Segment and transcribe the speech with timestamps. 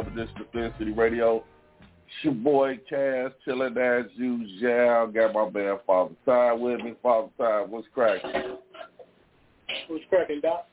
[0.00, 1.36] another edition of City Radio.
[1.36, 5.06] It's your boy Cass, chilling as usual.
[5.08, 6.94] Got my man Father Time with me.
[7.02, 8.56] Father Time, what's cracking?
[9.88, 10.66] What's cracking, Doc?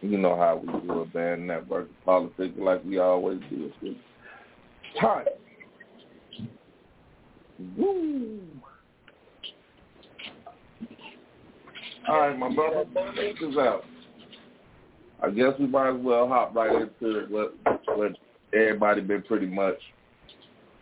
[0.00, 1.46] You know how we do it, man.
[1.46, 3.72] Network politics like we always do.
[3.82, 3.98] It's
[5.00, 5.24] time.
[7.76, 8.40] Woo!
[12.08, 13.84] All right, my brother, check this out.
[15.22, 17.54] I guess we might as well hop right into what
[17.96, 18.12] what
[18.52, 19.76] everybody been pretty much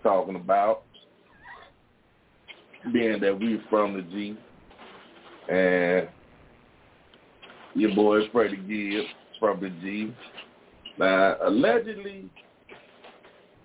[0.03, 0.83] talking about,
[2.93, 4.37] being that we from the G,
[5.51, 6.09] and
[7.75, 9.09] your boy Freddie Gibbs
[9.41, 10.15] from the G.
[10.99, 12.29] Now, allegedly,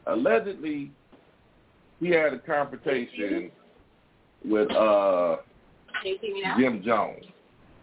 [0.07, 0.91] allegedly,
[1.99, 3.51] he had a confrontation
[4.45, 5.37] with uh
[6.57, 7.25] Jim Jones,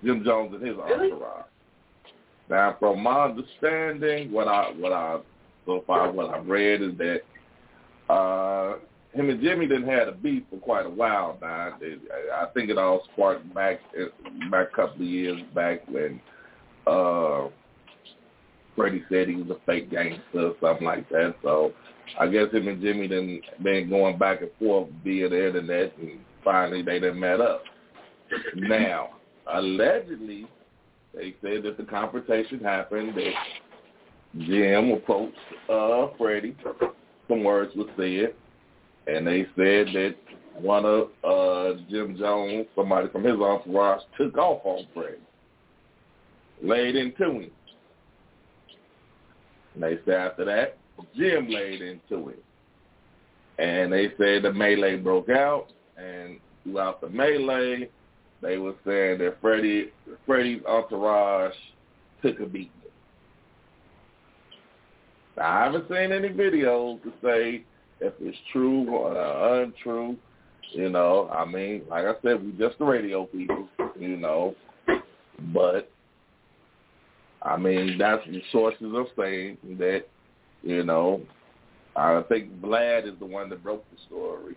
[0.02, 1.44] Jim Jones and his entourage.
[2.50, 5.18] Now, from my understanding, what I what I
[5.66, 8.78] so far what I've read is that uh,
[9.12, 11.76] him and Jimmy didn't had a beef for quite a while now.
[11.80, 11.96] They,
[12.34, 13.80] I think it all sparked back
[14.50, 16.20] back a couple of years back when
[16.86, 17.48] uh,
[18.76, 21.34] Freddie said he was a fake gangster or something like that.
[21.42, 21.72] So
[22.18, 26.20] I guess him and Jimmy done been going back and forth via the internet, and
[26.44, 27.62] finally they done met up.
[28.54, 29.10] Now,
[29.52, 30.46] allegedly,
[31.18, 33.32] they said that the confrontation happened, that
[34.46, 35.36] Jim approached
[35.68, 36.56] uh, Freddie,
[37.28, 38.34] some words were said,
[39.08, 40.14] and they said that
[40.54, 45.16] one of uh, Jim Jones, somebody from his entourage, took off on Freddie,
[46.62, 47.50] laid into him.
[49.74, 50.78] And they said after that,
[51.16, 52.38] Jim laid into him.
[53.58, 57.88] And they said the melee broke out, and throughout the melee,
[58.42, 59.90] they were saying that Freddie
[60.26, 61.54] Freddie's entourage
[62.22, 62.70] took a beating.
[65.36, 67.64] Now, I haven't seen any videos to say
[68.00, 70.16] if it's true or uh, untrue.
[70.72, 74.54] You know, I mean, like I said, we just the radio people, you know.
[75.54, 75.90] But
[77.42, 80.04] I mean, that's the sources are saying that,
[80.62, 81.22] you know,
[81.96, 84.56] I think Vlad is the one that broke the story.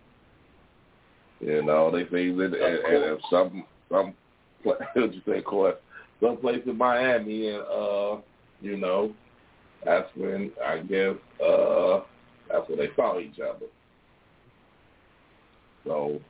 [1.40, 4.14] You know, they say that and, and some some
[4.64, 5.76] what you say, course,
[6.22, 8.18] some place in Miami, and uh,
[8.62, 9.14] you know,
[9.84, 12.02] that's when I guess uh,
[12.50, 13.66] that's when they saw each other.
[15.84, 16.22] So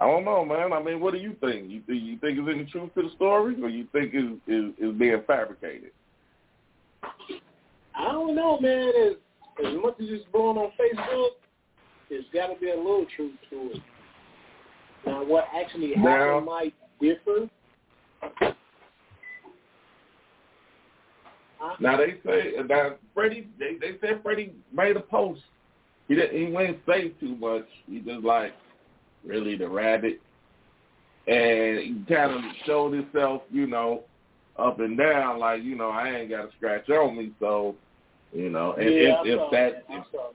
[0.00, 0.72] I don't know, man.
[0.72, 1.68] I mean, what do you think?
[1.70, 4.72] You think you think is any truth to the story, or you think is is,
[4.78, 5.90] is being fabricated?
[7.02, 8.88] I don't know, man.
[8.88, 11.30] As, as much as it's blowing on Facebook,
[12.08, 13.82] there's got to be a little truth to it.
[15.08, 17.48] Now, what actually happened Now- might differ.
[21.80, 25.42] Now they say that Freddie, they they said Freddie made a post.
[26.06, 27.66] He didn't he wouldn't say too much.
[27.86, 28.54] He just like
[29.24, 30.20] really the rabbit,
[31.26, 34.04] and he kind of showed himself, you know,
[34.56, 37.74] up and down like you know I ain't got a scratch on me, so
[38.32, 38.72] you know.
[38.74, 40.32] And yeah, if, if that I if, that.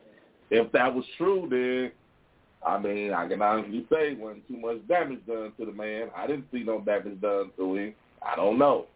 [0.52, 1.92] if that was true, then
[2.66, 6.10] I mean I can honestly say wasn't too much damage done to the man.
[6.16, 7.94] I didn't see no damage done to him.
[8.22, 8.88] I don't know.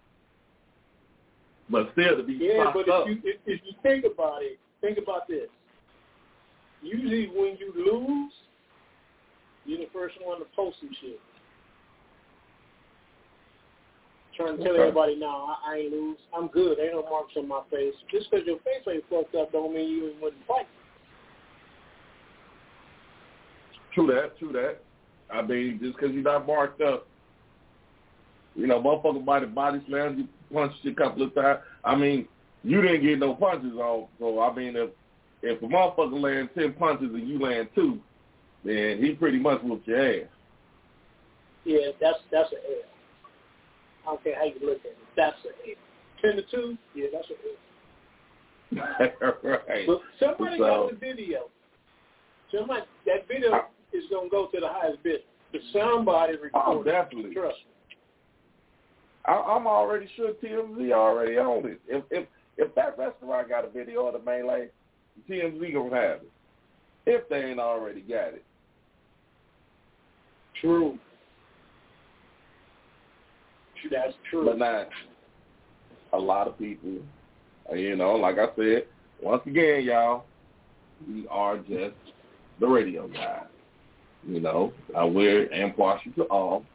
[1.69, 4.57] But still, to be Yeah, but up, if you if, if you think about it,
[4.81, 5.49] think about this.
[6.81, 8.31] Usually, when you lose,
[9.65, 11.19] you're the first one to post some shit.
[14.37, 14.81] Trying to tell Okay.
[14.81, 16.17] everybody, no, I, I ain't lose.
[16.33, 16.79] I'm good.
[16.79, 17.95] Ain't no marks on my face.
[18.11, 20.67] Just because your face ain't fucked up don't mean you wouldn't fight.
[23.97, 24.77] True that, true that.
[25.35, 27.07] I mean, just because you're not marked up,
[28.55, 31.61] you know, motherfucker body body slam, you punched you a couple of times.
[31.83, 32.27] I mean,
[32.63, 34.05] you didn't get no punches on.
[34.19, 34.91] So I mean, if
[35.41, 37.99] if a motherfucker land ten punches and you land two,
[38.63, 40.27] then he pretty much whooped your ass.
[41.65, 42.83] Yeah, that's that's an L.
[44.03, 44.97] I don't care how you look at it.
[45.15, 45.73] That's an L.
[46.21, 49.31] Ten to two, yeah, that's an L.
[49.43, 49.87] right.
[49.87, 51.49] But somebody So- got the video.
[52.53, 55.21] Somebody that video is gonna go to the highest bid.
[55.51, 56.89] But somebody Oh, recorded.
[56.89, 56.91] it.
[56.91, 57.33] definitely.
[57.33, 57.95] Trust me.
[59.25, 61.79] I, I'm already sure TMZ already owned it.
[61.87, 64.69] If if if that restaurant got a video of the melee,
[65.29, 66.31] TMZ gonna have it.
[67.05, 68.43] If they ain't already got it.
[70.61, 70.97] True.
[73.91, 74.45] That's true.
[74.45, 74.89] But not
[76.13, 76.97] a lot of people,
[77.73, 78.85] you know, like I said,
[79.21, 80.25] once again, y'all,
[81.07, 81.95] we are just
[82.59, 83.43] the radio guys.
[84.27, 86.65] You know, uh, we're impartial to all.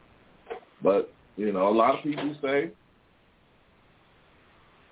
[0.81, 2.71] But, you know, a lot of people say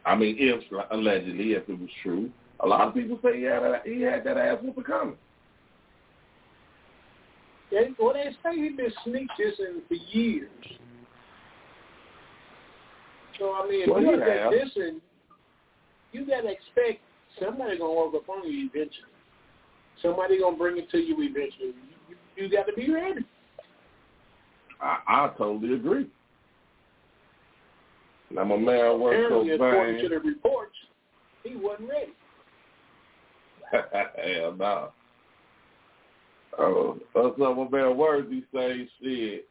[0.05, 2.29] I mean, if allegedly, if it was true,
[2.59, 5.15] a lot of people say he had a, he had that ass whooping coming.
[7.69, 10.49] They, well, they say he's been sneak dissing for years.
[13.39, 14.99] So I mean, if well, you got dissing,
[16.11, 17.01] you gotta expect
[17.39, 19.07] somebody gonna walk up on you eventually.
[20.01, 21.73] Somebody gonna bring it to you eventually.
[22.35, 23.25] You, got to be ready.
[24.81, 26.07] I, I totally agree.
[28.31, 29.53] Now my man works so bang.
[29.53, 30.75] According to the reports,
[31.43, 32.13] he wasn't ready.
[33.71, 34.91] Hell no.
[36.57, 38.87] Oh, that's what my man Worthy say.
[39.01, 39.47] Shit,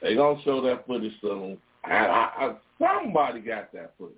[0.00, 1.58] they gonna show that footage soon.
[1.84, 4.16] And I, I, somebody got that footage.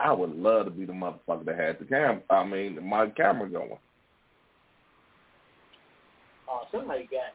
[0.00, 2.22] I would love to be the motherfucker that had the cam.
[2.30, 3.78] I mean, my camera going.
[6.74, 7.34] Somebody got it.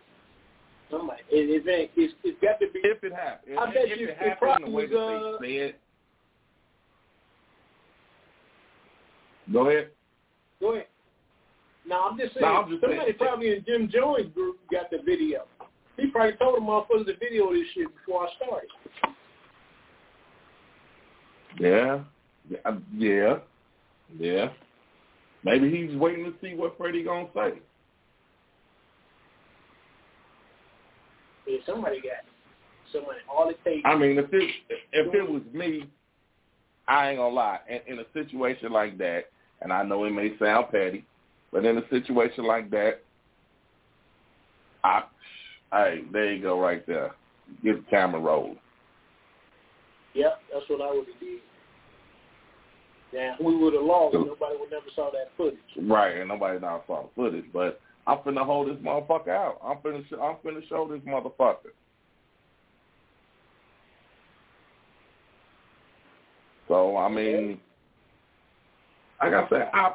[0.91, 1.21] Somebody.
[1.29, 2.79] It, it, it's, it's got to be.
[2.83, 3.59] If it happened.
[3.59, 5.75] I bet if you, it the way was, that they said.
[9.53, 9.89] Go ahead.
[10.59, 10.87] Go ahead.
[11.87, 12.45] No, I'm just saying.
[12.45, 13.15] No, I'm just somebody saying.
[13.17, 15.45] probably in Jim Jones' group got the video.
[15.97, 18.69] He probably told them motherfuckers to video this shit before I started.
[21.59, 21.99] Yeah.
[22.95, 23.37] Yeah.
[24.17, 24.49] Yeah.
[25.43, 27.59] Maybe he's waiting to see what Freddie gonna say.
[31.49, 32.23] Yeah, somebody got
[32.93, 33.81] somebody all it takes.
[33.85, 34.49] I mean, if it
[34.93, 35.89] if it was me,
[36.87, 37.59] I ain't gonna lie.
[37.67, 39.25] In, in a situation like that,
[39.61, 41.05] and I know it may sound petty,
[41.51, 43.01] but in a situation like that,
[44.83, 45.03] I,
[45.71, 47.15] hey, there you go, right there.
[47.63, 48.57] Get the camera rolled.
[50.13, 51.39] Yep, that's what I would have did.
[53.11, 54.13] Yeah, we would have lost.
[54.13, 55.57] Nobody would never saw that footage.
[55.81, 57.45] Right, and nobody now saw the footage.
[57.51, 59.59] But I'm finna hold this motherfucker out.
[59.63, 61.71] I'm finna, sh- I'm finna show this motherfucker.
[66.67, 67.59] So I mean,
[69.21, 69.93] like I said, I,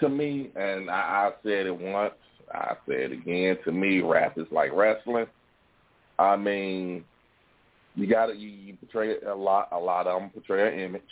[0.00, 2.14] to me, and I, I said it once,
[2.54, 3.58] I said it again.
[3.64, 5.26] To me, rap is like wrestling.
[6.20, 7.04] I mean,
[7.96, 9.70] you got to you, you portray a lot.
[9.72, 11.02] A lot of them portray an image.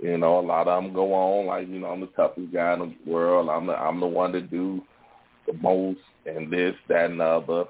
[0.00, 2.74] You know, a lot of them go on like you know I'm the toughest guy
[2.74, 3.48] in the world.
[3.48, 4.82] I'm the I'm the one to do
[5.46, 7.64] the most and this that and the other.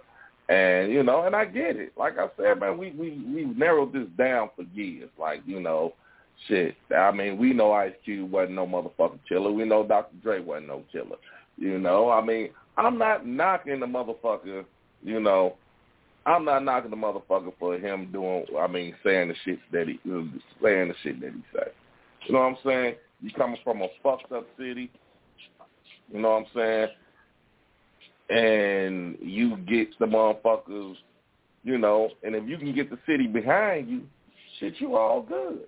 [0.49, 1.93] And you know, and I get it.
[1.97, 5.11] Like I said, man, we we we narrowed this down for years.
[5.19, 5.95] Like you know,
[6.49, 6.77] shit.
[6.97, 9.53] I mean, we know Ice Cube wasn't no motherfucking chiller.
[9.53, 10.17] We know Dr.
[10.23, 11.17] Dre wasn't no chiller.
[11.57, 14.65] You know, I mean, I'm not knocking the motherfucker.
[15.03, 15.57] You know,
[16.27, 20.01] I'm not knocking the motherfucker for him doing, I mean, saying the shit that he,
[20.05, 21.71] saying the shit that he say.
[22.27, 22.95] You know what I'm saying?
[23.21, 24.91] You coming from a fucked up city,
[26.13, 26.89] you know what I'm saying?
[28.31, 30.97] And you get the motherfuckers,
[31.63, 34.03] you know, and if you can get the city behind you,
[34.59, 35.61] shit, you all good.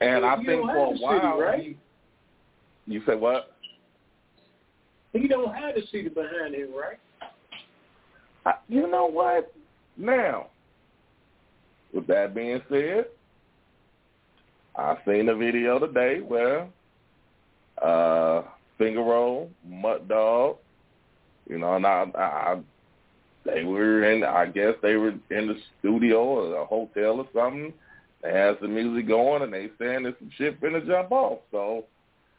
[0.00, 1.62] And I think for a while, city, right?
[2.86, 3.56] he, you say what?
[5.12, 6.98] He don't have the city behind him, right?
[8.68, 9.52] you know what?
[9.96, 10.46] Now,
[11.92, 13.06] with that being said,
[14.78, 16.68] I seen a video today where
[17.82, 18.42] uh
[18.78, 20.56] finger roll, mutt dog,
[21.48, 22.60] you know, and I, I
[23.44, 27.74] they were in I guess they were in the studio or a hotel or something.
[28.22, 31.40] They had some music going and they saying there's some shit finna jump off.
[31.50, 31.84] So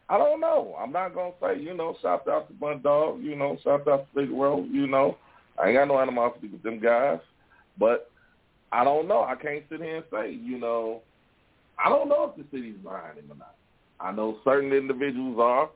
[0.08, 0.76] I don't know.
[0.80, 4.08] I'm not gonna say, you know, shout out to Mutt Dog, you know, shout out
[4.08, 5.18] to Finger Roll, you know.
[5.62, 7.20] I ain't got no animosity with them guys,
[7.78, 8.10] but
[8.72, 9.24] I don't know.
[9.24, 11.02] I can't sit here and say, you know,
[11.84, 13.56] I don't know if the city's behind him or not.
[14.00, 15.70] I know certain individuals are,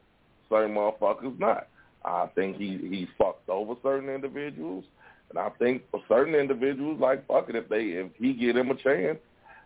[0.49, 1.67] certain motherfuckers not.
[2.05, 4.83] I think he he fucked over certain individuals,
[5.29, 8.71] and I think for certain individuals, like fuck it, if they if he get him
[8.71, 9.19] a chance,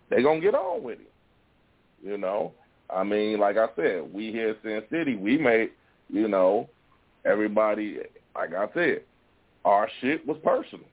[0.10, 1.12] they gonna get on with it.
[2.04, 2.54] You know,
[2.90, 5.72] I mean, like I said, we here at Sin City, we made,
[6.10, 6.70] you know,
[7.26, 8.00] everybody,
[8.36, 9.02] like I said,
[9.66, 10.86] our shit was personal.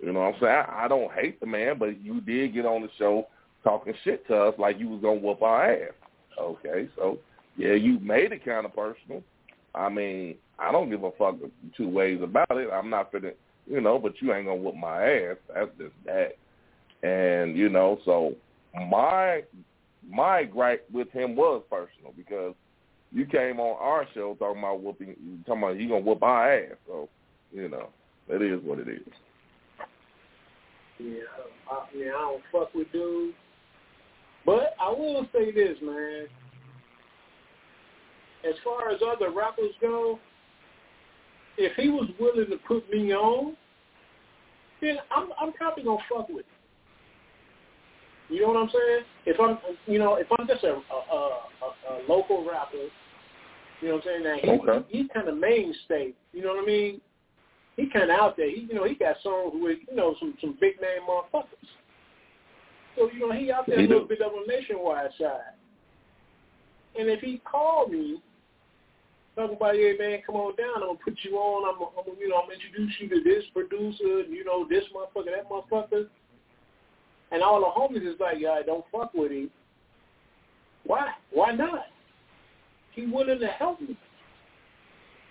[0.00, 0.64] You know what I'm saying?
[0.68, 3.28] I, I don't hate the man, but you did get on the show
[3.64, 5.92] talking shit to us like you was gonna whoop our ass.
[6.40, 7.18] Okay, so
[7.56, 9.22] yeah, you made it kind of personal.
[9.74, 11.36] I mean, I don't give a fuck
[11.76, 12.68] two ways about it.
[12.72, 13.32] I'm not gonna,
[13.66, 15.36] you know, but you ain't gonna whoop my ass.
[15.52, 16.36] That's just that.
[17.06, 18.34] And you know, so
[18.74, 19.42] my
[20.08, 22.54] my gripe with him was personal because
[23.12, 25.16] you came on our show talking about whooping,
[25.46, 26.76] talking about you gonna whoop our ass.
[26.86, 27.08] So
[27.52, 27.88] you know,
[28.28, 29.00] it is what it is.
[30.98, 31.22] Yeah,
[31.70, 33.34] I, yeah, I don't fuck with dudes.
[34.44, 36.26] But I will say this, man.
[38.48, 40.18] As far as other rappers go,
[41.56, 43.56] if he was willing to put me on,
[44.80, 46.44] then I'm I'm probably gonna fuck with him.
[48.28, 49.04] You know what I'm saying?
[49.26, 52.88] If I'm, you know, if I'm just a a, a, a local rapper,
[53.80, 54.24] you know what I'm saying?
[54.24, 54.86] Now he, okay.
[54.88, 56.14] he, he's kind of mainstay.
[56.32, 57.00] You know what I mean?
[57.76, 58.50] He kind of out there.
[58.50, 61.68] He, you know, he got songs with, you know, some some big name motherfuckers.
[62.96, 64.08] So you know, he out there he a little do.
[64.08, 65.56] bit on the nationwide side.
[66.98, 68.20] And if he called me,
[69.34, 71.72] talking about, hey man, come on down, I'm gonna put you on.
[71.72, 74.66] I'm, gonna, I'm gonna, you know, I'm gonna introduce you to this producer, you know,
[74.68, 76.08] this motherfucker, that motherfucker.
[77.30, 79.50] And all the homies is like, yeah, don't fuck with him.
[80.84, 81.12] Why?
[81.32, 81.86] Why not?
[82.94, 83.96] He willing to help me.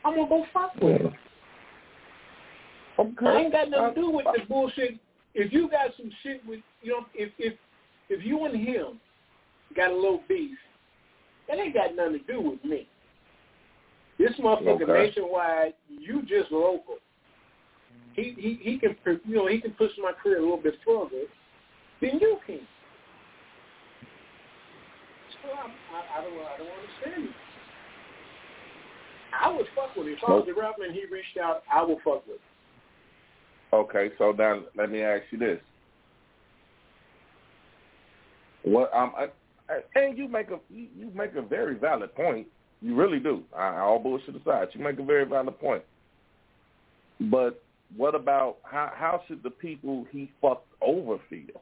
[0.03, 1.13] I'm gonna go fuck with him.
[2.97, 3.25] Okay.
[3.27, 4.99] I ain't got nothing to do with the bullshit.
[5.33, 7.53] If you got some shit with you know, if if
[8.09, 8.99] if you and him
[9.75, 10.57] got a little beef,
[11.47, 12.87] that ain't got nothing to do with me.
[14.19, 15.07] This motherfucker Okay.
[15.07, 16.97] nationwide, you just local.
[18.13, 18.95] He he he can
[19.25, 21.23] you know he can push my career a little bit further
[22.01, 22.67] than you can.
[25.41, 27.35] So I, I, I don't I don't understand it.
[29.33, 30.13] I would fuck with him.
[30.13, 32.50] If I was a rapper and he reached out, I would fuck with him.
[33.73, 35.59] Okay, so now let me ask you this:
[38.63, 39.27] What um, I,
[39.71, 42.47] I, and you make a you, make a very valid point.
[42.81, 43.43] You really do.
[43.55, 45.83] I, all bullshit aside, you make a very valid point.
[47.29, 47.61] But
[47.95, 51.61] what about how how should the people he fucked over feel?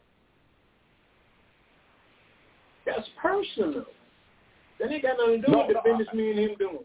[2.85, 3.85] That's personal.
[4.79, 6.55] That ain't got nothing to do No, with the no, business I- me and him
[6.57, 6.79] doing.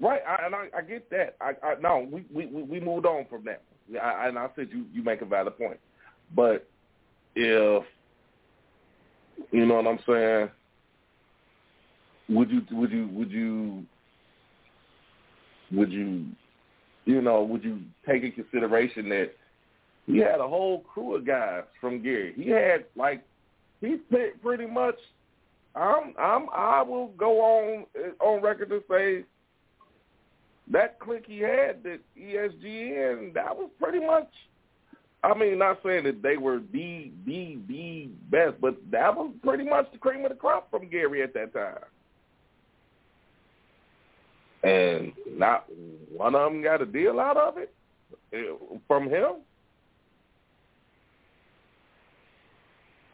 [0.00, 1.36] Right, I, and I, I get that.
[1.40, 3.62] I, I no, we, we we we moved on from that.
[3.96, 5.78] I, and I said you you make a valid point,
[6.34, 6.68] but
[7.34, 7.84] if
[9.50, 10.50] you know what I'm saying,
[12.28, 13.86] would you would you would you
[15.72, 16.26] would you
[17.04, 19.32] you know would you take in consideration that
[20.06, 22.32] he had a whole crew of guys from Gary.
[22.34, 23.22] He had like
[23.80, 24.96] he pre- pretty much.
[25.74, 27.86] I'm I'm I will go on
[28.20, 29.24] on record to say
[30.70, 34.28] that clique he had, that ESGN, that was pretty much.
[35.24, 39.64] I mean, not saying that they were the the the best, but that was pretty
[39.64, 41.78] much the cream of the crop from Gary at that time.
[44.62, 45.66] And not
[46.14, 47.74] one of them got a deal out of it
[48.32, 48.54] eh,
[48.86, 49.36] from him.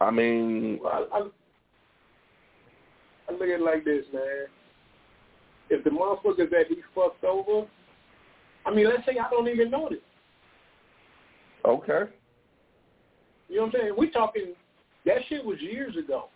[0.01, 1.19] I mean, I, I,
[3.29, 4.47] I look at it like this, man.
[5.75, 7.67] If the motherfuckers that he fucked over,
[8.65, 9.99] I mean, let's say I don't even know this.
[11.65, 12.09] okay,
[13.49, 13.93] You know what I'm saying?
[13.97, 14.53] We talking
[15.05, 16.29] that shit was years ago.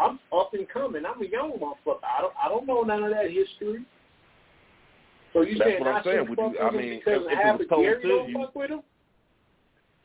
[0.00, 1.02] I'm up and coming.
[1.06, 2.00] I'm a young motherfucker.
[2.02, 3.84] I don't I don't know none of that history.
[5.32, 6.28] So you That's saying what I'm I saying.
[6.28, 8.54] Would you- I mean, because if- if it was told Gary to don't you- fuck
[8.56, 8.82] with him?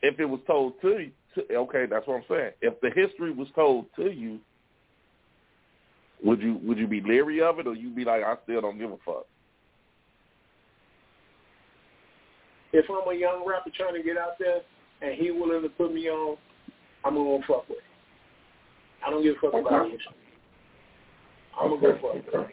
[0.02, 2.52] if it was told to you, to, okay, that's what I'm saying.
[2.60, 4.38] If the history was told to you,
[6.24, 8.78] would you would you be leery of it, or you be like, I still don't
[8.78, 9.26] give a fuck?
[12.72, 14.60] If I'm a young rapper trying to get out there
[15.02, 16.36] and he willing to put me on,
[17.04, 17.84] I'm gonna fuck with him.
[19.06, 19.92] I don't give a fuck about Okay.
[19.92, 20.14] history.
[21.58, 22.46] I'm gonna go fuck with him.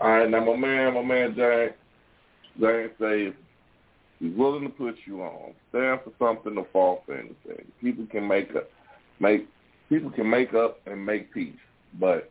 [0.00, 1.76] All right, now my man, my man Jack,
[2.60, 3.32] Jack say
[4.20, 7.70] he's willing to put you on, stand for something or fall for anything.
[7.80, 8.68] People can make up,
[9.18, 9.48] make
[9.88, 11.54] people can make up and make peace,
[12.00, 12.30] but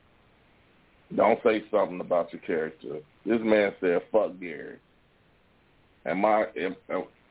[1.15, 2.99] don't say something about your character.
[3.25, 4.77] This man said, "Fuck Gary,"
[6.05, 6.45] and my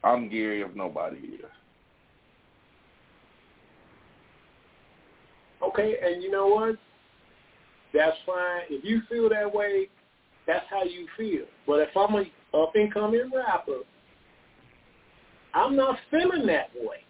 [0.04, 1.44] I'm Gary if nobody is.
[5.62, 6.76] Okay, and you know what?
[7.94, 8.62] That's fine.
[8.68, 9.88] If you feel that way,
[10.46, 11.44] that's how you feel.
[11.66, 12.24] But if I'm a
[12.56, 13.80] up and coming rapper,
[15.54, 17.04] I'm not feeling that way.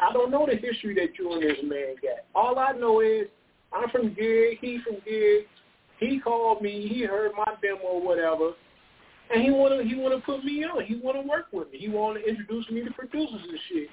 [0.00, 2.24] I don't know the history that you and this man got.
[2.34, 3.28] All I know is
[3.72, 5.46] I'm from Gary, he from Gig.
[6.08, 8.52] He called me, he heard my demo or whatever,
[9.32, 10.84] and he wanna he wanna put me on.
[10.84, 11.78] He wanna work with me.
[11.78, 13.88] He wanna introduce me to producers and shit.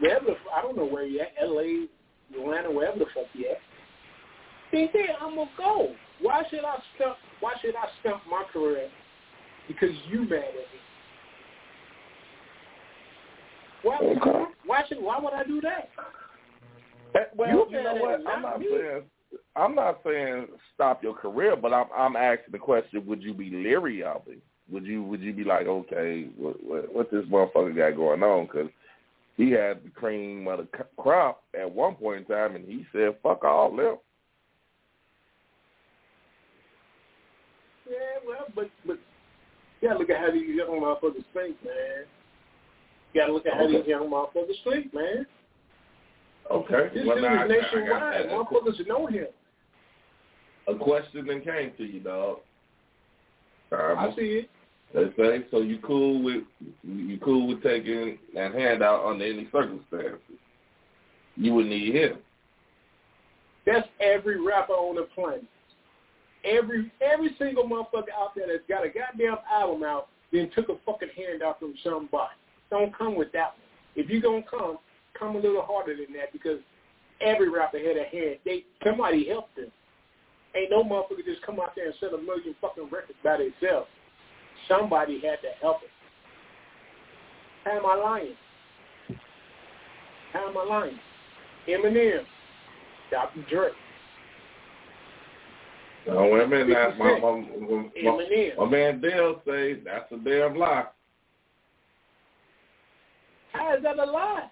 [0.00, 1.86] Wherever the, I don't know where he at, L.A.,
[2.34, 3.58] Atlanta, wherever the fuck he at.
[4.72, 5.94] Then yeah, I'm gonna go.
[6.20, 7.16] Why should I stump?
[7.40, 8.88] Why should I stump my career
[9.68, 10.80] because you mad at me?
[13.82, 13.96] Why?
[13.98, 14.44] Okay.
[14.66, 15.02] Why should?
[15.02, 15.90] Why would I do that?
[17.14, 18.20] Eh, Well, You you, know mad what?
[18.20, 18.66] at I'm not me.
[18.70, 19.02] saying
[19.56, 23.50] I'm not saying stop your career, but I'm I'm asking the question: Would you be
[23.50, 24.42] leery of it?
[24.70, 28.46] Would you Would you be like, okay, what what, what this motherfucker got going on?
[28.46, 28.70] Because
[29.36, 33.16] he had the cream of the crop at one point in time, and he said,
[33.22, 33.96] "Fuck all them."
[37.88, 37.96] Yeah,
[38.26, 38.98] well, but but
[39.80, 42.04] you gotta look at how these young motherfuckers think, man.
[43.12, 43.78] You gotta look at how Okay.
[43.78, 45.26] these young motherfuckers think, man.
[46.52, 46.94] Okay.
[46.94, 48.26] This well, dude is nationwide.
[48.26, 49.26] Motherfuckers know him.
[50.68, 52.38] A question then came to you, dog.
[53.72, 54.50] Um, I see it.
[54.94, 55.62] They say so.
[55.62, 56.44] You cool with
[56.84, 60.20] you cool with taking that handout under any circumstances.
[61.36, 62.18] You would need him.
[63.64, 65.44] That's every rapper on the planet.
[66.44, 70.74] Every every single motherfucker out there that's got a goddamn album out, then took a
[70.84, 72.34] fucking handout from somebody.
[72.68, 73.56] Don't come with that one.
[73.96, 74.78] If you gonna come,
[75.22, 76.58] come a little harder than that because
[77.20, 78.38] every rapper had a hand.
[78.44, 79.70] They somebody helped them.
[80.54, 83.88] Ain't no motherfucker just come out there and sell a million fucking records by themselves.
[84.68, 85.90] Somebody had to help it.
[87.64, 88.34] How am I lying?
[90.32, 90.98] How am I lying?
[91.68, 92.24] Eminem,
[93.10, 93.44] Dr.
[93.48, 93.68] Dre.
[96.06, 96.94] No, wait a minute now.
[96.98, 98.58] My, my, my, Eminem.
[98.58, 100.86] my man Dale say that's a damn lie.
[103.52, 104.50] How is that a lie?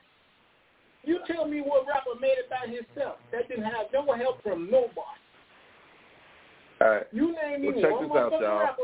[1.04, 3.16] You tell me what rapper made it by himself.
[3.32, 5.00] That didn't have no help from nobody.
[6.80, 7.06] All right.
[7.12, 8.58] You name me Well, check one this out, y'all.
[8.58, 8.82] rapper.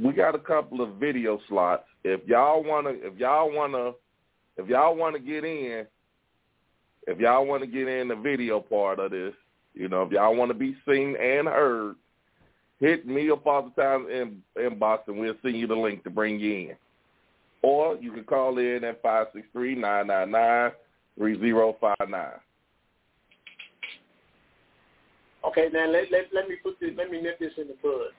[0.00, 1.84] we got a couple of video slots.
[2.04, 3.92] If y'all wanna, if y'all wanna,
[4.56, 5.86] if y'all wanna get in,
[7.06, 9.34] if y'all wanna get in the video part of this,
[9.74, 11.96] you know, if y'all wanna be seen and heard,
[12.78, 16.40] hit me or Father Time in inbox and we'll send you the link to bring
[16.40, 16.76] you in.
[17.62, 20.72] Or you can call in at five six three nine nine nine
[21.18, 22.40] three zero five nine.
[25.46, 26.90] Okay, now let, let let me put this.
[26.96, 28.12] Let me nip this in the bud.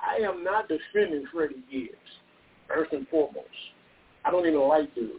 [0.00, 1.96] I am not defending Freddie Gibbs,
[2.68, 3.46] first and foremost.
[4.24, 5.12] I don't even like dude.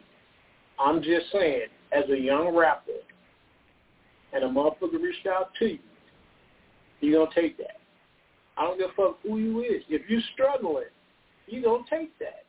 [0.80, 2.91] I'm just saying, as a young rapper,
[4.34, 5.80] and a motherfucker reached out to you,
[7.01, 7.77] you gonna take that.
[8.58, 9.84] I don't give a fuck who you is.
[9.89, 10.86] If you're struggling,
[11.47, 12.45] you gonna take that.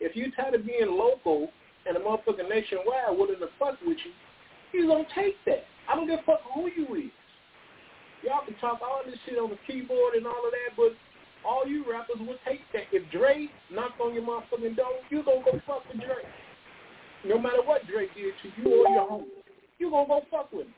[0.00, 1.48] If you tired of being local
[1.86, 4.12] and a motherfucker nationwide willing to fuck with you,
[4.72, 5.64] you gonna take that.
[5.88, 7.12] I don't give a fuck who you is.
[8.22, 10.96] Y'all can talk all this shit on the keyboard and all of that, but
[11.46, 12.88] all you rappers will take that.
[12.90, 16.24] If Dre knocked on your motherfucking door, you gonna go fuck with Dre.
[17.24, 19.44] No matter what Dre did to you or your homie,
[19.78, 20.74] you gonna go fuck with him.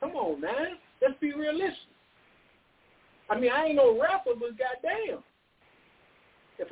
[0.00, 0.80] Come on, man.
[1.00, 1.88] Let's be realistic.
[3.30, 5.22] I mean, I ain't no rapper, but goddamn.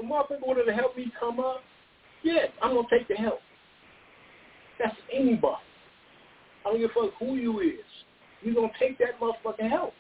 [0.01, 1.63] If a motherfucker wanted to help me come up,
[2.23, 3.41] yes, I'm gonna take the help.
[4.79, 5.57] That's anybody.
[6.65, 7.85] I don't give a fuck who you is.
[8.43, 9.93] You gonna take that motherfucking help.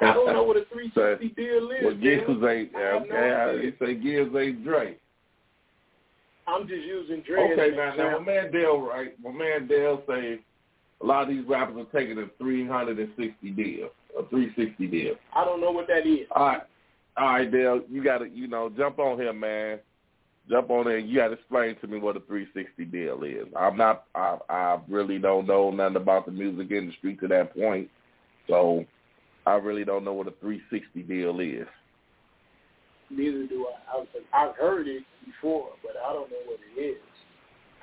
[0.00, 1.84] I don't know what a 360 deal is.
[1.84, 2.50] Well, man.
[2.50, 3.64] ain't I have no okay.
[3.64, 4.96] You say Gibbs ain't Dre.
[6.46, 7.52] I'm just using Dre.
[7.52, 9.12] Okay, now, now my man Dale, right?
[9.22, 10.40] My man Dale say
[11.00, 15.14] a lot of these rappers are taking a 360 deal, a 360 deal.
[15.34, 16.26] I don't know what that is.
[16.34, 16.62] All right,
[17.16, 19.78] all right, Dale, you got to, you know, jump on here, man.
[20.50, 20.98] Jump on there.
[20.98, 23.46] You got to explain to me what a 360 deal is.
[23.56, 27.88] I'm not, I, I really don't know nothing about the music industry to that point,
[28.48, 28.84] so
[29.46, 31.68] I really don't know what a 360 deal is.
[33.10, 34.00] Neither do I.
[34.00, 36.96] I've, I've heard it before, but I don't know what it is.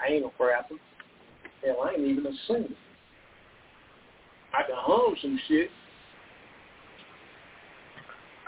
[0.02, 0.76] I ain't a rapper.
[1.64, 2.76] Hell, I ain't even a singer.
[4.54, 5.70] I can hum some shit.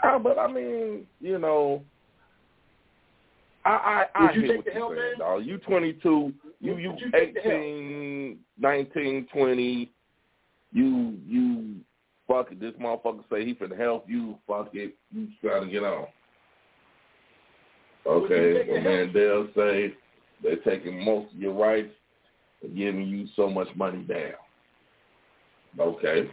[0.02, 1.82] Uh, but I mean, you know,
[3.64, 5.18] I I, I Would you hear take what the saying, man?
[5.18, 5.44] dog.
[5.44, 7.52] You 22, you you you take the help?
[7.52, 9.90] 18, 19, 20.
[10.72, 11.74] You you
[12.26, 12.60] fuck it.
[12.60, 14.38] This motherfucker say he finna help you.
[14.48, 14.96] Fuck it.
[15.12, 16.06] You trying to get on.
[18.06, 19.94] Okay, take the my man Dale say
[20.42, 21.92] they're taking most of your rights
[22.62, 24.32] and giving you so much money down.
[25.78, 26.28] Okay.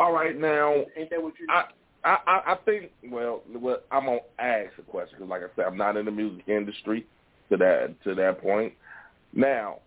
[0.00, 1.46] All right, now Ain't that what you?
[1.50, 1.64] I,
[2.04, 5.66] I, I I think well, well, I'm gonna ask a question because, like I said,
[5.66, 7.06] I'm not in the music industry
[7.50, 8.72] to that to that point.
[9.34, 9.80] Now,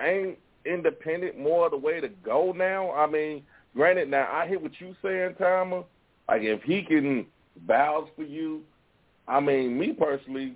[0.00, 2.92] ain't independent more the way to go now?
[2.92, 3.42] I mean,
[3.74, 5.82] granted, now I hear what you saying, Timer.
[6.28, 7.26] Like if he can
[7.66, 8.60] vouch for you,
[9.26, 10.54] I mean, me personally,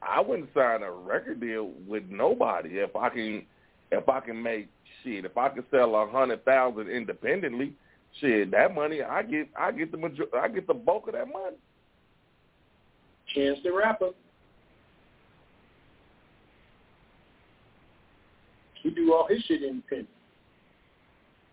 [0.00, 3.44] I wouldn't sign a record deal with nobody if I can
[3.92, 4.68] if I can make
[5.02, 5.26] shit.
[5.26, 7.74] If I can sell a hundred thousand independently,
[8.20, 11.28] shit, that money I get I get the major- I get the bulk of that
[11.28, 11.56] money.
[13.34, 14.10] Chance the Rapper.
[18.82, 20.08] He do all his shit independent.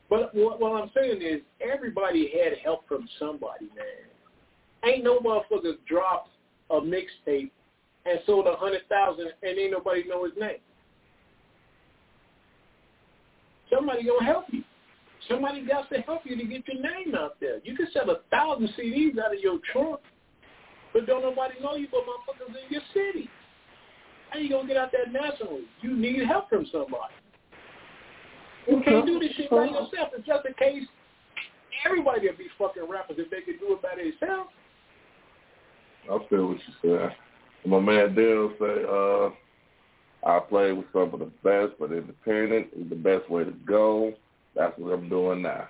[0.10, 4.10] But what, what I'm saying is everybody had help from somebody, man.
[4.84, 6.32] Ain't no motherfucker dropped
[6.70, 7.52] a mixtape
[8.06, 10.58] and sold a hundred thousand and ain't nobody know his name.
[13.74, 14.64] Somebody gonna help you.
[15.30, 17.60] Somebody got to help you to get your name out there.
[17.64, 20.02] You can sell a thousand CDs out of your trunk
[20.94, 23.30] but don't nobody know you but motherfuckers in your city.
[24.30, 25.64] How you gonna get out there nationally?
[25.82, 27.14] You need help from somebody.
[28.68, 30.10] You can't do this shit by yourself.
[30.16, 30.84] It's just a case
[31.86, 34.50] everybody would be fucking rappers if they could do it by themselves.
[36.06, 37.16] I feel what you said.
[37.66, 39.30] My man Dale say, uh,
[40.30, 44.14] I play with some of the best, but independent is the best way to go.
[44.56, 45.68] That's what I'm doing now.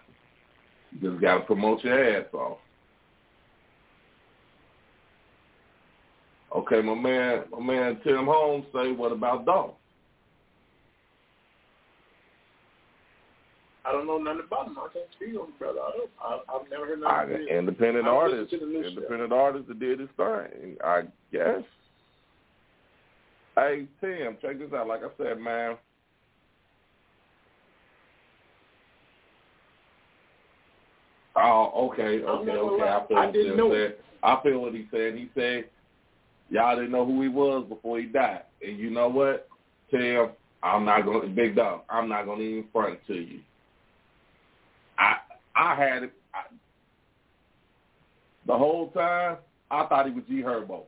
[0.91, 2.58] You just got to promote your ass off.
[6.56, 9.76] Okay, my man, my man Tim Holmes say, what about Dolph?
[13.86, 14.78] I don't know nothing about him.
[14.78, 15.80] I can't speak on him, brother.
[15.80, 16.12] I don't.
[16.22, 17.48] I, I've never heard nothing.
[17.50, 20.78] I, independent artist, independent artist that did his thing.
[20.84, 21.63] I guess.
[23.56, 24.88] Hey Tim, check this out.
[24.88, 25.78] Like I said, man.
[31.42, 32.84] Oh, okay, okay, okay.
[32.84, 33.74] I feel I didn't know.
[33.74, 33.96] Said.
[34.24, 35.16] I feel what he said.
[35.16, 35.66] He said
[36.50, 39.48] y'all didn't know who he was before he died, and you know what,
[39.90, 40.30] Tim?
[40.64, 41.82] I'm not going to big dog.
[41.90, 43.40] I'm not going to even front to you.
[45.00, 45.16] I
[45.56, 46.44] I had it I,
[48.46, 49.38] the whole time.
[49.72, 50.84] I thought he was G Herbo.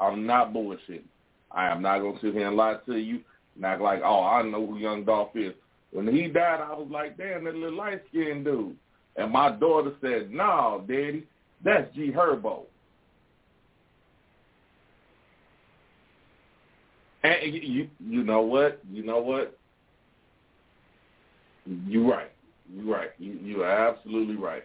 [0.00, 1.02] I'm not bullshitting.
[1.50, 3.20] I am not gonna sit here and lie to you
[3.56, 5.54] and act like, oh, I know who Young Dolph is.
[5.92, 8.76] When he died, I was like, damn, that little light skinned dude.
[9.18, 11.26] And my daughter said, no, Daddy,
[11.64, 12.62] that's G Herbo.
[17.24, 18.80] And you, you know what?
[18.90, 19.58] You know what?
[21.66, 22.30] You're right.
[22.72, 23.10] You're right.
[23.18, 24.62] You you are absolutely right.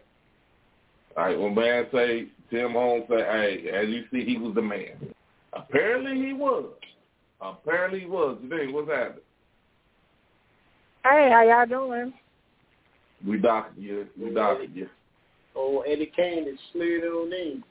[1.18, 4.62] All right, when man say Tim Holmes say, hey, as you see, he was the
[4.62, 5.14] man.
[5.54, 6.66] Apparently he was.
[7.42, 8.38] Apparently he was.
[8.42, 9.22] Today, what's happening?
[11.04, 12.14] Hey, how y'all doing?
[13.26, 14.08] We doctored you.
[14.20, 14.90] We doctored you.
[15.56, 17.64] Oh, Eddie Kane is slid on in.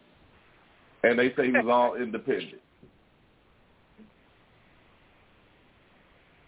[1.02, 2.60] And they say he was all independent.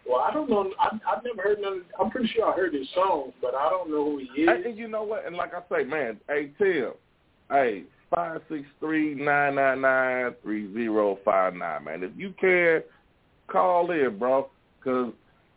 [0.08, 0.70] Well, I don't know.
[0.78, 1.78] I, I've never heard none.
[1.78, 4.64] Of, I'm pretty sure I heard his songs, but I don't know who he is.
[4.64, 5.26] And you know what?
[5.26, 6.92] And like I say, man, hey Tim,
[7.50, 12.02] hey five six three nine nine nine three zero five nine, man.
[12.02, 12.82] If you can,
[13.48, 15.12] call in, bro, because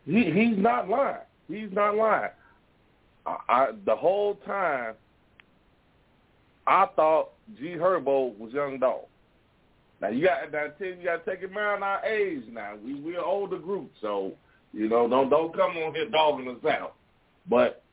[0.05, 1.17] he he's not lying.
[1.49, 2.31] He's not lying.
[3.49, 4.95] I, the whole time
[6.65, 9.05] I thought G Herbo was Young Dolph.
[10.01, 12.73] Now you got that you got to take it around our age now.
[12.83, 14.33] We we're older group, so
[14.73, 16.93] you know don't don't come on here dogging us out.
[17.49, 17.83] But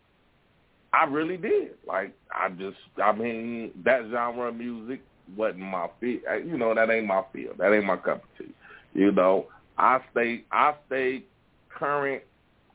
[0.92, 1.73] I really did.
[1.87, 5.01] Like I just I mean that genre of music
[5.37, 6.23] wasn't my field.
[6.31, 7.57] Uh, you know that ain't my field.
[7.59, 8.53] That ain't my cup of tea.
[8.92, 9.47] You know
[9.79, 11.25] I stay I stay
[11.70, 12.23] current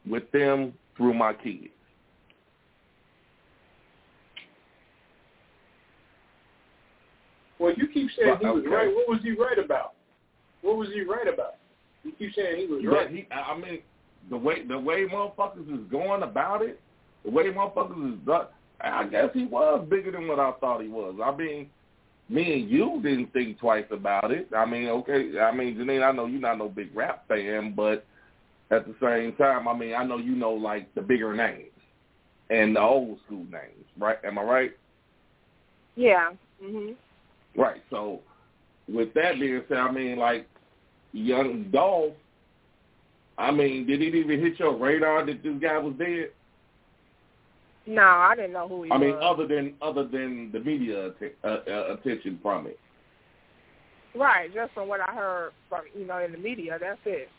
[0.10, 1.70] with them through my kids.
[7.60, 8.70] Well, you keep saying he was okay.
[8.70, 8.88] right.
[8.88, 9.94] What was he right about?
[10.62, 11.56] What was he right about?
[12.04, 13.10] You keep saying he was right.
[13.10, 13.80] He, I mean,
[14.30, 16.80] the way the way motherfuckers is going about it,
[17.26, 18.48] the way motherfuckers is done,
[18.82, 21.16] I guess he was bigger than what I thought he was.
[21.24, 21.70] I mean,
[22.30, 24.48] me and you didn't think twice about it.
[24.56, 28.06] I mean, okay, I mean, Janine, I know you're not no big rap fan, but
[28.72, 31.72] at the same time, I mean, I know you know like the bigger names
[32.50, 34.18] and the old school names, right?
[34.24, 34.72] Am I right?
[35.96, 36.30] Yeah.
[36.64, 36.96] Mhm.
[37.60, 37.84] Right.
[37.90, 38.22] So
[38.88, 40.48] with that being said, I mean, like
[41.12, 42.14] young Dolph,
[43.38, 46.30] I mean, did it even hit your radar that this guy was dead?
[47.86, 49.02] No, I didn't know who he I was.
[49.02, 52.80] I mean, other than other than the media att- uh, uh, attention from it.
[54.16, 57.30] Right, just from what I heard from you know in the media, that's it.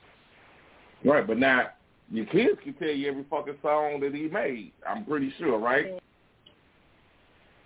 [1.04, 1.68] Right, but now
[2.10, 4.72] your kids can tell you every fucking song that he made.
[4.86, 5.98] I'm pretty sure, right?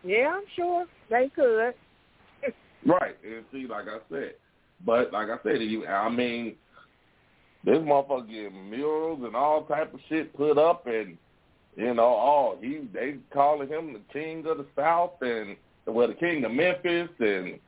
[0.05, 1.75] Yeah, I'm sure they could.
[2.87, 4.35] Right, and see, like I said,
[4.85, 6.55] but like I said, you, I mean,
[7.64, 11.16] this motherfucker getting murals and all type of shit put up, and
[11.77, 16.14] you know, all he they calling him the king of the South and well, the
[16.14, 17.59] king of Memphis, and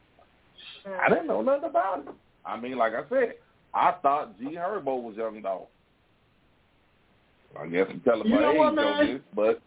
[1.00, 2.14] I didn't know nothing about him.
[2.44, 3.34] I mean, like I said,
[3.74, 5.68] I thought G Herbo was Young Dolph.
[7.58, 9.62] I guess I'm telling you my age on this, but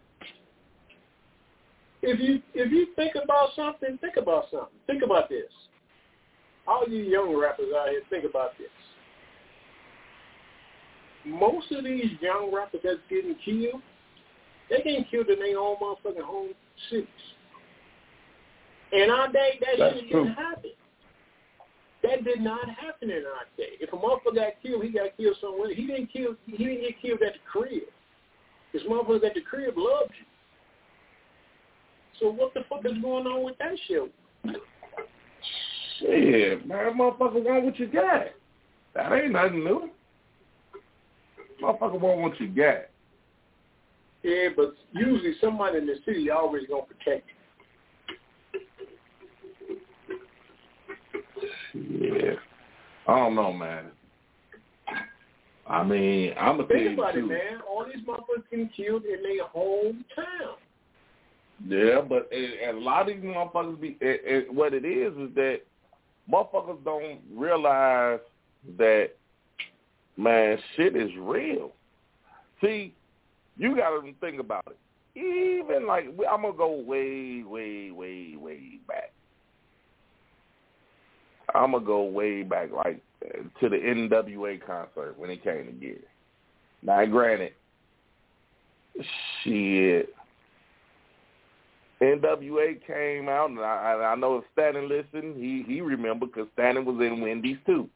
[2.01, 4.79] if you if you think about something, think about something.
[4.88, 5.51] Think about this.
[6.67, 8.67] All you young rappers out here, think about this.
[11.25, 13.81] Most of these young rappers that's getting killed,
[14.69, 16.51] they getting killed in their own motherfucking home
[16.89, 17.07] cities.
[18.91, 20.23] In our day, that that's shit true.
[20.23, 20.71] didn't happen.
[22.01, 23.75] That did not happen in our day.
[23.81, 25.73] If a motherfucker got killed, he got killed somewhere.
[25.73, 26.35] He didn't kill.
[26.45, 27.83] He didn't get killed at the crib.
[28.71, 30.25] This motherfucker at the crib loved you.
[32.19, 34.12] So what the fuck is going on with that shit?
[35.99, 38.27] Shit, man, motherfucker want what you got.
[38.95, 39.89] That ain't nothing new.
[41.62, 42.86] Motherfucker want what you got.
[44.23, 47.36] Yeah, but usually somebody in the city always gonna protect you.
[51.73, 52.34] Yeah.
[53.08, 53.86] I don't know, man.
[55.67, 57.62] I mean, I'm a Think about it, man.
[57.69, 60.58] All these motherfuckers getting killed in their hometown.
[61.67, 63.98] Yeah, but and a lot of these motherfuckers be.
[64.52, 65.60] What it is is that
[66.32, 68.19] motherfuckers don't realize
[68.78, 69.10] that
[70.17, 71.72] man, shit is real.
[72.62, 72.93] See,
[73.58, 74.78] you got to think about it.
[75.19, 79.12] Even like I'm gonna go way, way, way, way back.
[81.54, 83.02] I'm gonna go way back, like
[83.60, 86.08] to the NWA concert when it came to it.
[86.82, 87.54] Now, granted,
[89.43, 90.13] shit,
[92.01, 96.85] NWA came out, and I, I know if Stanton listened, he he remembered because Stanton
[96.85, 97.89] was in Wendy's too.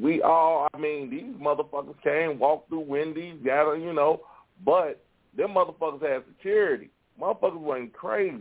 [0.00, 4.22] We all, I mean, these motherfuckers came, walked through Wendy's, got you know,
[4.64, 5.04] but
[5.36, 6.88] them motherfuckers had security.
[7.20, 8.40] Motherfuckers wasn't crazy.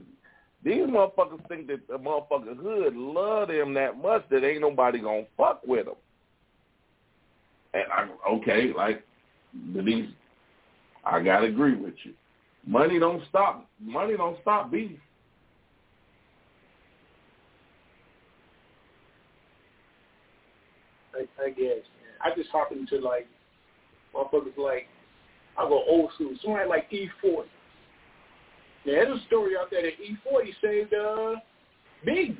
[0.64, 5.26] These motherfuckers think that the motherfucking hood love them that much that ain't nobody gonna
[5.36, 5.96] fuck with them.
[7.74, 9.04] And I'm okay, like
[9.76, 10.08] these,
[11.04, 12.14] I gotta agree with you.
[12.66, 13.68] Money don't stop.
[13.80, 14.98] Money don't stop beef.
[21.14, 21.84] I, I guess.
[22.22, 23.28] I just happen to like
[24.16, 24.88] motherfuckers like
[25.58, 26.36] I go old school.
[26.42, 27.44] Somebody like E40.
[28.86, 31.36] There's a story out there that E40 saved uh,
[32.06, 32.38] Biggie.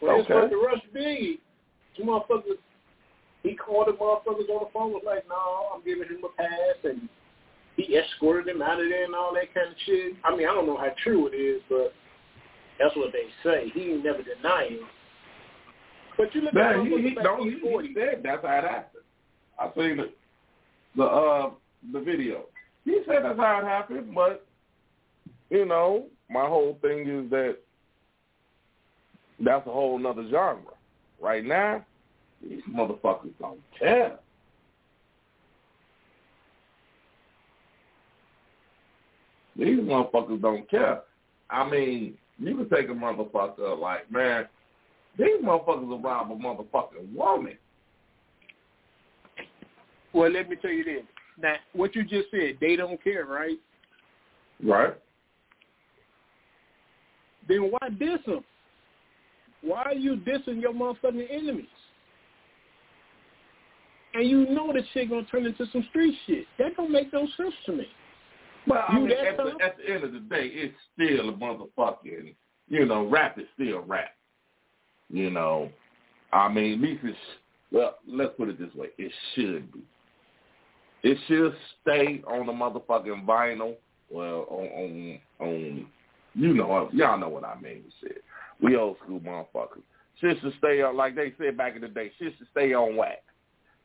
[0.00, 0.34] When okay.
[0.34, 1.38] they to rush Biggie,
[1.96, 2.58] two motherfuckers,
[3.42, 6.48] he called the motherfuckers on the phone was like, no, I'm giving him a pass,
[6.84, 7.08] and
[7.76, 10.14] he escorted him out of there and all that kind of shit.
[10.24, 11.92] I mean, I don't know how true it is, but
[12.78, 13.70] that's what they say.
[13.74, 14.80] He ain't never denied it.
[16.16, 19.02] But you look Man, at he, he, no, he, he said that's how it happened.
[19.58, 20.10] I seen the
[20.96, 21.50] the uh
[21.92, 22.44] the video.
[22.84, 24.46] He said that's how it happened, but
[25.50, 27.56] you know, my whole thing is that
[29.40, 30.60] that's a whole nother genre.
[31.20, 31.84] Right now,
[32.42, 34.18] these motherfuckers don't care.
[39.56, 41.02] These motherfuckers don't care.
[41.50, 44.48] I mean, you can take a motherfucker like, man,
[45.18, 47.56] these motherfuckers will rob a motherfucking woman.
[50.12, 51.02] Well, let me tell you this.
[51.40, 53.58] Now, what you just said, they don't care, right?
[54.64, 54.94] Right.
[57.48, 58.44] Then why diss them?
[59.62, 61.66] Why are you dissing your motherfucking enemies?
[64.14, 66.46] And you know that shit gonna turn into some street shit.
[66.58, 67.86] That don't make no sense to me.
[68.66, 72.34] Well, I mean, at the, at the end of the day, it's still a motherfucking,
[72.68, 74.12] you know, rap is still rap.
[75.10, 75.70] You know,
[76.32, 77.18] I mean, at least it's,
[77.70, 79.82] well, let's put it this way, it should be.
[81.02, 83.74] It should stay on the motherfucking vinyl.
[84.10, 85.86] Well, on on on,
[86.34, 87.84] you know, y'all know what I mean.
[88.00, 88.24] Shit,
[88.62, 89.82] we old school motherfuckers.
[90.20, 92.10] Shit should stay on, like they said back in the day.
[92.18, 93.20] Shit should stay on wax.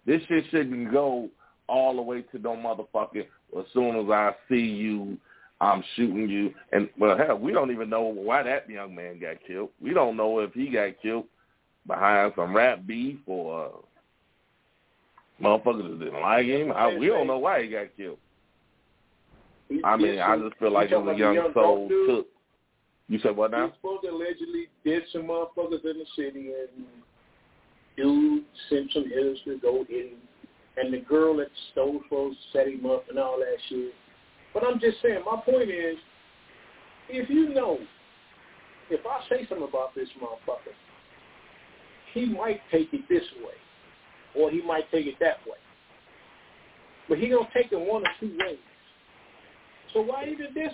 [0.06, 1.28] This shit shouldn't go
[1.68, 3.26] all the way to no motherfucking.
[3.58, 5.18] As soon as I see you,
[5.62, 6.54] I'm shooting you.
[6.72, 9.70] And well, hell, we don't even know why that young man got killed.
[9.82, 11.26] We don't know if he got killed
[11.88, 13.70] behind some rap beef or uh,
[15.42, 16.72] Motherfuckers that didn't like him.
[16.72, 18.18] I, we don't know why he got killed.
[19.84, 22.28] I mean, I just feel like it was a young, soul took.
[23.08, 23.68] You said what now?
[23.68, 26.86] He's supposed to allegedly did some motherfuckers in the city, and
[27.96, 30.10] dude sent some hitters to go him,
[30.78, 33.94] and the girl that stole clothes set him up and all that shit.
[34.54, 35.98] But I'm just saying, my point is,
[37.10, 37.80] if you know,
[38.90, 40.74] if I say something about this motherfucker,
[42.14, 43.54] he might take it this way
[44.36, 45.58] or he might take it that way.
[47.08, 48.58] But he gonna take it one or two ways.
[49.94, 50.74] So why even this?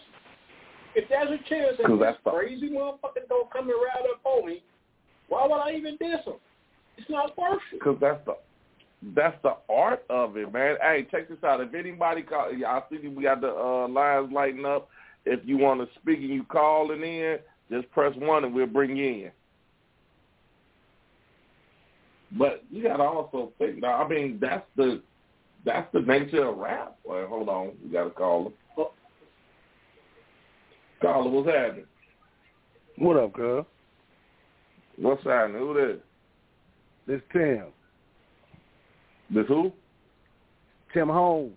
[0.96, 4.64] If there's a chance that this crazy motherfucker don't come and ride up on me,
[5.28, 6.36] why would I even diss him?
[6.98, 7.80] It's not worth it.
[7.80, 8.36] Because that's the
[9.14, 10.78] that's the art of it, man.
[10.82, 11.62] Hey, check this out.
[11.62, 14.90] If anybody call, I see we got the uh, lines lighting up.
[15.26, 17.38] If you want to speak and you calling in,
[17.72, 19.32] just press one and we'll bring you in.
[22.38, 23.82] But you got to also think.
[23.82, 25.02] Now, I mean, that's the
[25.66, 26.98] that's the nature of rap.
[27.04, 28.54] Well, hold on, we got to call him.
[28.78, 28.92] Oh.
[31.02, 31.86] Caller, what's happening?
[32.98, 33.66] What up, girl?
[34.98, 35.60] What's happening?
[35.60, 35.98] Who this?
[37.08, 37.66] This Tim.
[39.30, 39.72] This who?
[40.94, 41.54] Tim Holmes.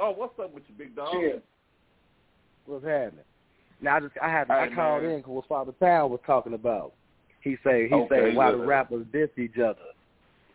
[0.00, 1.12] Oh, what's up with you, big dog?
[1.12, 1.40] Tim.
[2.66, 3.24] What's happening?
[3.80, 6.54] Now I just I had I Hey, called in because what Father Time was talking
[6.54, 6.92] about.
[7.42, 9.78] He say he Okay, say why the rappers diss each other.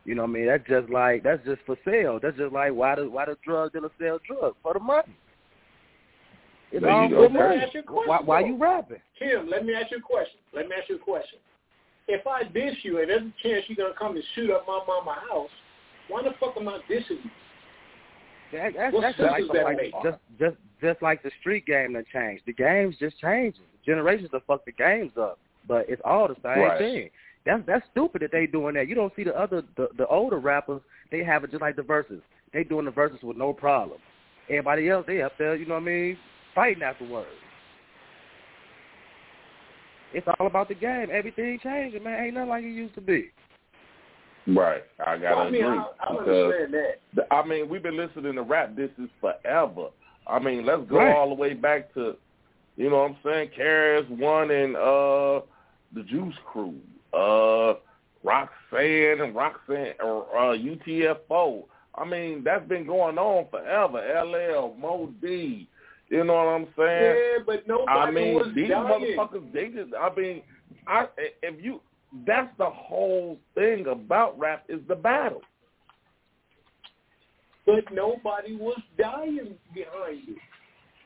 [0.05, 0.47] You know what I mean?
[0.47, 2.19] That's just like that's just for sale.
[2.21, 5.17] That's just like why the why the drug dealer sell drugs for the money.
[6.73, 7.15] It's There you all go.
[7.15, 7.33] good Okay.
[7.39, 7.61] money.
[7.61, 8.47] Ask your question, Why, why though.
[8.47, 8.97] you rapping?
[9.19, 10.39] Tim, let me ask you a question.
[10.53, 11.39] Let me ask you a question.
[12.07, 14.79] If I diss you and there's a chance you're gonna come and shoot up my
[14.85, 15.49] mama house,
[16.07, 17.31] why the fuck am I dissing you?
[18.51, 19.93] That, that's What that's sense like, does that like make?
[20.03, 22.43] just just just like the street game that changed.
[22.45, 23.63] The game's just changing.
[23.85, 26.77] Generations have fucked the games up, but it's all the same Right.
[26.77, 27.09] thing.
[27.45, 28.87] That's that's stupid that they doing that.
[28.87, 30.81] You don't see the other the, the older rappers.
[31.11, 32.21] They have it just like the verses.
[32.53, 33.99] They doing the verses with no problem.
[34.49, 36.17] Everybody else they up there, you know what I mean,
[36.53, 37.29] fighting afterwards.
[40.13, 41.07] It's all about the game.
[41.11, 42.23] Everything changing, man.
[42.25, 43.31] Ain't nothing like it used to be.
[44.47, 44.83] Right.
[45.05, 46.73] I gotta Well, I mean, agree I, I because understand
[47.15, 47.27] that.
[47.31, 49.87] I mean we've been listening to rap disses forever.
[50.27, 51.15] I mean let's go Right.
[51.15, 52.15] all the way back to,
[52.75, 55.41] you know what I'm saying, Karis One and uh
[55.95, 56.75] the Juice Crew,
[57.13, 57.75] uh
[58.23, 61.63] Roxanne and Roxanne or uh, UTFO.
[61.95, 63.97] I mean that's been going on forever.
[64.25, 65.67] LL, Moe Dee.
[66.13, 67.15] You know what I'm saying?
[67.17, 68.85] Yeah, but nobody I mean, was these dying.
[69.17, 70.43] motherfuckers, they just, I mean,
[70.85, 71.07] I
[71.41, 71.81] if you,
[72.27, 75.41] that's the whole thing about rap is the battle.
[77.65, 80.37] But nobody was dying behind it.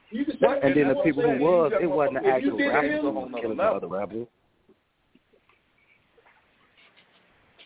[0.10, 1.40] You can say, Right, And then the people who saying.
[1.42, 3.88] was, it wasn't the If you actual did rappers him- who was killing the other
[3.88, 4.28] rappers.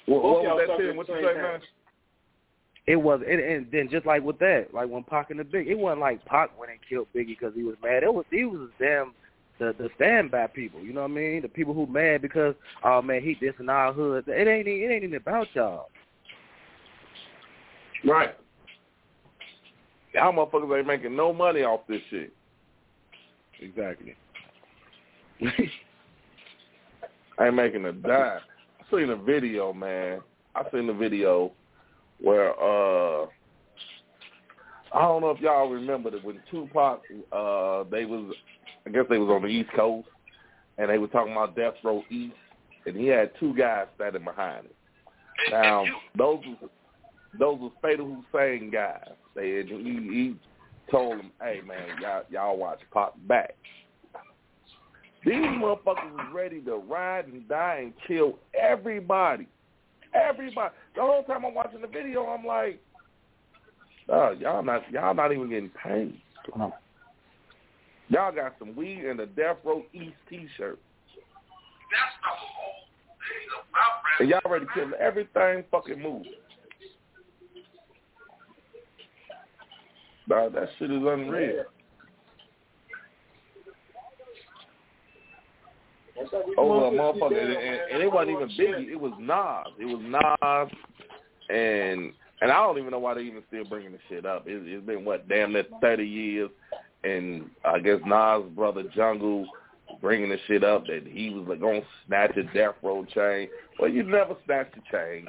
[0.06, 0.97] What, Both what was that talking thing?
[0.97, 1.60] What you say, man?
[2.91, 5.69] It was, and, and then just like with that, like when Pac and the Big,
[5.69, 8.04] it wasn't like Pac went and killed Biggie because he was mad.
[8.04, 9.13] It was he was damn
[9.60, 10.82] the the standby people.
[10.82, 11.41] You know what I mean?
[11.41, 14.25] The people who mad because oh man he dissing our hood.
[14.27, 15.88] It ain't it ain't even about y'all.
[18.04, 18.36] Right.
[20.13, 22.34] Y'all motherfuckers ain't making no money off this shit.
[23.62, 24.17] Exactly.
[27.39, 28.41] I ain't making a dime.
[28.82, 30.19] I seen a video, man.
[30.56, 31.54] I seen the video
[32.21, 33.25] where uh
[34.93, 38.34] I don't know if y'all remember that when Tupac uh they was
[38.86, 40.07] I guess they was on the East Coast
[40.77, 42.36] and they were talking about Death Row East
[42.86, 44.73] and he had two guys standing behind him.
[45.51, 45.86] Now
[46.17, 46.43] those
[47.39, 49.10] those was Fatal Hussein guys.
[49.36, 50.36] They had, he, he
[50.89, 53.55] told them, "Hey man, y'all y'all watch Pac back."
[55.23, 59.47] These motherfuckers was ready to ride and die and kill everybody.
[60.13, 60.74] Everybody.
[60.96, 62.82] The whole time I'm watching the video, I'm like,
[64.10, 66.20] oh, y'all not y'all not even getting paid.
[68.10, 70.80] Y'all got some weed and a Death Row East T-shirt.
[74.20, 76.34] And y'all ready to kill everything fucking moving.
[80.28, 81.64] Nah, that shit is unreal.
[86.11, 86.11] That's how we
[86.57, 88.91] over a motherfucker, get and, and, and it wasn't even Biggie.
[88.91, 89.74] It was Nas.
[89.80, 90.72] It was Nas,
[91.49, 94.47] and and I don't even know why they even still bringing the shit up.
[94.47, 96.49] It, it's been what damn near thirty years,
[97.03, 99.47] and I guess Nas' brother Jungle
[100.01, 103.49] bringing the shit up that he was like gonna snatch a death row chain.
[103.80, 105.28] Well, you never snatched a chain.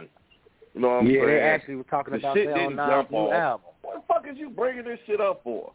[0.74, 1.26] You know what I'm yeah, saying?
[1.26, 3.32] they actually were talking The about shit that on didn't Nas' jump new off.
[3.34, 3.66] album.
[3.82, 5.72] What the fuck is you bringing this shit up for?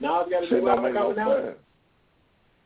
[0.00, 1.44] Now I've got a Shit new album make no out.
[1.44, 1.56] sense.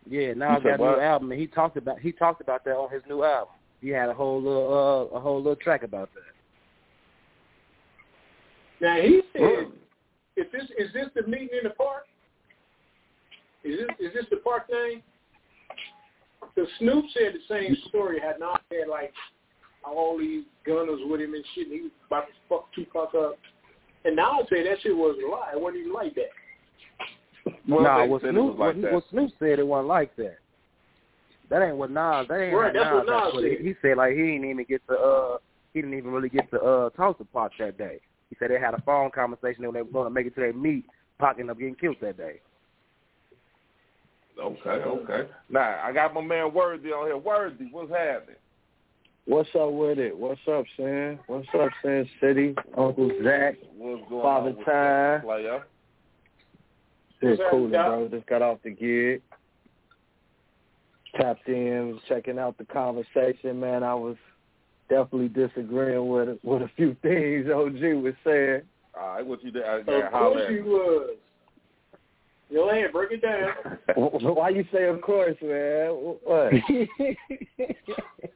[0.08, 2.76] Yeah, Nas said got a new album, and he talked about he talked about that
[2.76, 3.54] on his new album.
[3.80, 6.22] He had a whole little uh, a whole little track about that.
[8.80, 9.72] Now he said, Mm.
[10.36, 12.04] "Is this is this the meeting in the park?
[13.62, 15.02] Is this is this the park thing?"
[16.54, 18.20] Because Snoop said the same story.
[18.20, 19.12] Had not had like
[19.84, 21.66] all these gunners with him and shit.
[21.68, 23.38] And he was about to fuck Tupac up.
[24.04, 25.50] And now I say that shit was a lie.
[25.54, 26.30] It wasn't even like that.
[27.68, 28.92] Well, nah, they what said Snoop like what, that.
[28.92, 30.38] what Snoop said it wasn't like that.
[31.50, 32.26] That ain't what Nas.
[32.28, 33.58] That ain't Right, how that's what got Nas put it.
[33.58, 33.66] said.
[33.66, 35.36] He said like he didn't even get to uh
[35.72, 38.00] he didn't even really get to uh talk to Pac that day.
[38.30, 40.40] He said they had a phone conversation when they were going to make it to
[40.40, 40.84] their meet.
[41.20, 42.40] Pac ended up getting killed that day.
[44.40, 45.28] Okay, okay.
[45.48, 47.16] Now I got my man Worthy on here.
[47.16, 48.36] Worthy, what's happening?
[49.26, 50.16] What's up with it?
[50.16, 51.18] What's up, Sam?
[51.28, 52.54] What's up, Sin City?
[52.76, 53.54] Uncle Zach.
[53.74, 55.20] What's going Father on with Time.
[55.22, 55.64] player?
[57.22, 58.08] Just What's cooling, bro.
[58.10, 59.22] Just got off the gig.
[61.16, 63.82] Tapped in, checking out the conversation, man.
[63.84, 64.16] I was
[64.88, 68.62] definitely disagreeing with with a few things OG was saying.
[68.98, 69.64] All right, what you did?
[69.64, 71.10] I Of course holler you was.
[72.50, 73.78] Yo, ahead, break it down.
[74.34, 75.88] Why you say of course, man?
[76.24, 76.52] What?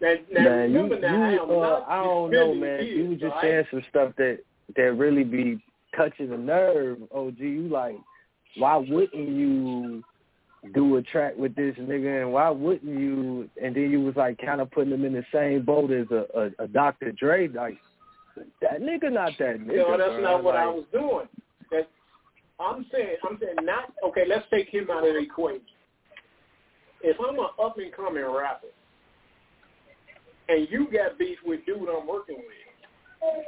[0.00, 2.86] Now, now man, you, remember now, I you uh, not I don't know, man.
[2.86, 3.42] you, You was just all right?
[3.42, 4.38] saying some stuff that
[4.76, 5.60] that really be
[5.98, 6.98] touching a nerve.
[7.14, 7.96] OG, you like,
[8.56, 10.02] why wouldn't you
[10.74, 13.48] do a track with this nigga, and why wouldn't you?
[13.62, 16.26] And then you was like kind of putting him in the same boat as a,
[16.34, 17.12] a, a Dr.
[17.12, 17.76] Dre, like
[18.62, 19.76] that nigga not that nigga.
[19.76, 20.20] No, that's bro.
[20.20, 21.28] not what like, I was doing.
[22.60, 24.24] I'm saying, I'm saying not okay.
[24.26, 25.62] Let's take him out of the equation.
[27.02, 28.66] If I'm an up and coming rapper,
[30.48, 33.44] and you got beef with dude I'm working with,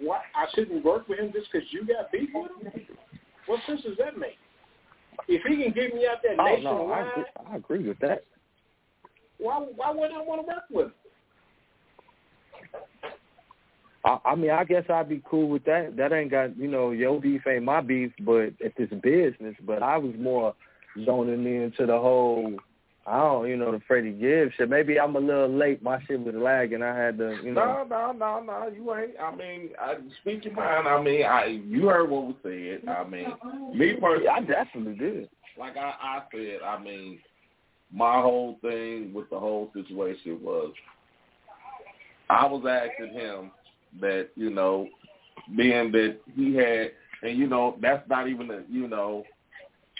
[0.00, 0.20] what?
[0.34, 2.82] I shouldn't work with him just because you got beef with him?
[3.46, 4.38] What sense does that make?
[5.28, 7.98] If he can get me out that Oh nationwide, no, I agree, I agree with
[8.00, 8.24] that.
[9.38, 10.92] why why would I want to work with him?
[14.04, 15.96] I, I mean, I guess I'd be cool with that.
[15.96, 19.56] That ain't got you know your beef ain't my beef, but if it's business.
[19.64, 20.54] But I was more
[21.04, 22.54] zoning into the whole.
[23.08, 24.68] I don't, you know, the Freddie Gibbs shit.
[24.68, 25.80] Maybe I'm a little late.
[25.80, 26.82] My shit was lagging.
[26.82, 27.86] I had to, you know.
[27.88, 28.72] No, no, no, no.
[28.74, 29.12] You ain't.
[29.22, 30.88] I mean, I speak your mind.
[30.88, 32.88] I mean, I you heard what was said.
[32.88, 33.26] I mean,
[33.78, 35.28] me personally, I definitely did.
[35.56, 37.20] like I, I said, I mean,
[37.92, 40.72] my whole thing with the whole situation was,
[42.28, 43.52] I was asking him
[44.00, 44.88] that you know,
[45.56, 46.90] being that he had,
[47.22, 49.22] and you know, that's not even a, you know,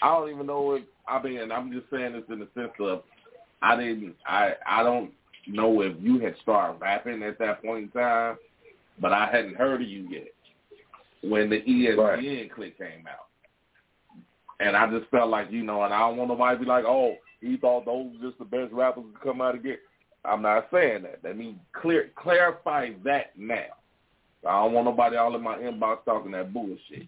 [0.01, 3.03] I don't even know if I mean, I'm just saying this in the sense of,
[3.61, 5.11] I didn't, I, I don't
[5.47, 8.37] know if you had started rapping at that point in time,
[8.99, 10.27] but I hadn't heard of you yet
[11.21, 12.51] when the ESGN Right.
[12.53, 13.27] clip came out.
[14.59, 16.85] And I just felt like, you know, and I don't want nobody to be like,
[16.85, 19.77] oh, he thought those were just the best rappers to come out again.
[20.25, 21.19] I'm not saying that.
[21.23, 23.65] Let me clear clarify that now.
[24.47, 27.07] I don't want nobody all in my inbox talking that bullshit.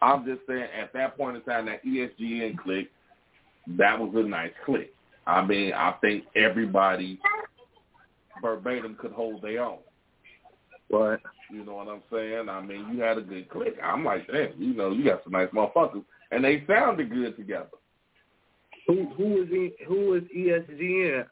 [0.00, 2.90] I'm just saying at that point in time, that ESGN click,
[3.78, 4.92] that was a nice click.
[5.26, 7.18] I mean, I think everybody
[8.40, 9.78] verbatim could hold their own.
[10.90, 12.48] But You know what I'm saying?
[12.48, 13.76] I mean, you had a good click.
[13.82, 17.68] I'm like, damn, you know, you got some nice motherfuckers, and they sounded good together.
[18.86, 21.26] who who was e, who was ESGN?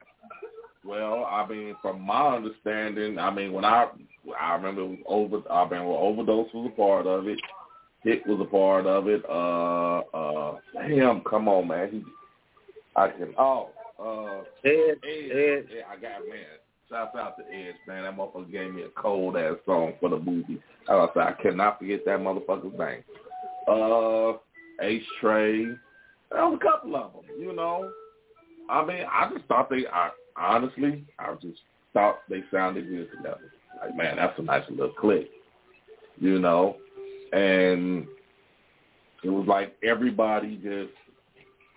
[0.85, 3.89] Well, I mean, from my understanding, I mean, when I
[4.39, 5.53] I remember it was over.
[5.53, 7.39] I mean, well, overdose was a part of it.
[8.03, 9.23] Hit was a part of it.
[9.29, 11.91] Uh, uh, damn, come on, man.
[11.91, 12.05] He,
[12.97, 13.35] I can.
[13.39, 15.31] Oh, uh, Ed, Edge.
[15.31, 15.67] Ed.
[15.75, 16.59] Yeah, I got man.
[16.89, 18.05] Shout out to Edge, man.
[18.05, 20.61] That motherfucker gave me a cold ass song for the movie.
[20.89, 23.05] I said I cannot forget that motherfucker's name.
[23.69, 24.39] Uh,
[24.85, 25.67] Ace Trey.
[26.33, 27.91] There was a couple of them, you know.
[28.69, 29.87] I mean, I just thought they.
[29.93, 31.59] I honestly, I just
[31.93, 33.53] thought they sounded good together.
[33.81, 35.29] Like, man, that's a nice little click,
[36.19, 36.77] you know.
[37.33, 38.07] And
[39.23, 40.93] it was like everybody just,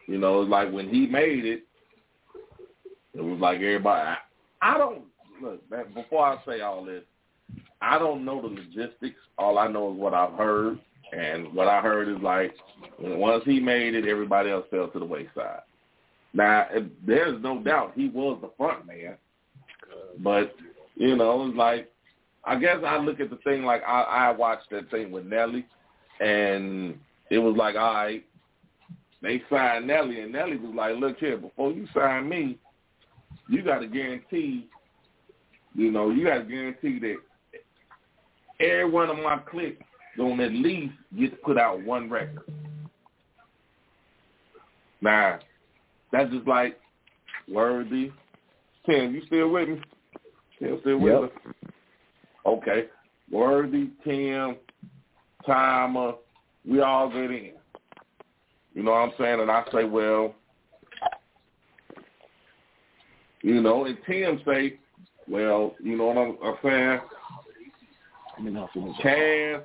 [0.08, 1.64] you know, like when he made it,
[3.14, 4.02] it was like everybody.
[4.02, 4.18] I,
[4.62, 5.04] I don't
[5.42, 7.04] look man, before I say all this.
[7.82, 9.20] I don't know the logistics.
[9.38, 10.80] All I know is what I've heard,
[11.12, 12.56] and what I heard is like
[13.00, 15.62] once he made it, everybody else fell to the wayside.
[16.34, 16.68] Now,
[17.06, 19.16] there's no doubt he was the front man,
[20.20, 20.56] but
[20.96, 21.92] you know, it's like
[22.46, 25.66] I guess I look at the thing like I, I watched that thing with Nelly,
[26.20, 26.98] and
[27.30, 28.26] it was like, all right,
[29.24, 32.60] they signed Nelly, and Nelly was like, look here, before you sign me,
[33.48, 34.68] you got to guarantee,
[35.74, 37.16] you know, you got to guarantee that
[38.60, 39.82] every one of my clicks
[40.18, 42.44] gonna at least get to put out one record.
[45.02, 45.40] Now,
[46.12, 46.78] that's just like
[47.52, 48.12] worthy.
[48.86, 49.82] Tim, you still with me?
[50.60, 51.24] Tim still with Yep.
[51.24, 51.54] us?
[52.46, 52.90] Okay.
[53.32, 54.58] Worthy, Tim,
[55.46, 56.16] Timer,
[56.66, 57.54] we all get in.
[58.74, 59.40] You know what I'm saying?
[59.40, 60.34] And I say, well,
[63.42, 64.80] you know, and Tim say,
[65.28, 67.00] well, you know what I'm, I'm saying?
[69.02, 69.62] Cass,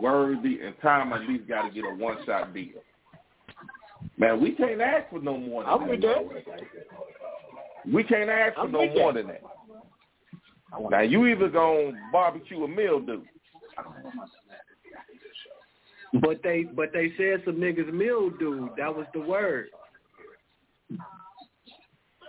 [0.00, 2.80] Worthy, and Tom at least got to get a one-shot deal.
[4.16, 6.28] Man, we can't ask for no more than I'm with that.
[7.92, 9.26] We can't ask for I'm no more that.
[9.26, 9.42] than that.
[10.90, 13.22] Now, you either going to barbecue a mildew.
[16.20, 18.68] But they but they said some niggas mildew.
[18.76, 19.68] That was the word.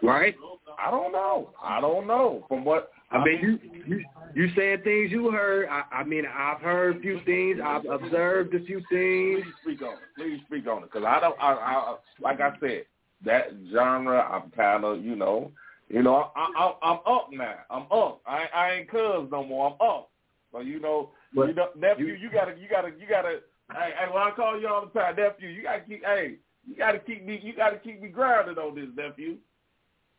[0.02, 0.36] Right?
[0.84, 1.52] I don't know.
[1.64, 2.46] I don't know.
[2.48, 5.68] From what I mean, you you you saying things you heard.
[5.70, 7.60] I, I mean, I've heard a few things.
[7.64, 9.44] I've observed a few things.
[9.44, 10.00] Please speak on it.
[10.18, 11.36] Please speak on it, because I don't.
[11.40, 12.86] I, I like I said,
[13.24, 14.20] that genre.
[14.22, 15.52] I'm kind of, you know,
[15.90, 17.56] you know, I, I, I'm up now.
[17.70, 18.22] I'm up.
[18.26, 19.68] I, I ain't cuz no more.
[19.80, 20.10] I'm up.
[20.52, 23.40] So you know, But you know, nephew, you- you, gotta, you gotta, you gotta.
[23.72, 26.04] Hey, hey, when I call you all the time, nephew, you gotta keep.
[26.06, 26.36] Hey,
[26.68, 27.40] you gotta keep me.
[27.42, 29.38] You gotta keep me grounded on this, nephew.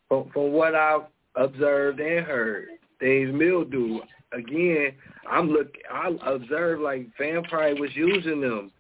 [0.09, 1.03] From, from what I've
[1.35, 2.69] observed and heard,
[3.01, 4.01] things mildew.
[4.33, 4.93] Again,
[5.31, 5.69] I'm look.
[5.93, 8.73] I observed like probably was using them.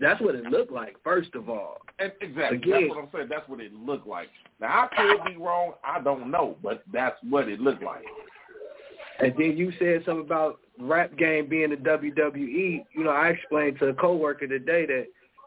[0.00, 0.96] That's what it looked like.
[1.02, 2.58] First of all, And exactly.
[2.58, 3.26] Again- That's what I'm saying.
[3.28, 4.28] That's what it looked like.
[4.60, 5.72] Now I could be wrong.
[5.84, 8.04] I don't know, but that's what it looked like.
[9.20, 12.84] And then you said something about rap game being the WWE.
[12.94, 15.06] You know, I explained to a coworker today that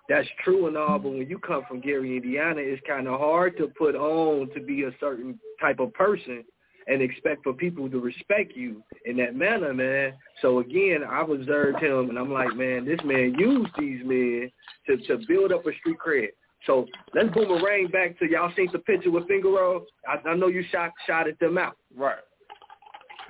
[0.10, 3.56] that's true and all, but when you come from Gary, Indiana, it's kind of hard
[3.58, 6.44] to put on to be a certain type of person
[6.88, 10.14] and expect for people to respect you in that manner, man.
[10.42, 14.52] So again, I've observed him, and I'm like, man, this man used these men
[14.88, 16.30] to to build up a street cred.
[16.66, 19.84] So let's boomerang back to y'all seen the picture with Fingaro.
[20.08, 21.78] I, I know you shot shot at them out.
[21.96, 22.16] Right.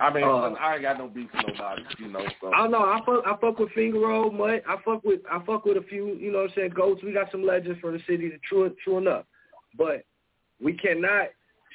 [0.02, 2.26] I mean, Uh, I ain't got no beef with nobody, you know.
[2.40, 2.52] So.
[2.52, 2.80] I know.
[2.80, 3.22] I fuck.
[3.24, 4.64] I fuck with Finger Roll, Mutt.
[4.68, 5.20] I fuck with.
[5.30, 6.14] I fuck with a few.
[6.14, 6.70] You know what I'm saying?
[6.70, 7.02] Goats.
[7.04, 8.28] We got some legends from the city.
[8.30, 9.24] To true, true enough.
[9.78, 10.04] But
[10.60, 11.28] we cannot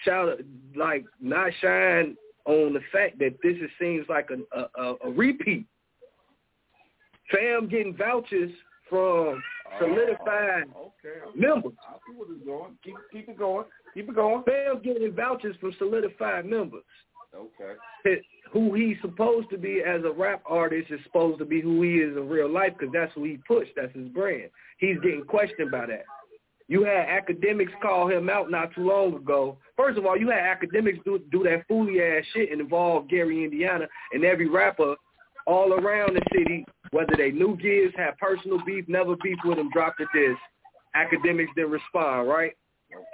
[0.03, 0.39] shout
[0.75, 5.65] like not shine on the fact that this is, seems like a, a a repeat.
[7.31, 8.51] Fam getting vouchers
[8.89, 9.41] from
[9.79, 11.19] solidified Oh, okay.
[11.35, 11.73] members.
[11.87, 12.77] I see what it's going.
[12.83, 13.65] Keep keep it going.
[13.93, 14.43] Keep it going.
[14.43, 16.83] Fam getting vouchers from solidified members.
[17.37, 18.21] Okay.
[18.51, 21.97] who he's supposed to be as a rap artist is supposed to be who he
[21.97, 23.71] is in real life because that's who he pushed.
[23.75, 24.49] That's his brand.
[24.79, 26.05] He's getting questioned by that.
[26.69, 29.57] You had academics call him out not too long ago.
[29.77, 33.43] First of all, you had academics do do that fooly ass shit and involve Gary,
[33.43, 34.95] Indiana, and every rapper
[35.45, 39.69] all around the city, whether they knew Gibbs, had personal beef, never beef with him,
[39.71, 40.35] dropped at this.
[40.93, 42.51] Academics didn't respond, right?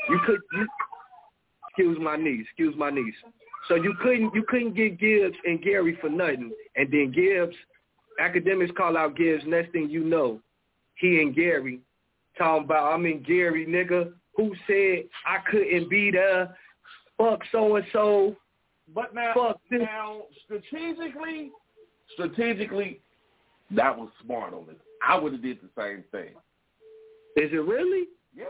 [0.09, 0.67] You could you
[1.69, 3.15] excuse my niece, excuse my niece.
[3.67, 7.55] So you couldn't you couldn't get Gibbs and Gary for nothing, and then Gibbs,
[8.19, 9.43] academics call out Gibbs.
[9.47, 10.39] Next thing you know,
[10.95, 11.79] he and Gary
[12.37, 16.55] talking about I mean Gary nigga who said I couldn't be there.
[17.17, 18.35] Fuck so and so.
[18.93, 19.81] But now, Fuck this.
[19.81, 21.51] now strategically,
[22.13, 22.99] strategically,
[23.71, 24.79] that was smart on it.
[25.07, 26.33] I would have did the same thing.
[27.37, 28.07] Is it really?
[28.35, 28.45] Yeah,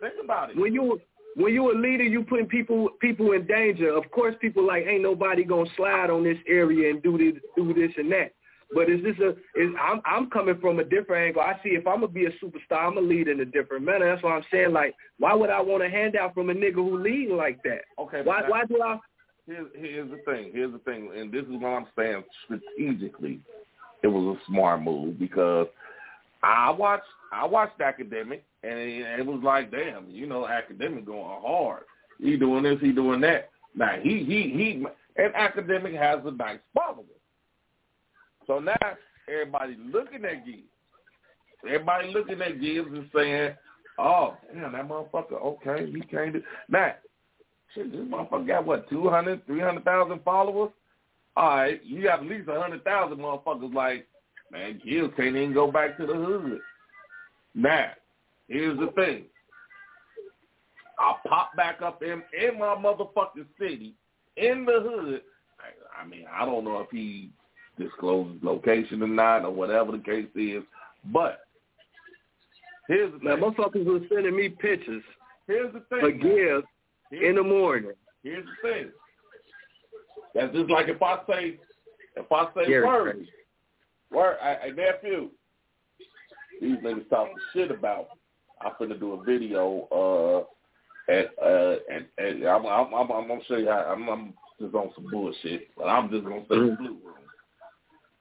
[0.00, 0.56] think about it.
[0.56, 1.00] When you
[1.36, 3.90] when you a leader, you putting people people in danger.
[3.90, 7.74] Of course, people like ain't nobody gonna slide on this area and do this do
[7.74, 8.32] this and that.
[8.72, 9.30] But is this a?
[9.60, 11.42] Is I'm I'm coming from a different angle.
[11.42, 14.10] I see if I'm gonna be a superstar, I'm gonna lead in a different manner.
[14.10, 16.98] That's why I'm saying like, why would I want a handout from a nigga who
[16.98, 17.82] lead like that?
[17.98, 18.98] Okay, Why now- why do I?
[19.46, 20.52] Here's, here's the thing.
[20.54, 22.24] Here's the thing, and this is what I'm saying.
[22.44, 23.40] Strategically,
[24.02, 25.66] it was a smart move because
[26.42, 31.40] I watched I watched academic, and it, it was like, damn, you know, academic going
[31.42, 31.84] hard.
[32.20, 33.50] He doing this, he doing that.
[33.74, 34.84] Now he he he,
[35.16, 37.06] and academic has a nice following.
[38.46, 38.76] So now
[39.30, 40.62] everybody looking at Gibbs.
[41.64, 43.54] Everybody looking at Gibbs and saying,
[43.98, 45.32] "Oh, damn, that motherfucker.
[45.32, 46.94] Okay, he can't do now."
[47.74, 50.70] Shit, this motherfucker got what, 200, 300,000 followers?
[51.36, 54.06] All right, you got at least a 100,000 motherfuckers like,
[54.52, 56.60] man, Gibbs can't even go back to the hood.
[57.54, 57.90] Now,
[58.48, 59.24] here's the thing.
[60.98, 63.94] I'll pop back up in, in my motherfucking city,
[64.36, 65.22] in the hood.
[65.58, 67.30] I, I mean, I don't know if he
[67.78, 70.62] discloses location or not or whatever the case is,
[71.12, 71.40] but
[72.88, 73.44] here's the Now thing.
[73.44, 75.02] motherfuckers was sending me pictures
[75.46, 76.00] Here's the thing.
[76.00, 76.66] for Gibbs
[77.10, 77.92] in the morning.
[78.22, 78.90] Here's the thing.
[80.34, 81.58] That's just like if I say,
[82.16, 83.26] if I say Gary word,
[84.10, 85.30] word, I, I nephew,
[86.60, 88.08] these niggas talking shit about.
[88.60, 93.40] I'm finna do a video, uh, at, uh, and, and I'm, I'm, I'm, I'm gonna
[93.46, 96.76] show you how, I'm, I'm just on some bullshit, but I'm just gonna say the
[96.78, 97.14] blue room.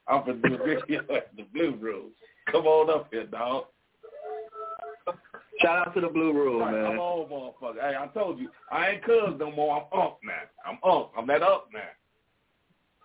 [0.08, 2.12] I'm finna do a video at the blue room.
[2.52, 3.66] Come on up here, dog.
[5.62, 6.86] Shout out to the Blue Room, Right, man.
[6.86, 7.80] I'm old motherfucker.
[7.80, 9.88] Hey, I told you, I ain't cuz no more.
[9.94, 10.34] I'm up now.
[10.66, 11.14] I'm up.
[11.18, 11.80] I'm that up now.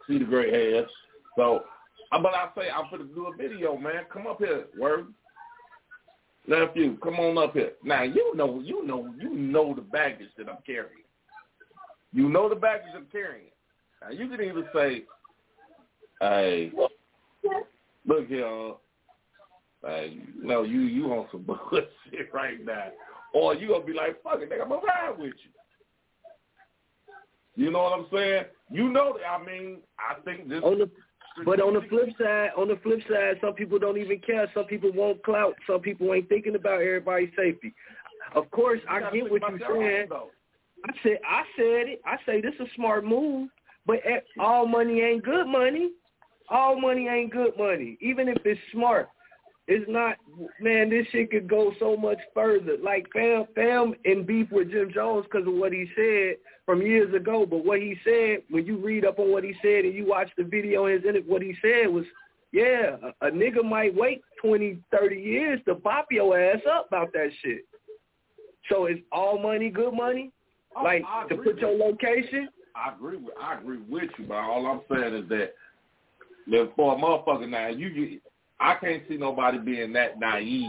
[0.07, 0.89] See the gray hairs.
[1.37, 1.64] So,
[2.11, 4.05] but I say I'm finna do a video, man.
[4.12, 5.12] Come up here, word.
[6.49, 7.72] Nephew, come on up here.
[7.84, 11.05] Now you know, you know, you know the baggage that I'm carrying.
[12.12, 13.51] You know the baggage I'm carrying.
[14.03, 15.05] Now you can either say,
[16.20, 16.72] "Hey,
[18.07, 18.72] look here, uh,
[19.84, 22.88] Hey, no, you you on some bullshit right now.
[23.32, 27.64] Or you gonna be like, fuck it, nigga, I'm gonna ride with you.
[27.64, 28.44] You know what I'm saying?
[28.70, 30.90] You know that I mean, I think this the
[31.45, 34.51] But on the flip side, on the flip side, some people don't even care.
[34.55, 35.55] Some people want clout.
[35.66, 37.74] Some people ain't thinking about everybody's safety.
[38.34, 40.09] Of course, I get what you're saying.
[40.84, 42.03] I said, I said it.
[42.05, 43.49] I say this is a smart move,
[43.86, 43.97] but
[44.39, 45.93] all money ain't good money.
[46.51, 49.09] All money ain't good money, even if it's smart.
[49.66, 50.16] It's not,
[50.61, 50.89] man.
[50.89, 52.76] This shit could go so much further.
[52.82, 56.36] Like Fam, Fam in beef with Jim Jones because of what he said
[56.69, 57.47] from years ago.
[57.47, 60.29] But what he said, when you read up on what he said and you watch
[60.37, 62.05] the video, and his what he said was,
[62.53, 67.14] yeah, a, a nigga might wait twenty, thirty years to pop your ass up about
[67.14, 67.64] that shit.
[68.69, 70.31] So it's all money, good money.
[70.77, 72.51] Oh, like to put your location.
[72.77, 75.55] I agree with I agree with you, but all I'm saying is that
[76.51, 78.21] that for a motherfucker now, you, you
[78.61, 80.69] I can't see nobody being that naive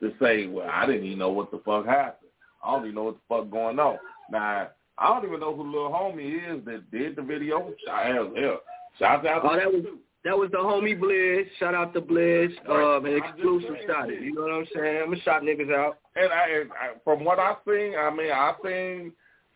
[0.00, 2.30] to say, well, I didn't even know what the fuck happened.
[2.62, 3.96] I don't even know what the fuck going on.
[4.30, 4.68] Now,
[4.98, 7.72] I don't even know who little homie is that did the video.
[7.86, 8.60] Shout out, hell,
[8.98, 9.84] shout out to Oh, that was
[10.24, 11.46] that was the homie Blizz.
[11.58, 12.52] Shout out to Blizz.
[12.68, 14.08] Um, an exclusive shot.
[14.08, 15.00] You know what I'm saying?
[15.02, 15.98] I'm gonna shot niggas out.
[16.16, 19.12] And I, and I, from what I seen, I mean, I seen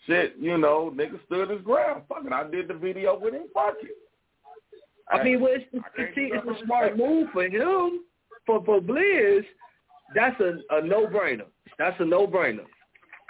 [0.06, 0.34] shit.
[0.38, 2.02] You know, niggas stood his ground.
[2.08, 3.44] Fuck it, I did the video with him.
[3.54, 3.96] Fuck it.
[5.10, 8.00] I mean, well, it's, I see, it's a smart move for him.
[8.44, 9.44] For for Blizz,
[10.14, 11.46] that's a, a no brainer.
[11.78, 12.66] That's a no brainer.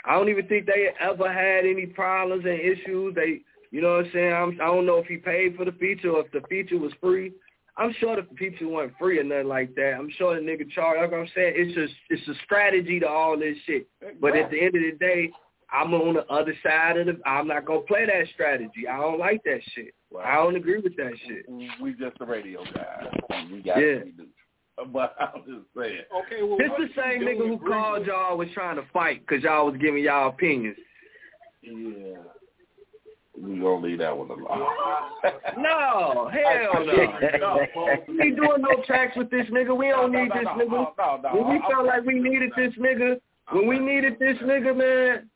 [0.04, 3.14] I don't even think they ever had any problems and issues.
[3.14, 3.40] They,
[3.70, 4.32] you know what I'm saying?
[4.32, 6.92] I'm, I don't know if he paid for the feature or if the feature was
[7.00, 7.32] free.
[7.76, 9.94] I'm sure the feature wasn't free or nothing like that.
[9.98, 11.00] I'm sure the nigga charged.
[11.00, 13.88] Like I'm saying, it's just it's a strategy to all this shit.
[14.20, 15.30] But at the end of the day,
[15.72, 17.20] I'm on the other side of the.
[17.24, 18.88] I'm not gonna play that strategy.
[18.90, 19.94] I don't like that shit.
[20.24, 21.44] I don't agree with that shit.
[21.80, 23.44] we just the radio guys.
[23.52, 24.00] We got Yeah.
[24.78, 24.90] What we do.
[24.92, 26.02] But I'm just saying.
[26.26, 29.26] Okay, well, This what the same nigga who called with- y'all was trying to fight
[29.26, 30.76] because y'all was giving y'all opinions.
[31.62, 32.18] Yeah.
[33.40, 34.66] We gonna leave that one alone.
[35.58, 37.66] No, hell no.
[38.08, 39.76] We ain't doing no tracks with this nigga.
[39.76, 40.70] We don't No, need no, this no, nigga.
[40.70, 41.36] no, no, no.
[41.40, 43.20] When we I'm- felt like we needed this nigga,
[43.52, 45.30] when we needed this nigga, man.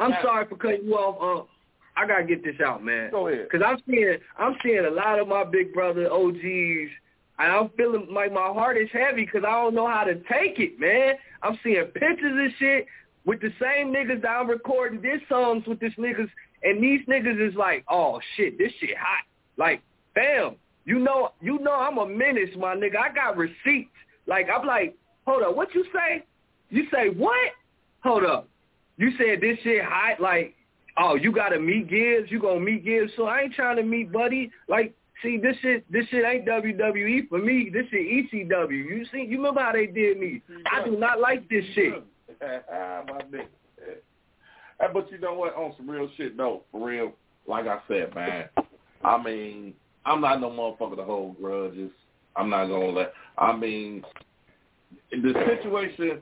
[0.00, 1.46] I'm sorry for cutting you off.
[1.46, 3.10] Uh, I gotta get this out, man.
[3.10, 3.50] Go ahead.
[3.50, 6.90] Cause I'm seeing, I'm seeing a lot of my big brother OGs,
[7.50, 10.78] I'm feeling like my heart is heavy because I don't know how to take it,
[10.78, 11.14] man.
[11.42, 12.86] I'm seeing pictures and shit
[13.24, 16.28] with the same niggas that I'm recording this songs with this niggas,
[16.62, 19.24] and these niggas is like, oh shit, this shit hot.
[19.56, 19.82] Like,
[20.14, 22.96] bam, you know, you know, I'm a menace, my nigga.
[22.96, 23.90] I got receipts.
[24.26, 26.24] Like, I'm like, hold up, what you say?
[26.70, 27.52] You say what?
[28.02, 28.48] Hold up.
[28.96, 30.54] You said this shit hot, like,
[30.98, 33.12] oh, you gotta meet Gibbs, you gonna meet Gibbs.
[33.16, 34.50] So I ain't trying to meet Buddy.
[34.68, 37.70] Like, see, this shit, this shit ain't WWE for me.
[37.72, 38.70] This shit ECW.
[38.70, 40.42] You see, you remember how they did me?
[40.70, 41.94] I do not like this shit.
[42.40, 43.46] My nigga.
[44.92, 45.54] But you know what?
[45.54, 47.12] On some real shit though, for real.
[47.46, 48.48] Like I said, man.
[49.04, 51.90] I mean, I'm not no motherfucker to hold grudges.
[52.36, 53.12] I'm not gonna let.
[53.38, 54.02] I mean,
[55.10, 56.20] the situation.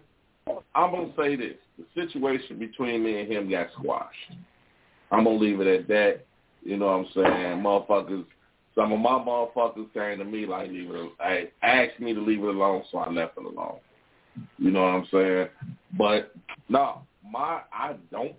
[0.74, 4.32] I'm gonna say this: the situation between me and him got squashed.
[5.10, 6.20] I'm gonna leave it at that.
[6.62, 7.62] You know what I'm saying?
[7.62, 8.24] Motherfuckers.
[8.80, 11.12] Some of my motherfuckers came to me like, leave it.
[11.20, 13.76] Hey, asked me to leave it alone, so I left it alone.
[14.56, 15.48] You know what I'm saying?
[15.98, 16.34] But
[16.70, 18.34] no, my I don't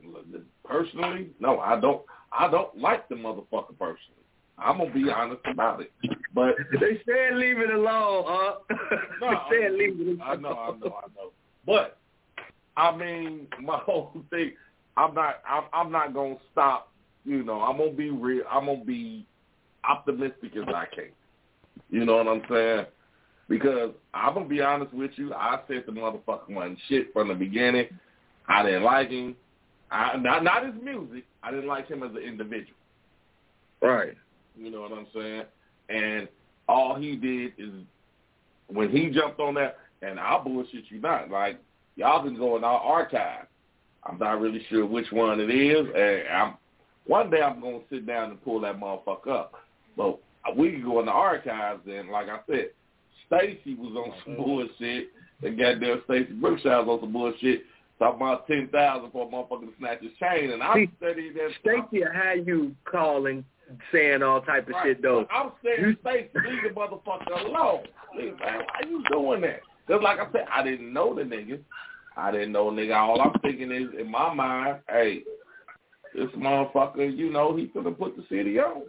[0.68, 1.30] personally.
[1.39, 2.02] No, I don't.
[2.32, 4.18] I don't like the motherfucker personally.
[4.58, 5.92] I'm gonna be honest about it.
[6.34, 8.54] But They said leave it alone, huh?
[9.22, 10.22] No, they said leave it alone.
[10.24, 11.32] I know, I know, I know.
[11.68, 11.98] But
[12.78, 14.54] I mean, my whole thing.
[14.98, 15.36] I'm not.
[15.48, 16.92] I'm, I'm not gonna stop.
[17.26, 18.44] You know, I'm gonna be real.
[18.50, 19.28] I'm gonna be
[19.88, 21.09] optimistic as I can.
[21.89, 22.86] You know what I'm saying?
[23.49, 25.34] Because I'm gonna be honest with you.
[25.34, 27.88] I said the motherfucker wasn't shit from the beginning.
[28.47, 29.36] I didn't like him.
[29.91, 31.25] I not not his music.
[31.43, 32.77] I didn't like him as an individual.
[33.82, 34.15] Right.
[34.55, 35.43] You know what I'm saying?
[35.89, 36.27] And
[36.69, 37.73] all he did is
[38.67, 41.29] when he jumped on that, and I'll bullshit you not.
[41.29, 41.59] Like
[41.95, 43.47] y'all can go in our archive.
[44.03, 46.53] I'm not really sure which one it is, and I'm
[47.05, 49.53] one day I'm gonna sit down and pull that motherfucker up.
[49.98, 50.20] But
[50.56, 52.70] we can go in the archives, and like I said,
[53.28, 55.10] Stacy was on some bullshit,
[55.44, 57.64] and goddamn Stacy Brookshire was on some bullshit.
[58.00, 61.52] Talking about ten thousand for a motherfucker to snatch his chain, and I'm studying that.
[61.60, 63.46] Stacy had you calling,
[63.92, 65.28] saying all type of shit though.
[65.32, 67.84] I'm saying, Stacy, leave the motherfucker alone.
[68.18, 69.62] Man, why you doing that?
[69.86, 71.60] Because like I said, I didn't know the nigga.
[72.18, 72.96] I didn't know nigga.
[72.98, 75.22] All I'm thinking is, in my mind, hey,
[76.16, 78.84] this motherfucker, you know, he finna put the city on.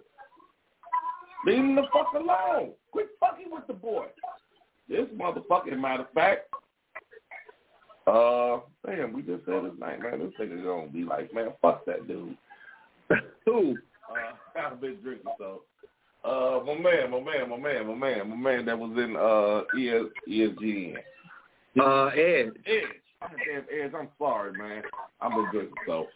[1.45, 2.73] Leave him the fuck alone.
[2.93, 4.07] Quit fucking with the boy.
[4.89, 6.53] This motherfucker, matter of fact,
[8.07, 10.19] uh, damn, we just said his name, man.
[10.19, 12.37] This nigga gonna be like, man, fuck that dude.
[13.47, 13.77] Who?
[14.11, 15.63] Uh, I've been drinking, so.
[16.25, 19.63] Uh, my man, my man, my man, my man, my man that was in uh
[19.77, 20.97] ES, ESGN.
[21.81, 22.53] Uh, Ed.
[22.67, 22.83] Edge.
[23.21, 24.83] Damn, Edge, I'm sorry, man.
[25.21, 26.07] I'm a good so.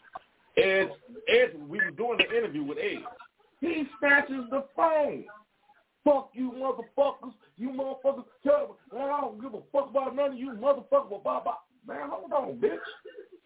[0.57, 0.89] Edge,
[1.29, 3.03] Edge, we were doing the interview with Edge.
[3.61, 5.25] He snatches the phone.
[6.05, 7.33] Fuck you motherfuckers.
[7.57, 8.25] You motherfuckers.
[8.45, 11.23] Tell me, man, I don't give a fuck about none of you motherfuckers.
[11.23, 11.57] Blah, blah.
[11.87, 12.79] Man, hold on, bitch.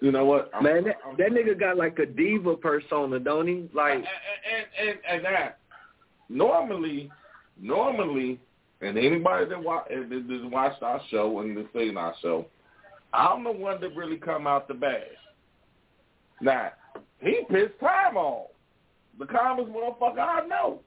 [0.00, 0.50] You know what?
[0.54, 3.68] I'm, Man, that, I'm, that nigga got like a diva persona, don't he?
[3.74, 5.58] Like, and, and and and that
[6.28, 7.10] normally,
[7.60, 8.40] normally,
[8.80, 12.46] and anybody that watch that watched our show and that's seen our show,
[13.12, 15.02] I'm the one that really come out the bag.
[16.40, 16.70] Now
[17.20, 18.49] he pissed time off.
[19.20, 20.80] The calmest motherfucker I know.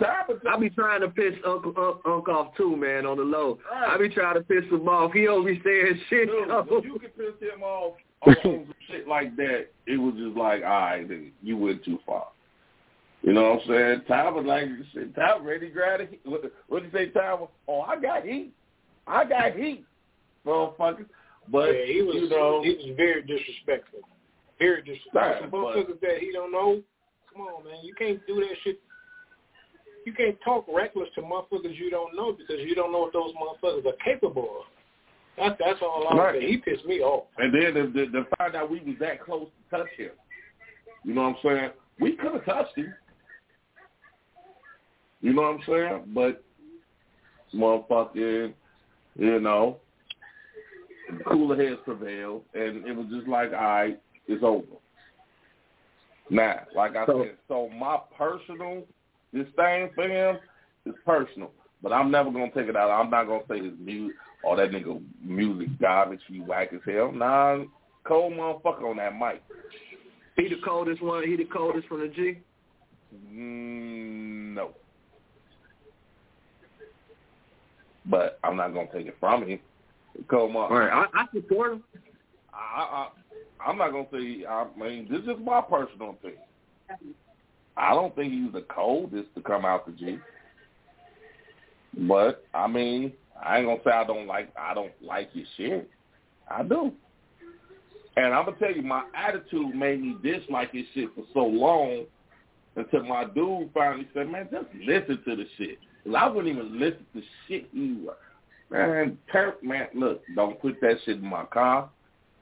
[0.00, 3.58] Time I be trying to piss Uncle Unc, Unc off too, man, on the low.
[3.70, 3.94] Right.
[3.94, 5.12] I be trying to piss him off.
[5.12, 6.28] He don't be saying shit.
[6.28, 6.64] Dude, though.
[6.68, 7.94] when you can piss him off
[8.26, 11.98] on some shit like that, it was just like, all right, then you went too
[12.06, 12.28] far.
[13.22, 14.02] You know what I'm saying?
[14.08, 16.30] Ty was like, shit, Ty ready to grab the.
[16.30, 17.34] What, what did you say, Ty?
[17.34, 18.52] was, Oh, I got heat.
[19.06, 19.84] I got heat,
[20.44, 21.06] motherfucker.
[21.50, 24.00] But, yeah, he was you know, he was very disrespectful.
[24.58, 25.20] Very disrespectful.
[25.20, 26.82] Right, Some motherfuckers that he don't know.
[27.32, 27.76] Come on, man.
[27.82, 28.80] You can't do that shit.
[30.06, 33.32] You can't talk reckless to motherfuckers you don't know because you don't know what those
[33.34, 34.66] motherfuckers are capable of.
[35.36, 36.36] That's that's all I'm Right.
[36.40, 36.48] saying.
[36.48, 37.24] He pissed me off.
[37.38, 40.10] and then to, to, to find out we was that close to touch him.
[41.04, 41.70] You know what I'm saying?
[42.00, 42.94] We could have touched him.
[45.20, 46.02] You know what I'm saying?
[46.14, 46.44] But
[47.54, 48.54] motherfucking,
[49.16, 49.78] you know,
[51.26, 54.66] cooler heads prevailed, and it was just like, all right, it's over.
[56.30, 58.84] Now, like I So- said, so my personal
[59.32, 60.38] disdain for him
[60.84, 61.52] is personal,
[61.82, 62.90] but I'm never gonna take it out.
[62.90, 66.20] I'm not gonna say his music or that nigga music garbage.
[66.28, 67.12] He whack as hell.
[67.12, 67.64] Nah,
[68.04, 69.42] cold motherfucker on that mic.
[70.36, 71.24] He the coldest one.
[71.26, 72.38] He the coldest from the G.
[73.32, 74.74] Mm, no.
[78.04, 79.58] But I'm not gonna take it from him.
[80.28, 80.70] Cold motherfucker.
[80.70, 81.84] All right, I, I support him.
[82.52, 83.08] I, I,
[83.66, 84.44] I'm not gonna say.
[84.48, 86.40] I mean, this is my personal opinion.
[87.76, 90.18] I don't think he's the coldest to come out the G.
[92.06, 93.12] But I mean,
[93.42, 94.52] I ain't gonna say I don't like.
[94.58, 95.90] I don't like his shit.
[96.48, 96.92] I do.
[98.16, 102.04] And I'm gonna tell you, my attitude made me dislike his shit for so long
[102.76, 106.78] until my dude finally said, "Man, just listen to the shit." 'Cause I wouldn't even
[106.78, 108.12] listen to shit you.
[108.70, 111.90] Man, per- man, look, don't put that shit in my car.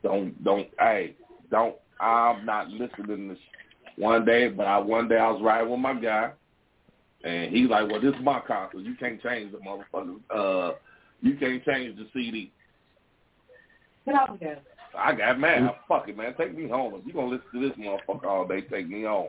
[0.05, 1.17] Don't, don't, hey,
[1.51, 1.75] don't.
[1.99, 3.29] I'm not listening to.
[3.31, 3.39] this
[3.97, 6.31] one day, but I one day I was riding with my guy,
[7.25, 10.17] and he's like, "Well, this is my car, so you can't change the motherfucker.
[10.31, 10.75] Uh,
[11.23, 12.53] you can't change the CD."
[14.05, 14.59] Get out of here.
[14.97, 15.63] I got mad.
[15.63, 16.35] I, Fuck it, man.
[16.37, 16.95] Take me home.
[16.95, 19.29] If you gonna listen to this motherfucker all day, take me home.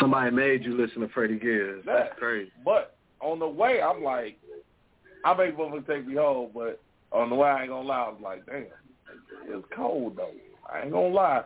[0.00, 1.84] Somebody made you listen to Freddie Gibbs.
[1.86, 2.50] That's That- crazy.
[2.64, 4.38] But on the way, I'm like,
[5.24, 6.80] I make motherfucker take me home, but
[7.12, 8.04] on the way, I ain't gonna lie.
[8.04, 8.66] I was like, damn,
[9.46, 10.30] it's cold though.
[10.72, 11.42] I ain't gonna lie.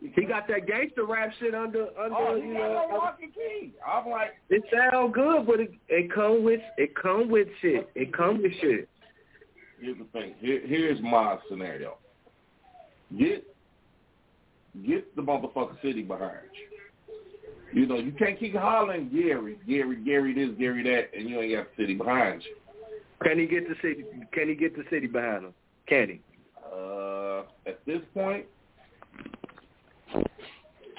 [0.00, 2.86] He got that gangster rap shit under under Oh, you he got know.
[2.90, 3.72] no lock key.
[3.86, 7.88] I'm like, It sound good, but it it come with it come with shit.
[7.94, 8.88] It come with shit.
[9.80, 10.34] here's the thing.
[10.38, 11.96] Here, here's my scenario.
[13.18, 13.44] Get
[14.86, 17.80] get the motherfucking city behind you.
[17.80, 21.54] You know, you can't keep hollering Gary, Gary, Gary this, Gary that, and you ain't
[21.54, 22.54] got the city behind you.
[23.22, 24.04] Can he get the city?
[24.32, 25.54] Can he get the city behind him?
[25.88, 26.20] Can he?
[26.64, 27.17] Uh,
[27.66, 28.46] at this point,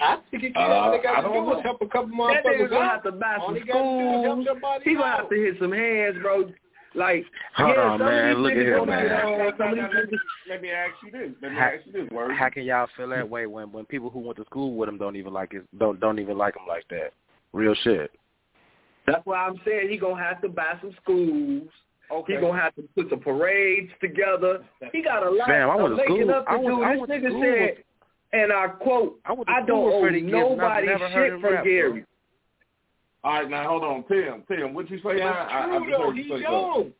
[0.00, 0.62] I think he can.
[0.62, 3.02] Uh, all they got to don't is help a couple That nigga motherfuckers gonna have
[3.04, 4.46] to buy some he got to do is help schools.
[4.48, 6.50] somebody He gonna have to hit some hands, bro.
[6.94, 7.24] Like,
[7.54, 8.34] Hold yeah, on, some of man.
[8.42, 9.08] Look at niggas here, man.
[9.08, 10.18] get on, some of these Now, let, me,
[10.48, 11.30] let me ask you this.
[11.40, 12.36] Let me Ha- ask you this, word.
[12.36, 14.98] How can y'all feel that way when when people who went to school with him
[14.98, 17.12] don't even like his don't don't even like him like that?
[17.52, 18.10] Real shit.
[19.06, 21.68] That's why I'm saying he gonna have to buy some schools.
[22.12, 22.34] Okay.
[22.34, 24.64] He gonna have to put some parades together.
[24.92, 26.66] He got a lot Fam, I of went to making school- up to I went-
[26.76, 26.82] do.
[26.82, 27.84] I This nigga said, with-
[28.32, 31.52] and I quote, I I don't owe Freddie Gibbs, and I've nobody shit him from
[31.52, 31.72] rap, bro.
[31.72, 32.04] Gary.
[33.22, 34.42] All right, now hold on, Tim.
[34.48, 35.32] Tim, what you say That's now?
[35.50, 36.06] I, I true just though.
[36.06, 36.94] heard you something.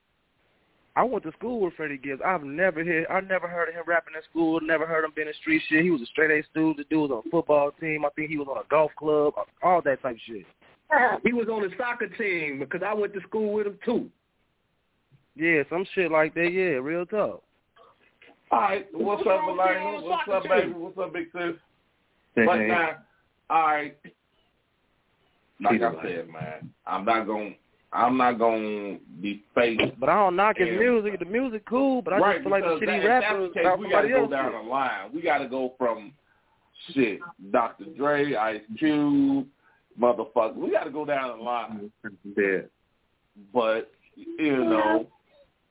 [0.97, 2.21] I went to school with Freddie Gibbs.
[2.25, 4.61] I've never heard I never heard of him rapping in school.
[4.61, 5.83] Never heard him being in street shit.
[5.85, 6.77] He was a straight A student.
[6.79, 8.05] The dude was on a football team.
[8.05, 9.35] I think he was on a golf club.
[9.63, 10.45] All that type of shit.
[11.25, 14.11] He was on the soccer team because I went to school with him too.
[15.37, 16.51] Yeah, some shit like that.
[16.53, 17.43] Yeah, real talk.
[18.53, 20.03] All right, what's What's up, wrong with being on Elena?
[20.03, 20.73] the What's up, baby?
[20.73, 20.81] team?
[20.81, 21.55] What's up, big sis?
[22.35, 22.91] But now,
[23.49, 23.97] all right,
[25.63, 27.51] like I said, man, I'm not gonna,
[27.93, 29.81] I'm not gonna be fake.
[30.01, 31.19] But I don't knock his music.
[31.19, 33.07] The music cool, but I right, just feel like the because shit that, he if
[33.07, 34.31] that's rapping the is case, we got to go else.
[34.31, 35.11] down the line.
[35.15, 36.13] We got to go from
[36.93, 37.21] shit,
[37.53, 37.85] Dr.
[37.97, 39.47] Dre, Ice Cube,
[40.01, 40.57] motherfucker.
[40.57, 41.93] We got to go down the line.
[42.37, 42.59] Yeah.
[43.53, 45.07] But you know,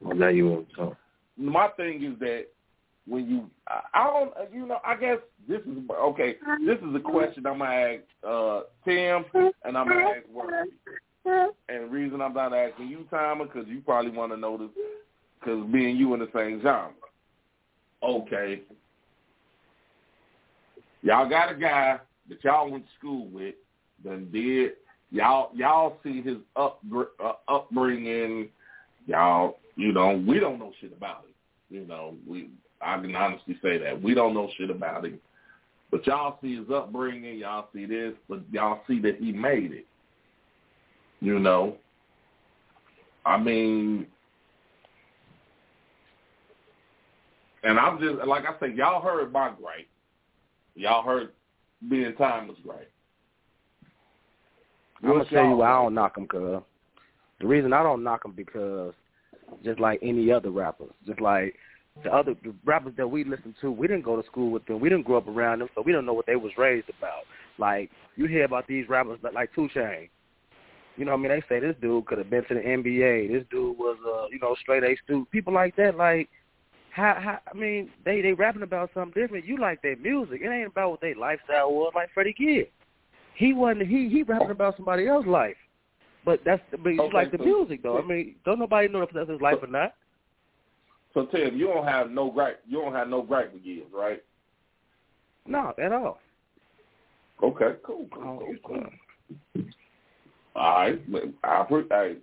[0.01, 0.97] Well, now you want to talk.
[1.37, 2.45] my thing is that
[3.07, 6.35] when you, I, I don't, you know, I guess this is okay.
[6.65, 9.25] This is a question I'm gonna ask uh, Tim,
[9.63, 10.71] and I'm gonna ask Worthy.
[11.67, 14.69] And the reason I'm not asking you, Timer, because you probably want to know this,
[15.39, 16.93] because and you in the same genre.
[18.01, 18.61] Okay,
[21.01, 23.55] Y'all got a guy that y'all went to school with,
[24.03, 24.71] then did
[25.11, 26.81] y'all y'all see his up
[27.23, 28.49] uh, upbringing.
[29.07, 31.33] Y'all, you know, we don't know shit about him.
[31.69, 32.49] You know, we
[32.81, 35.19] I can honestly say that we don't know shit about him.
[35.89, 39.85] But y'all see his upbringing, y'all see this, but y'all see that he made it.
[41.21, 41.77] You know,
[43.25, 44.05] I mean,
[47.63, 49.87] and I'm just like I said, y'all heard my gripe.
[50.75, 51.29] Y'all heard
[51.89, 52.91] being timeless gripe.
[55.01, 56.61] I'm gonna tell you why I don't knock him, cuz
[57.39, 58.93] the reason I don't knock him because
[59.63, 61.55] just like any other rappers, just like
[62.03, 64.79] the other the rappers that we listen to, we didn't go to school with them,
[64.79, 67.23] we didn't grow up around them, so we don't know what they was raised about.
[67.57, 70.09] Like you hear about these rappers like 2 Chainz.
[70.97, 71.31] You know what I mean?
[71.31, 73.31] They say this dude could have been to the NBA.
[73.31, 75.31] This dude was uh, you know, straight A student.
[75.31, 76.27] People like that, like
[76.91, 79.45] how, how I mean, they they rapping about something different.
[79.45, 80.41] You like their music.
[80.43, 81.93] It ain't about what their lifestyle was.
[81.95, 82.69] Like Freddie Gibbs,
[83.35, 83.87] he wasn't.
[83.87, 85.55] He he rapping about somebody else's life.
[86.25, 87.97] But that's but you Okay, like the music though.
[87.97, 89.93] I mean, don't nobody know if that's his life or not.
[91.13, 92.61] So Tim, you don't have no gripe.
[92.67, 94.21] You don't have no gripe with Gibbs, right?
[95.47, 96.19] No, at all.
[97.41, 98.79] Okay, cool, cool, Oh, cool, cool.
[98.81, 99.65] God.
[100.55, 102.17] All right, but I pre-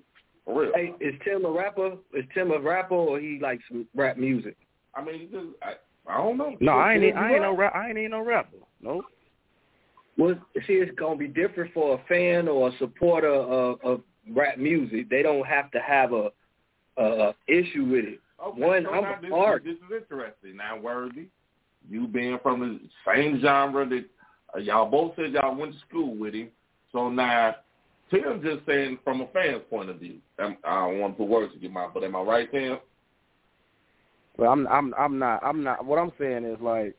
[0.44, 0.72] for real.
[0.74, 1.92] Hey, is Tim a rapper?
[2.14, 4.56] Is Tim a rapper or he likes rap music?
[4.94, 5.74] I mean, just I,
[6.10, 6.56] I don't know.
[6.60, 7.16] No, I ain't.
[7.16, 7.74] I you ain't no rap.
[7.74, 8.56] I ain't no rapper.
[8.80, 9.06] Nope.
[10.18, 10.34] Well,
[10.66, 14.00] see, it's gonna be different for a fan or a supporter of, of
[14.34, 15.10] rap music.
[15.10, 16.30] They don't have to have a,
[16.96, 18.20] a, a issue with it.
[18.44, 19.64] Okay, One, so I'm now an this, art.
[19.64, 20.56] This is interesting.
[20.56, 21.28] Now, Worthy,
[21.88, 24.04] you being from the same genre that
[24.54, 26.48] uh, y'all both said y'all went to school with him.
[26.92, 27.56] So now,
[28.10, 30.18] Tim just saying from a fan's point of view.
[30.38, 32.78] I'm, I don't want to put words in your mouth, but am I right, Tim?
[34.38, 34.66] Well, I'm.
[34.68, 34.94] I'm.
[34.98, 35.42] I'm not.
[35.44, 35.84] I'm not.
[35.84, 36.96] What I'm saying is like.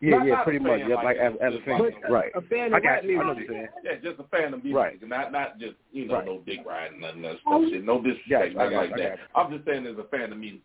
[0.00, 0.80] Yeah, Not- yeah, not pretty much.
[0.80, 2.32] fan Yeah, like like as, as a fan, like right?
[2.34, 3.18] a fan of I rap got you.
[3.18, 3.50] I know what music.
[3.54, 4.00] you're saying.
[4.02, 5.08] Yeah, just a fan of music, Right.
[5.08, 6.26] not not just you know Right.
[6.26, 7.42] no dick riding, nothing that stuff.
[7.46, 7.84] Oh, shit.
[7.84, 9.18] No disrespect, Yeah, nothing like that.
[9.34, 10.62] I'm just saying as a fan of music.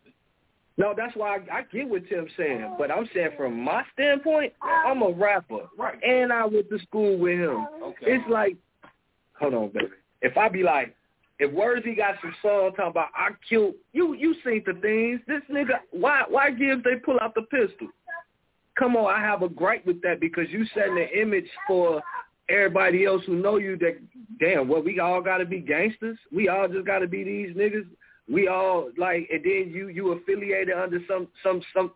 [0.78, 2.74] No, that's why I, I get what Tim's saying.
[2.78, 5.98] But I'm saying from my standpoint, I'm a rapper, Right.
[6.02, 7.66] and I went to school with him.
[7.82, 8.12] Okay.
[8.16, 8.56] It's like,
[9.40, 9.86] hold on, baby.
[10.20, 10.94] If I be like,
[11.38, 15.20] if Worthy got some song talking about I killed you, you seen the things.
[15.26, 17.88] This nigga, why why Gibbs they pull out the pistol?
[18.78, 22.02] Come on, I have a gripe with that because you setting an image for
[22.48, 23.98] everybody else who know you that
[24.38, 26.18] damn, well we all got to be gangsters.
[26.32, 27.86] We all just got to be these niggas.
[28.30, 31.92] We all like, and then you you affiliated under some some some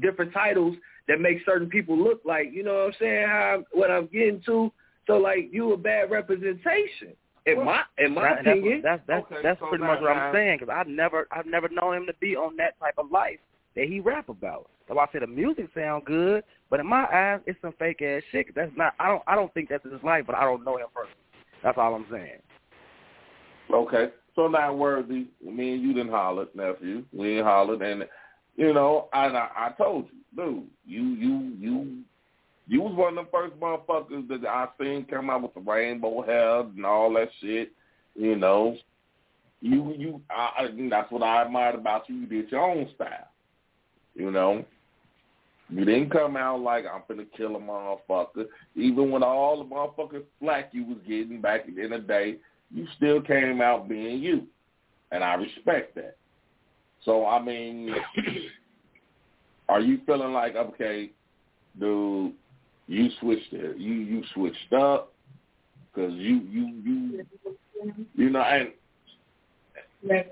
[0.00, 0.76] different titles
[1.08, 3.26] that make certain people look like you know what I'm saying.
[3.26, 4.72] How what I'm getting to.
[5.06, 7.14] So like you a bad representation
[7.46, 8.82] in my in my That- opinion.
[8.82, 11.46] that's that's Okay, that's so pretty now- much what I'm saying because I've never I've
[11.46, 13.38] never known him to be on that type of life
[13.74, 14.68] that he rap about.
[14.94, 18.22] Why I say the music sound good, but in my eyes it's some fake ass
[18.32, 18.54] shit.
[18.54, 20.86] That's not I don't I don't think that's his life, but I don't know him
[20.94, 21.16] personally.
[21.62, 22.40] That's all I'm saying.
[23.72, 24.10] Okay.
[24.36, 27.04] So now, Worthy, me and you didn't holler, nephew.
[27.12, 28.04] We ain't hollered, and
[28.56, 32.02] you know, I, I I told you, dude, you you you
[32.66, 36.22] you was one of the first motherfuckers that I seen come out with the rainbow
[36.22, 37.72] hair and all that shit.
[38.14, 38.76] You know,
[39.60, 42.16] you you I, I that's what I admired about you.
[42.16, 43.28] You did your own style.
[44.14, 44.64] You know,
[45.70, 48.46] you didn't come out like I'm finna kill a motherfucker.
[48.74, 52.36] Even with all the motherfucking flack you was getting back in the day,
[52.72, 54.46] you still came out being you,
[55.12, 56.16] and I respect that.
[57.04, 57.94] So I mean,
[59.68, 61.10] are you feeling like okay,
[61.78, 62.32] dude,
[62.86, 65.12] you switched it, you you switched up
[65.92, 67.26] because you you you
[68.14, 68.68] you know, and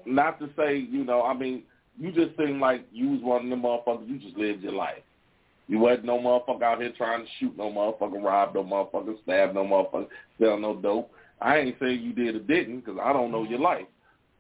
[0.04, 1.62] not to say you know, I mean,
[1.98, 4.08] you just seem like you was one of them motherfuckers.
[4.08, 5.02] You just lived your life.
[5.68, 9.54] You wasn't no motherfucker out here trying to shoot no motherfucker, rob no motherfucker, stab
[9.54, 10.08] no motherfucker,
[10.40, 11.12] sell no dope.
[11.40, 13.86] I ain't saying you did or didn't because I don't know your life.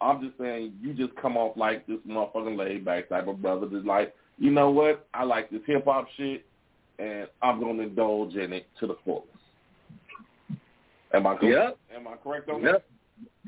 [0.00, 3.68] I'm just saying you just come off like this motherfucking laid back type of brother
[3.70, 5.06] that's like, you know what?
[5.12, 6.46] I like this hip hop shit,
[6.98, 9.28] and I'm gonna indulge in it to the fullest.
[11.12, 11.44] Am I correct?
[11.44, 11.78] Yep.
[11.96, 12.84] Am I correct on Yep.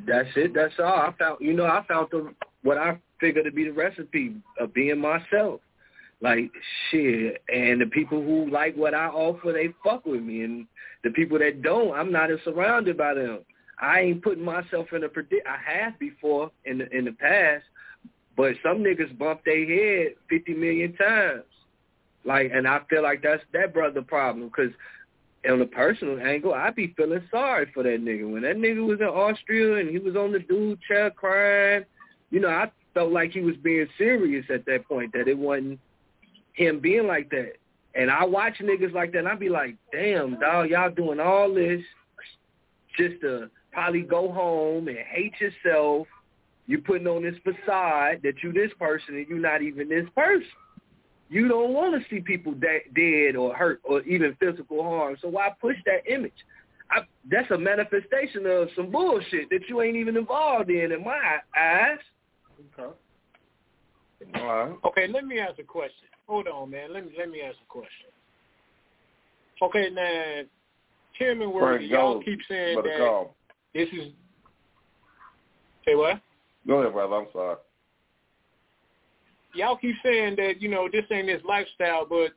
[0.07, 0.53] That's it.
[0.55, 0.87] That's all.
[0.87, 4.75] I found, you know, I found the what I figured to be the recipe of
[4.75, 5.61] being myself.
[6.23, 6.51] Like
[6.91, 10.67] shit, and the people who like what I offer, they fuck with me, and
[11.03, 13.39] the people that don't, I'm not as surrounded by them.
[13.81, 15.47] I ain't putting myself in a predict.
[15.47, 17.65] I have before in the in the past,
[18.37, 21.45] but some niggas bump their head fifty million times.
[22.27, 24.73] Like, and I feel like that's that brother problem because
[25.49, 28.31] on a personal angle, I'd be feeling sorry for that nigga.
[28.31, 31.85] When that nigga was in Austria and he was on the dude chair crying,
[32.31, 35.81] you know, I felt like he was being serious at that point, that it wasn't
[36.53, 37.53] him being like that.
[37.95, 41.53] And I watch niggas like that, and I be like, damn, dog, y'all doing all
[41.53, 41.81] this
[42.97, 46.07] just to probably go home and hate yourself.
[46.67, 50.47] You putting on this facade that you this person and you not even this person.
[51.29, 55.17] You don't want to see people de- dead or hurt or even physical harm.
[55.21, 56.33] So why push that image?
[56.91, 61.39] I, that's a manifestation of some bullshit that you ain't even involved in, in my
[61.57, 61.99] eyes.
[62.79, 62.95] Okay.
[64.35, 64.77] All right.
[64.85, 66.09] Okay, let me ask a question.
[66.31, 66.93] Hold on, man.
[66.93, 68.07] Let me let me ask a question.
[69.61, 70.43] Okay, now,
[71.19, 73.35] Tim and Worthy, y'all keep saying that call.
[73.75, 74.13] this is.
[75.85, 76.21] Say what?
[76.69, 77.17] Go ahead, brother.
[77.17, 77.57] I'm sorry.
[79.55, 82.31] Y'all keep saying that you know this ain't his lifestyle, but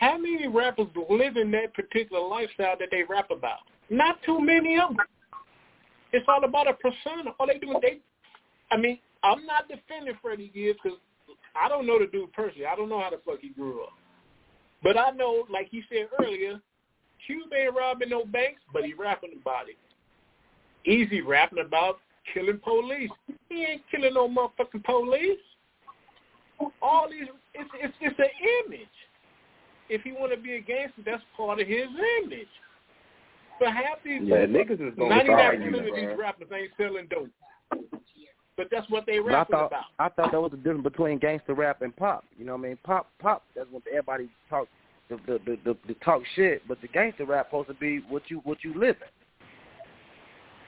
[0.00, 3.58] how many rappers live in that particular lifestyle that they rap about?
[3.90, 5.06] Not too many of them.
[6.14, 7.32] It's all about a persona.
[7.38, 7.98] All they do is they.
[8.70, 10.98] I mean, I'm not defending Freddie Gibbs because
[11.60, 12.66] I don't know the dude personally.
[12.66, 13.92] I don't know how the fuck he grew up.
[14.82, 16.60] But I know, like he said earlier,
[17.26, 19.76] Cube ain't robbing no banks, but he rapping about it.
[20.88, 21.98] Eazy rapping about
[22.32, 23.10] killing police.
[23.48, 25.38] He ain't killing no motherfucking police.
[26.80, 28.88] All these, it's it's it's an image.
[29.88, 31.86] If he want to be a gangster, that's part of his
[32.24, 32.48] image.
[33.58, 37.08] But half these Yeah, niggas is gonna ninety nine percent of these rappers ain't selling
[37.10, 37.28] dope.
[38.58, 39.84] But that's what they But I thought about.
[40.00, 42.24] I thought that was the difference between gangster rap and pop.
[42.36, 42.78] You know what I mean?
[42.82, 43.44] Pop, pop.
[43.54, 44.66] That's when everybody talk
[45.08, 46.66] the the the, the, the talk shit.
[46.66, 49.08] But the gangster rap supposed to be what you what you live in.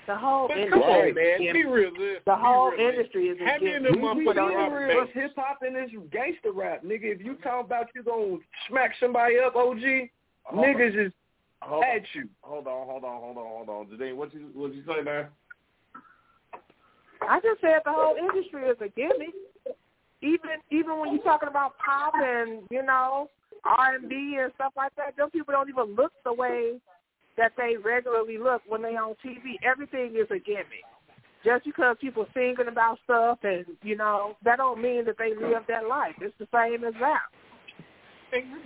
[0.07, 0.81] The whole But industry.
[0.81, 1.67] come on, man, be gimmick.
[1.67, 2.25] realistic.
[2.25, 2.95] The Be whole realistic.
[2.97, 3.93] industry is a How many of gimmick.
[3.93, 5.13] them We, we, motherfuckers we real banks?
[5.15, 7.05] hip hop and this gangster rap, nigga.
[7.15, 8.37] If you talk about you gonna
[8.69, 9.79] smack somebody up, OG,
[10.45, 10.65] Hold on.
[10.65, 11.13] niggas is
[11.63, 11.91] Hold on.
[11.91, 12.29] at you.
[12.43, 13.87] Hold on, hold on, hold on, hold on.
[13.87, 15.27] Janine, what you what you say now?
[17.29, 19.35] I just said the whole industry is a gimmick.
[20.23, 23.29] Even even when you're talking about pop and you know
[23.65, 26.75] R and B and stuff like that, those people don't even look the way
[27.37, 29.57] that they regularly look when they on TV.
[29.63, 30.85] Everything is a gimmick.
[31.43, 35.63] Just because people singing about stuff and you know that don't mean that they live
[35.69, 36.15] that life.
[36.21, 37.23] It's the same as that.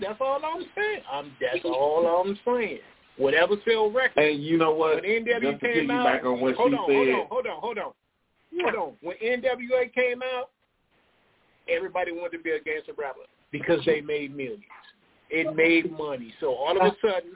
[0.01, 1.03] That's all I'm saying.
[1.11, 2.81] I'm, that's all I'm saying.
[3.17, 4.17] Whatever sell records.
[4.17, 4.97] And you know what?
[4.97, 6.95] When NWA Just to came out, piggyback on what hold she on, said.
[6.95, 7.93] hold on, hold on, hold on,
[8.63, 8.93] hold on.
[9.03, 10.51] When NWA came out,
[11.69, 14.63] everybody wanted to be a gangster rapper because they made millions.
[15.31, 16.33] It made money.
[16.41, 17.33] So all of a sudden,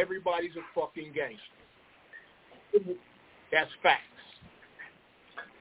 [0.00, 2.98] everybody's a fucking gangster.
[3.52, 4.02] That's facts.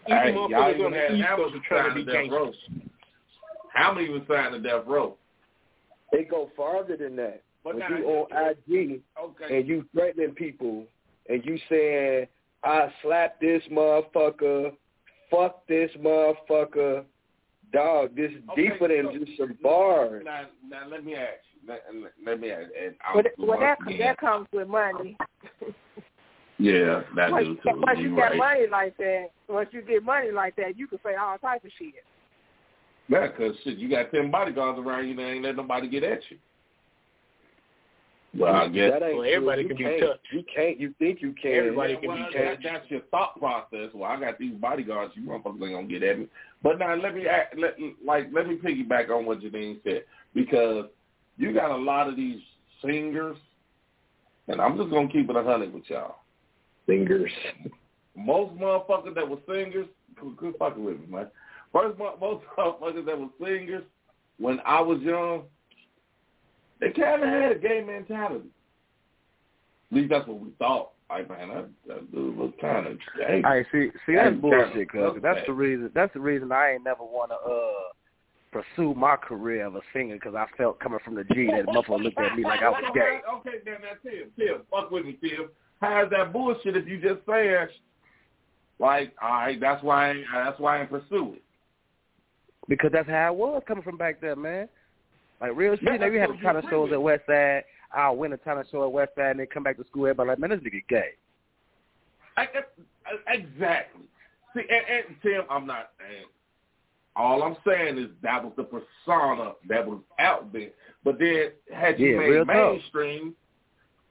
[0.07, 2.05] Even Hey, y'all motherfuckers even on had the East Hamilton Coast are trying to be
[2.05, 2.45] to Death Row.
[2.45, 2.89] gangsters.
[3.73, 5.15] How many was signed to Death Row?
[6.11, 7.41] They go farther than that.
[7.63, 8.27] But when now- you on
[8.67, 9.57] IG Okay.
[9.59, 10.85] and you threatening people
[11.29, 12.27] and you saying,
[12.63, 14.71] I slapped this motherfucker,
[15.29, 17.03] fuck this motherfucker,
[17.73, 20.23] dog, this Okay, deeper than so- just some bars.
[20.25, 21.69] Now, now let me ask you.
[21.69, 22.69] Let, let- let me ask.
[22.81, 25.17] And Well, well that again- that comes with money.
[26.59, 27.81] yeah, that once, do too.
[27.81, 28.37] once you You get right.
[28.37, 31.71] money like that, once you get money like that, you can say all type of
[31.77, 31.95] shit.
[33.09, 36.19] Yeah, because shit, you got ten bodyguards around you, and ain't let nobody get at
[36.29, 36.37] you.
[38.35, 39.75] Well, I guess that ain't Well, everybody true.
[39.75, 40.27] can you be can't, touched.
[40.31, 40.79] You can't.
[40.79, 41.53] You think you can?
[41.53, 42.63] Everybody can well, be that, touched.
[42.63, 43.89] that's your thought process.
[43.93, 45.13] Well, I got these bodyguards.
[45.15, 46.27] You motherfuckers ain't gonna get at me.
[46.63, 50.03] But now let me act, let like let me piggyback on what Janine said
[50.33, 50.85] because
[51.37, 52.41] you got a lot of these
[52.83, 53.37] singers,
[54.47, 56.15] and I'm just gonna keep it a hundred with y'all.
[56.87, 57.31] Singers.
[58.15, 59.87] Most motherfuckers that were singers,
[60.19, 61.27] quit quit fucking with me, man.
[61.71, 62.19] First, most
[62.57, 63.83] motherfuckers that were singers
[64.39, 65.43] when I was young,
[66.83, 68.49] they kind of had a gay mentality.
[69.91, 70.91] At least that's what we thought.
[71.09, 73.41] Like, man, that, that dude was kind of gay.
[73.45, 75.91] All right, see, see, That's that's bullshit, cuz that's the reason.
[75.93, 77.93] That's the reason I ain't never want to uh
[78.51, 82.03] pursue my career of a singer because I felt coming from the G that motherfucker
[82.03, 83.19] looked at me like I was gay.
[83.35, 85.49] Okay, then now Tim, Tim, fuck with me, Tim.
[85.81, 87.67] How is that bullshit if you just saying
[88.79, 91.43] like, all right, that's why I that's why I ain't pursue it.
[92.67, 94.67] Because that's how it was coming from back there, man.
[95.41, 95.83] Like real shit.
[95.83, 97.63] Yeah, Now we had the ton of shows at West Side.
[97.93, 100.05] I'll win a ton of show at West Side and then come back to school.
[100.05, 101.09] Everybody like, man, this nigga gay.
[102.37, 104.03] I, I, exactly.
[104.55, 105.91] See, and, and Tim, I'm not.
[105.99, 106.25] And
[107.15, 110.69] all I'm saying is that was the persona that was out there.
[111.03, 113.35] But then, had you Yeah, made mainstream,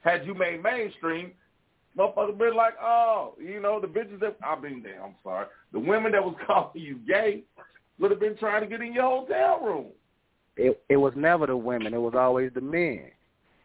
[0.00, 1.32] had you made mainstream,
[1.98, 5.80] motherfuckers been like, oh, you know, the bitches that I mean, damn, I'm sorry, the
[5.80, 7.42] women that was calling you gay
[7.98, 9.86] would have been trying to get in your hotel room.
[10.56, 11.94] It it was never the women.
[11.94, 13.10] It was always the men.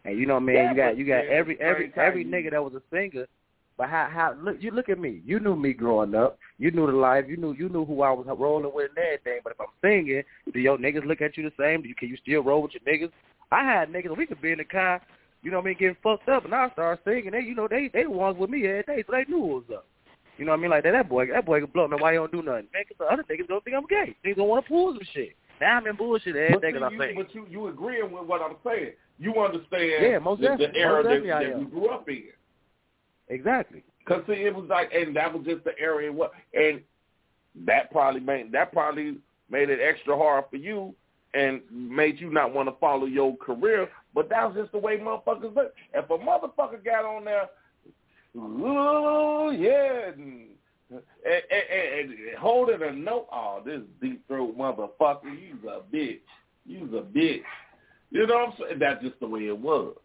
[0.06, 2.74] And you know, man, Yeah, you got you got every every every nigga that was
[2.74, 3.26] a singer.
[3.78, 5.22] But how how look you look at me.
[5.26, 6.40] You knew me growing up.
[6.58, 7.26] You knew the life.
[7.28, 9.42] You knew you knew who I was rolling with and everything.
[9.44, 11.82] But if I'm singing, do your niggas look at you the same?
[11.82, 13.12] Do you can you still roll with your niggas?
[13.52, 15.02] I had niggas we could be in the car,
[15.42, 17.32] you know what I mean, getting fucked up, and I start singing.
[17.32, 19.70] They, you know, they they the ones with me every day, so they knew what
[19.70, 19.86] was up.
[20.38, 20.72] You know what I mean?
[20.72, 21.98] Like that, that boy, that boy can blow me.
[22.00, 22.68] Why you don't do nothing?
[22.74, 24.16] Man, 'cause the other niggas don't think I'm gay.
[24.26, 25.36] Niggas don't want to pull some shit.
[25.60, 27.16] Now I'm in bullshit every But, day see, because I'm you, saying.
[27.18, 28.92] but you you agreeing with what I'm saying.
[29.20, 32.24] You understand Yeah, most the, the era Most that, that we grew up in.
[33.30, 33.84] Exactly.
[34.08, 36.12] Cause see, it was like, and that was just the area.
[36.12, 36.82] What, and
[37.66, 39.18] that probably made that probably
[39.50, 40.94] made it extra hard for you,
[41.34, 43.90] and made you not want to follow your career.
[44.14, 45.74] But that was just the way motherfuckers look.
[45.94, 47.50] If a motherfucker got on there,
[48.38, 50.48] ooh yeah, and,
[50.90, 56.20] and, and, and holding a note, oh, this deep throat motherfucker, you's a bitch,
[56.66, 57.42] you's a bitch.
[58.12, 58.80] You know what I'm saying?
[58.80, 59.96] That's just the way it was.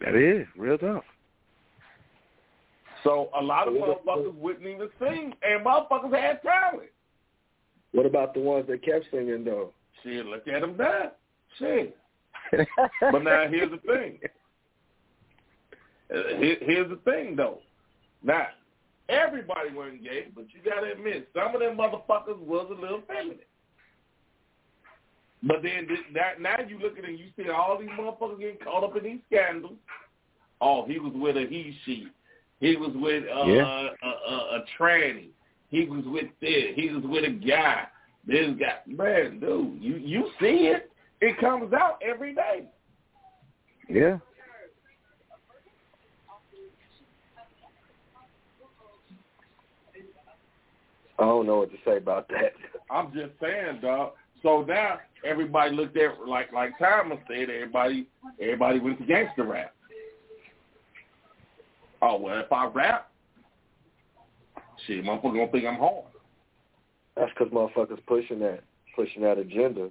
[0.00, 1.04] That is real tough.
[3.04, 6.90] So a lot of motherfuckers wouldn't even sing, and motherfuckers had talent.
[7.92, 9.72] What about the ones that kept singing though?
[10.02, 11.10] Shit, look at them die.
[11.58, 11.96] Shit.
[13.00, 14.18] But now here's the thing.
[16.12, 17.60] Uh, Here's the thing, though.
[18.22, 18.46] Now,
[19.08, 23.02] everybody wasn't gay, but you got to admit, some of them motherfuckers was a little
[23.06, 23.38] feminine.
[25.42, 28.38] But then th- that, now you look at it and you see all these motherfuckers
[28.40, 29.74] getting caught up in these scandals.
[30.60, 32.08] Oh, he was with a he, she.
[32.60, 33.88] He was with uh, Yeah.
[34.02, 35.28] a, a, a tranny.
[35.68, 36.72] He was with this.
[36.74, 37.86] He was with a guy.
[38.26, 38.78] This guy.
[38.86, 40.90] Man, dude, you, you see it.
[41.20, 42.64] It comes out every day.
[43.88, 44.18] Yeah.
[51.24, 52.52] I don't know what to say about that.
[52.90, 54.12] I'm just saying, dog.
[54.42, 57.48] So now everybody looked at like like Thomas said.
[57.48, 58.06] Everybody
[58.38, 59.74] everybody went to gangster rap.
[62.02, 63.10] Oh well, if I rap,
[64.86, 66.04] shit, motherfucker gonna think I'm hard.
[67.16, 68.60] That's because motherfuckers pushing that,
[68.94, 69.88] pushing that agenda.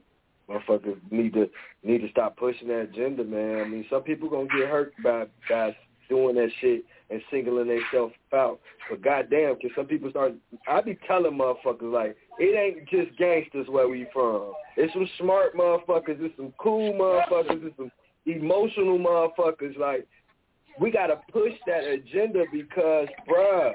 [0.48, 1.50] Motherfuckers need to
[1.82, 3.62] need to stop pushing that agenda, man.
[3.62, 5.76] I mean, some people gonna get hurt by by
[6.14, 8.60] doing that shit and singling themselves out.
[8.90, 10.34] But goddamn, can some people start?
[10.68, 14.54] I be telling motherfuckers like, it ain't just gangsters where we from.
[14.78, 16.22] It's some smart motherfuckers.
[16.22, 17.66] It's some cool motherfuckers.
[17.66, 17.92] It's some
[18.28, 19.78] emotional motherfuckers.
[19.78, 20.08] Like,
[20.80, 23.72] we gotta push that agenda because, bruh,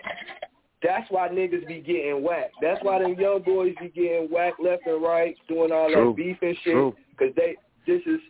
[0.81, 2.55] that's why niggas be getting whacked.
[2.63, 6.11] That's why them young boys be getting whacked left and right, doing all True.
[6.11, 6.73] that beef and shit.
[6.73, 6.95] True.
[7.19, 7.57] Cause they,
[7.87, 8.21] this is,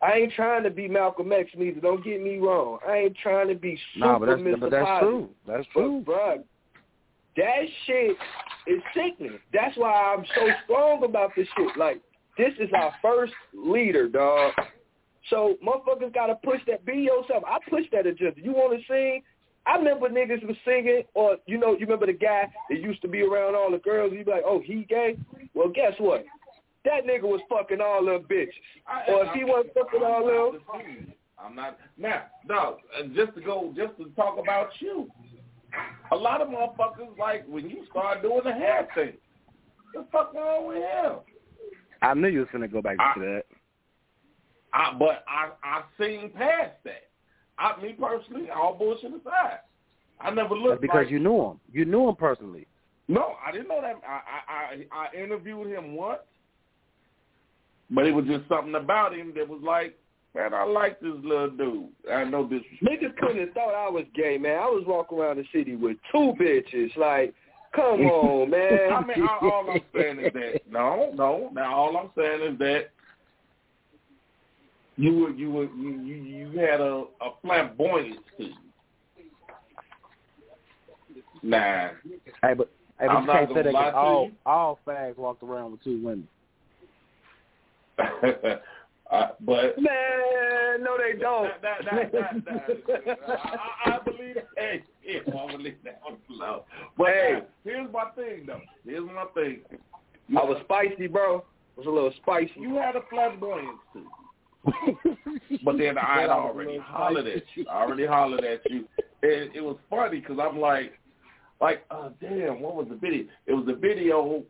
[0.00, 1.80] I ain't trying to be Malcolm X neither.
[1.80, 2.78] Don't get me wrong.
[2.86, 4.60] I ain't trying to be super Nah, but that's Mr.
[4.60, 5.28] but that's true.
[5.46, 6.04] That's true.
[6.06, 6.42] bruh,
[7.36, 8.16] that shit
[8.66, 9.38] is sickening.
[9.52, 11.76] That's why I'm so strong about this shit.
[11.76, 12.00] Like,
[12.36, 14.52] this is our first leader, dog.
[15.30, 16.84] So motherfuckers gotta push that.
[16.84, 17.42] Be yourself.
[17.46, 18.40] I push that agenda.
[18.40, 19.22] You wanna sing?
[19.66, 23.08] I remember niggas was singing, or you know, you remember the guy that used to
[23.08, 24.12] be around all the girls.
[24.12, 25.16] You be like, oh, he gay?
[25.54, 26.24] Well, guess what?
[26.88, 28.48] That nigga was fucking all them bitches.
[28.86, 30.84] I- Or if he wasn't fucking all I'm them, not.
[31.38, 32.78] I'm not now, dog.
[32.98, 35.10] And just to go, just to talk about you,
[36.12, 39.12] a lot of motherfuckers like when you start doing the hair thing.
[39.92, 41.18] What the fuck wrong with him?
[42.00, 43.42] I knew you was gonna go back I- to that.
[44.72, 47.04] I, but I I seen past that.
[47.58, 49.60] I, me personally, all bullshit aside,
[50.20, 51.60] I never That's looked because like, you knew him.
[51.72, 52.66] You knew him personally.
[53.08, 53.96] No, I didn't know that.
[54.06, 54.20] I,
[54.52, 56.20] I I I interviewed him once,
[57.90, 59.96] but it was just something about him that was like,
[60.34, 61.88] man, I like this little dude.
[62.12, 62.62] I know this.
[62.82, 64.58] Niggas couldn't have thought I was gay, man.
[64.58, 66.94] I was walking around the city with two bitches.
[66.96, 67.34] Like,
[67.74, 68.92] come on, man.
[68.92, 71.50] I mean, all, all I'm saying is that no, no.
[71.52, 72.90] Now all I'm saying is that
[74.96, 76.14] you were you were you you,
[76.52, 78.52] you had a, a flamboyance to you.
[81.42, 81.90] Nah,
[82.42, 84.30] Hey, but hey, but I'm you not can't say gonna that lie 'cause to all
[84.44, 86.26] all fags walked around with two women.
[89.10, 91.50] uh, but Man, no, they don't.
[91.62, 94.46] That, that, that, I, I believe that.
[94.56, 96.62] Hey, yeah, I believe that on the.
[96.96, 97.40] But Hey.
[97.64, 98.60] here's my thing, though.
[98.84, 99.60] Here's my thing.
[100.36, 101.38] I was spicy, bro.
[101.38, 102.52] I was a little spicy.
[102.58, 104.06] You had a flamboyance too.
[105.64, 107.64] But then I had already hollered at you.
[107.70, 108.84] I already hollered at you.
[109.22, 110.92] And it was funny because I'm like,
[111.60, 113.24] like, oh, damn, what was the video?
[113.46, 114.44] It was the video.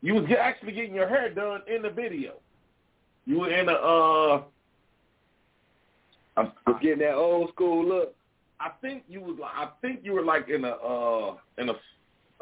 [0.00, 2.34] You was actually getting your hair done in the video.
[3.26, 4.42] You were in a, uh,
[6.36, 8.14] I'm, getting that old school look.
[8.58, 11.74] I think you was like I think you were like in a uh in a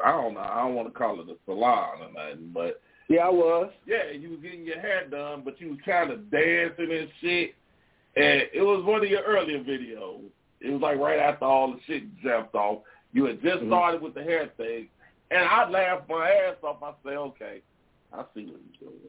[0.03, 2.79] I don't know, I don't want to call it a salon or nothing, but
[3.09, 3.71] Yeah, I was.
[3.85, 7.55] yeah, you was getting your hair done, but you was kind of dancing and shit.
[8.15, 10.21] And it was one of your earlier videos.
[10.59, 12.79] It was like right after all the shit jumped off.
[13.13, 13.67] You had just Mhm.
[13.69, 14.89] started with the hair thing,
[15.31, 16.81] and I laughed my ass off.
[16.83, 17.61] I said, okay,
[18.13, 19.01] I see what you're doing.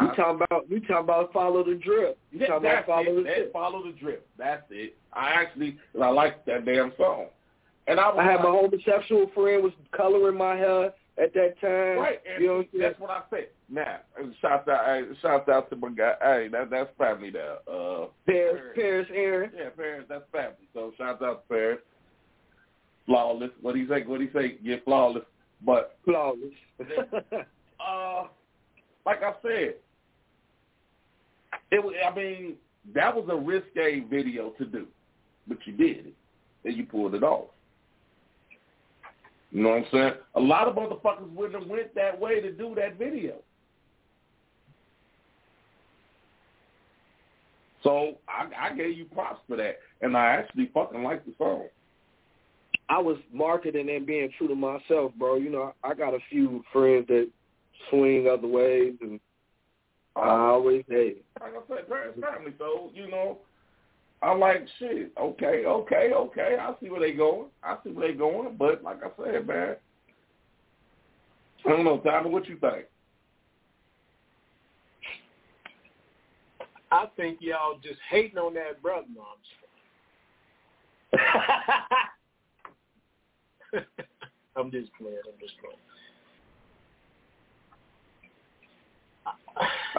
[0.00, 2.18] You talking about you talking about follow the drip.
[2.30, 3.14] You Yeah, talking about follow it.
[3.16, 3.52] the drip.
[3.52, 4.26] follow the drip.
[4.38, 4.96] That's it.
[5.12, 7.26] I actually, I like that damn song.
[7.88, 11.98] And I I had like, my homosexual friend was coloring my hair at that time.
[11.98, 13.48] Right, and you know what that's what I said.
[13.68, 13.98] Now,
[14.40, 16.14] shout out, hey, shout out to my guy.
[16.22, 17.56] Hey, that that's family there.
[17.68, 19.50] Uh, Paris, Paris, Aaron.
[19.56, 20.68] yeah, Paris, that's family.
[20.72, 21.78] So shout out to Paris.
[23.06, 23.50] Flawless.
[23.60, 24.02] What he say?
[24.04, 24.56] What he say?
[24.64, 25.24] Get flawless.
[25.64, 26.54] But Flawless.
[27.84, 28.24] uh,
[29.06, 29.74] like I said,
[31.70, 31.84] it.
[32.04, 32.54] I mean,
[32.94, 34.86] that was a risque video to do,
[35.46, 36.14] but you did it,
[36.64, 37.48] and you pulled it off.
[39.52, 40.12] You know what I'm saying?
[40.36, 43.36] A lot of motherfuckers wouldn't have went that way to do that video.
[47.82, 51.66] So I, I gave you props for that, and I actually fucking like the song.
[52.88, 55.36] I was marketing and being true to myself, bro.
[55.36, 57.28] You know, I got a few friends that
[57.88, 59.20] swing other ways, and
[60.16, 62.52] I always hey, Like I said, Paris family.
[62.58, 63.38] So you know,
[64.22, 65.12] I like shit.
[65.18, 66.56] Okay, okay, okay.
[66.60, 67.48] I see where they going.
[67.62, 68.56] I see where they going.
[68.58, 69.76] But like I said, man,
[71.64, 72.30] I don't know, Tommy.
[72.30, 72.86] What you think?
[76.92, 79.06] I think y'all just hating on that brother.
[79.14, 79.38] No, I'm
[81.22, 81.30] just
[83.72, 83.84] playing.
[84.56, 85.16] I'm just playing.
[85.24, 85.76] I'm just playing.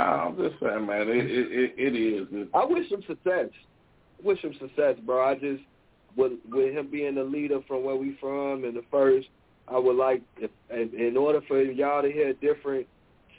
[0.02, 1.08] I'm just saying, man.
[1.10, 2.48] It it it, it is.
[2.54, 3.50] I wish him success.
[4.24, 5.26] Wish him success, bro.
[5.26, 5.64] I just
[6.16, 9.28] with with him being the leader from where we from and the first,
[9.68, 12.88] I would like if, in, in order for y'all to hear a different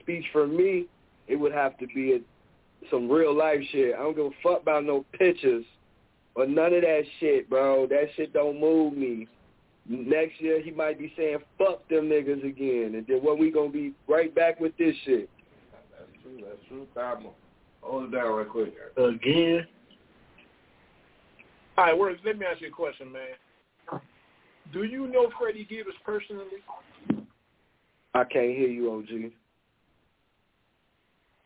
[0.01, 0.87] speech from me,
[1.29, 2.19] it would have to be a,
[2.91, 3.95] some real life shit.
[3.95, 5.65] I don't give a fuck about no pictures
[6.35, 7.87] or none of that shit, bro.
[7.87, 9.29] That shit don't move me.
[9.89, 13.71] Next year he might be saying fuck them niggas again, and then what we gonna
[13.71, 15.29] be right back with this shit.
[16.37, 16.47] That's true.
[16.49, 16.87] That's true.
[16.95, 17.31] Tommy,
[17.81, 18.75] hold it down right quick.
[18.97, 19.67] Again.
[21.79, 22.21] All right, words.
[22.25, 24.01] Let me ask you a question, man.
[24.73, 26.47] Do you know Freddie Gibbs personally?
[28.15, 29.33] I can't hear you, OG.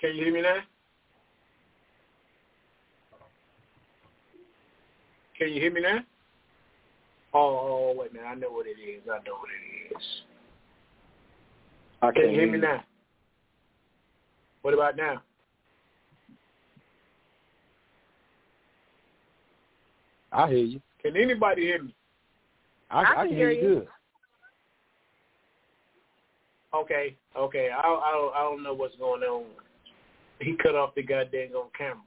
[0.01, 0.59] Can you hear me now?
[5.39, 5.99] Can you hear me now?
[7.35, 8.25] Oh, wait man.
[8.27, 9.03] I know what it is.
[9.05, 10.03] I know what it is.
[12.03, 12.83] I Can can't you hear me now?
[14.66, 15.22] What about now?
[20.32, 20.80] I hear you.
[21.01, 21.94] Can anybody hear me?
[22.90, 23.74] I, I I can hear hear you you.
[23.76, 23.88] good.
[26.74, 27.68] Okay, okay.
[27.72, 29.44] I I don't, I don't know what's going on.
[30.40, 32.01] He cut off the goddamn on camera.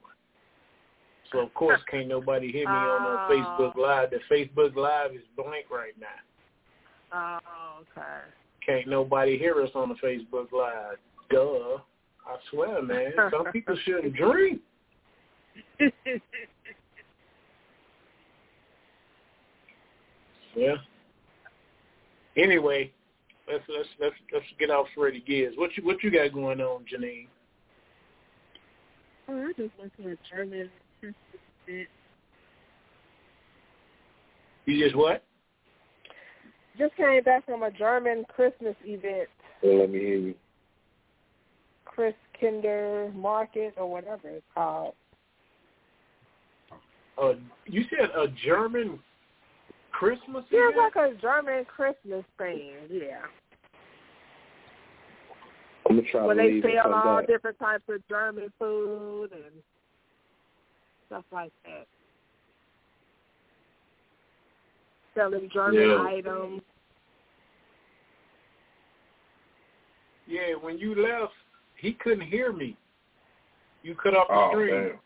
[1.32, 3.72] So of course can't nobody hear me on no Oh.
[3.72, 4.10] Facebook Live.
[4.10, 7.40] The Facebook Live is blank right now.
[7.48, 8.20] Oh, okay.
[8.66, 10.98] Can't nobody hear us on the Facebook Live.
[11.30, 11.78] Duh.
[12.30, 13.12] I swear, man.
[13.32, 14.62] Some people shouldn't drink.
[20.56, 20.76] Yeah.
[22.38, 22.92] Anyway,
[23.52, 25.58] let's let's let's let's get off Freddie Gibbs.
[25.58, 27.28] What you what you got going on, Janine?
[29.28, 30.70] Oh, I just went to a German
[31.00, 31.88] Christmas event.
[34.66, 35.24] You just what?
[36.78, 39.28] Just came back from a German Christmas event,
[39.62, 40.36] Well, let me hear you.
[42.00, 44.94] Chris Kinder Market or whatever it's called.
[47.22, 47.34] Uh,
[47.66, 49.00] you said a German
[49.92, 50.96] Christmas Yeah, it's event?
[50.96, 52.72] like a German Christmas thing.
[52.90, 53.20] Yeah,
[55.90, 57.28] I'm gonna try where to they sell all back.
[57.28, 59.62] different types of German food and
[61.08, 61.86] stuff like that.
[65.16, 66.02] Selling German Yeah.
[66.02, 66.62] items.
[70.28, 71.34] Yeah, when you left,
[71.82, 72.76] he couldn't hear me.
[73.84, 75.00] You cut off the Oh stream, damn.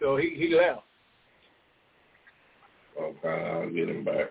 [0.00, 0.82] so he he left.
[2.98, 4.30] Oh, okay, I'll get him back.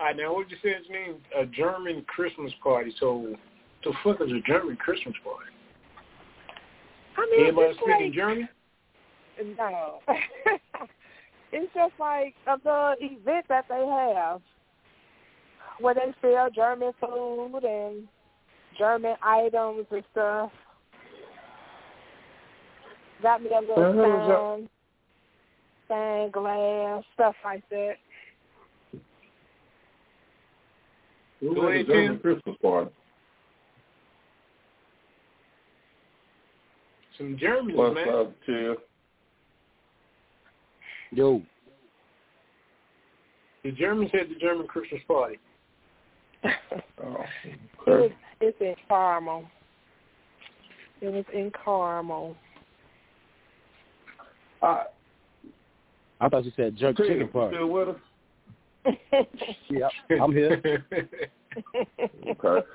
[0.00, 1.16] All right, now what you said, Janine?
[1.36, 2.94] A German Christmas party.
[3.00, 3.34] So,
[3.84, 5.50] the fuck is a German Christmas party?
[7.16, 8.48] I mean, Everybody it's speaking like, German?
[9.58, 9.98] No.
[11.52, 14.40] it's just like of the event that they have
[15.80, 18.08] where they sell German food and
[18.78, 20.50] German items and stuff.
[23.22, 24.68] Got me a little Uh-huh, sign,
[25.86, 27.96] stained glass, stuff like that.
[31.40, 32.90] Who Go had a German Christmas party?
[37.16, 38.08] Some Germans, What's man.
[38.08, 38.76] up, Chill?
[41.10, 41.42] Yo,
[43.64, 45.38] The Germans had the German Christmas party.
[46.44, 48.10] Oh, It was,
[48.40, 49.44] it's in Carmel.
[51.00, 52.36] It was in Carmel.
[54.62, 54.84] Uh,
[56.20, 57.56] I thought you said jerk Tina, chicken you party.
[57.56, 57.96] still with us?
[59.70, 59.88] Yeah,
[60.20, 60.84] I'm here.
[62.28, 62.66] Okay.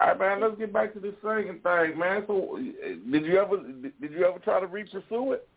[0.00, 0.40] All right, man.
[0.40, 2.24] Let's get back to this singing thing, man.
[2.26, 3.56] So, uh, did you ever
[4.00, 5.48] did you ever try to re-pursue it?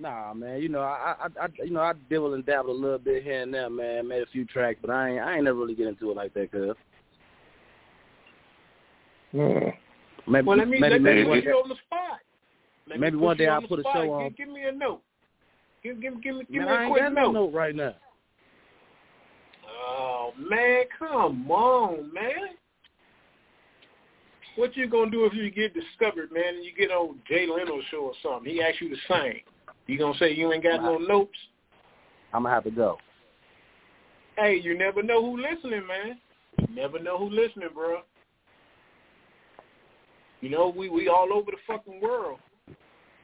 [0.00, 0.62] Nah, man.
[0.62, 3.42] You know, I, I, I, you know, I dibble and dabble a little bit here
[3.42, 4.08] and there, man.
[4.08, 6.32] Made a few tracks, but I ain't, I ain't never really get into it like
[6.34, 6.74] that, cuz.
[9.32, 9.68] Hmm.
[10.30, 12.20] Maybe, Well, let me maybe, let maybe me one put you on the spot.
[12.88, 14.34] Let Maybe one day I'll the put a show on.
[14.36, 15.02] give me a note.
[15.82, 17.32] Give give give me give Man, me I a ain't quick got no note.
[17.32, 17.94] note right now.
[19.88, 22.56] Oh man, come on, man.
[24.56, 27.80] What you gonna do if you get discovered, man, and you get on Jay Leno
[27.90, 28.52] show or something?
[28.52, 29.40] He asks you to sing.
[29.90, 31.36] You gonna say you ain't got no notes?
[32.32, 32.96] I'm gonna have to go.
[34.38, 36.16] Hey, you never know who listening, man.
[36.60, 38.02] You never know who listening, bro.
[40.40, 42.38] You know, we we all over the fucking world.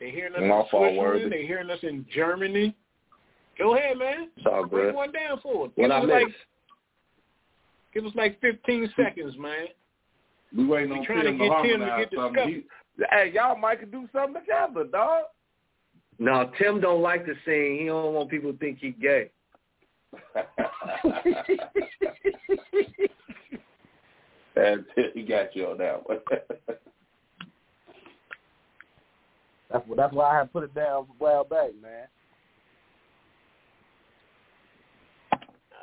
[0.00, 1.32] They hearing us My in Switzerland.
[1.32, 2.74] They hearing us in Germany.
[3.58, 4.30] Go ahead, man.
[4.36, 5.72] It's all Bring one down for us.
[5.76, 6.12] What Give I us miss?
[6.12, 6.34] like
[7.94, 9.66] give us like fifteen seconds, man.
[10.54, 12.48] We waiting We on trying to get to Tim to get something.
[12.48, 12.64] He,
[13.12, 15.26] hey, y'all might could do something together, dog.
[16.18, 17.78] No, Tim don't like to sing.
[17.80, 19.30] He don't want people to think he gay.
[24.56, 24.84] and
[25.14, 26.18] he got you on that one.
[29.72, 32.06] That's that's why I had put it down a while back, man.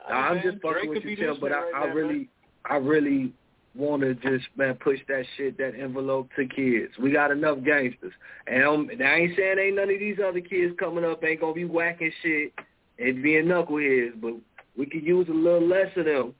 [0.10, 2.30] I'm Man, just fucking with you, Tim, but I, I really,
[2.66, 3.34] I really
[3.76, 6.94] want to just man push that shit, that envelope to kids.
[7.02, 8.14] We got enough gangsters,
[8.48, 11.54] and um, I ain't saying ain't none of these other kids coming up ain't gonna
[11.54, 12.54] be whacking shit
[13.00, 14.34] and being knuckleheads, but
[14.78, 16.34] we could use a little less of them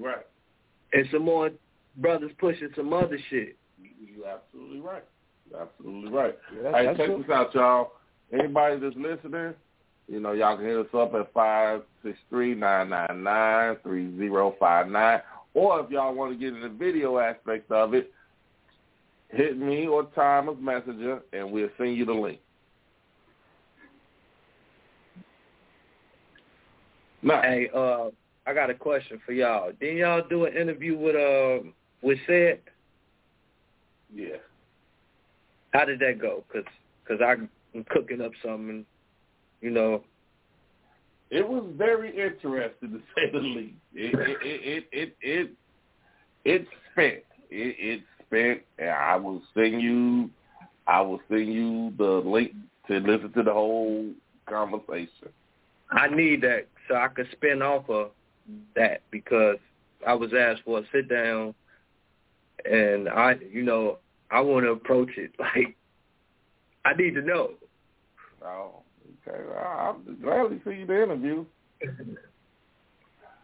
[0.00, 0.26] right.
[0.92, 1.50] and some more
[1.96, 3.56] brothers pushing some other shit.
[3.80, 5.04] You absolutely right.
[5.50, 6.38] You're absolutely right.
[6.54, 7.18] Yeah, that's, Hey, check cool.
[7.18, 7.92] this out, y'all.
[8.32, 9.54] Anybody that's listening,
[10.08, 14.16] you know, y'all can hit us up at five six three nine nine nine three
[14.16, 15.20] zero five nine.
[15.54, 18.12] Or if y'all want to get in the video aspect of it,
[19.28, 22.40] hit me or Thomas Messenger, and we'll send you the link.
[27.22, 28.10] Now, Hey, uh,
[28.46, 29.72] I got a question for y'all.
[29.80, 31.66] Didn't y'all do an interview with uh
[32.02, 32.60] with Sid?
[34.14, 34.36] yeah.
[35.72, 36.44] How did that go?
[36.52, 36.64] Cause,
[37.08, 37.48] cause I'm
[37.90, 38.84] cooking up something,
[39.60, 40.04] you know.
[41.34, 43.74] It was very interesting to say the least.
[43.92, 45.50] It it it it it,
[46.44, 47.24] it spent.
[47.50, 48.60] It, it spent.
[48.78, 50.30] And I will send you.
[50.86, 52.52] I will send you the link
[52.86, 54.12] to listen to the whole
[54.46, 55.28] conversation.
[55.90, 58.10] I need that so I could spin off of
[58.76, 59.56] that because
[60.06, 61.52] I was asked for a sit down,
[62.64, 63.98] and I, you know,
[64.30, 65.74] I want to approach it like
[66.84, 67.54] I need to know.
[68.40, 68.83] Oh,
[69.26, 69.58] okay.
[69.58, 71.44] I'm gladly see you the interview.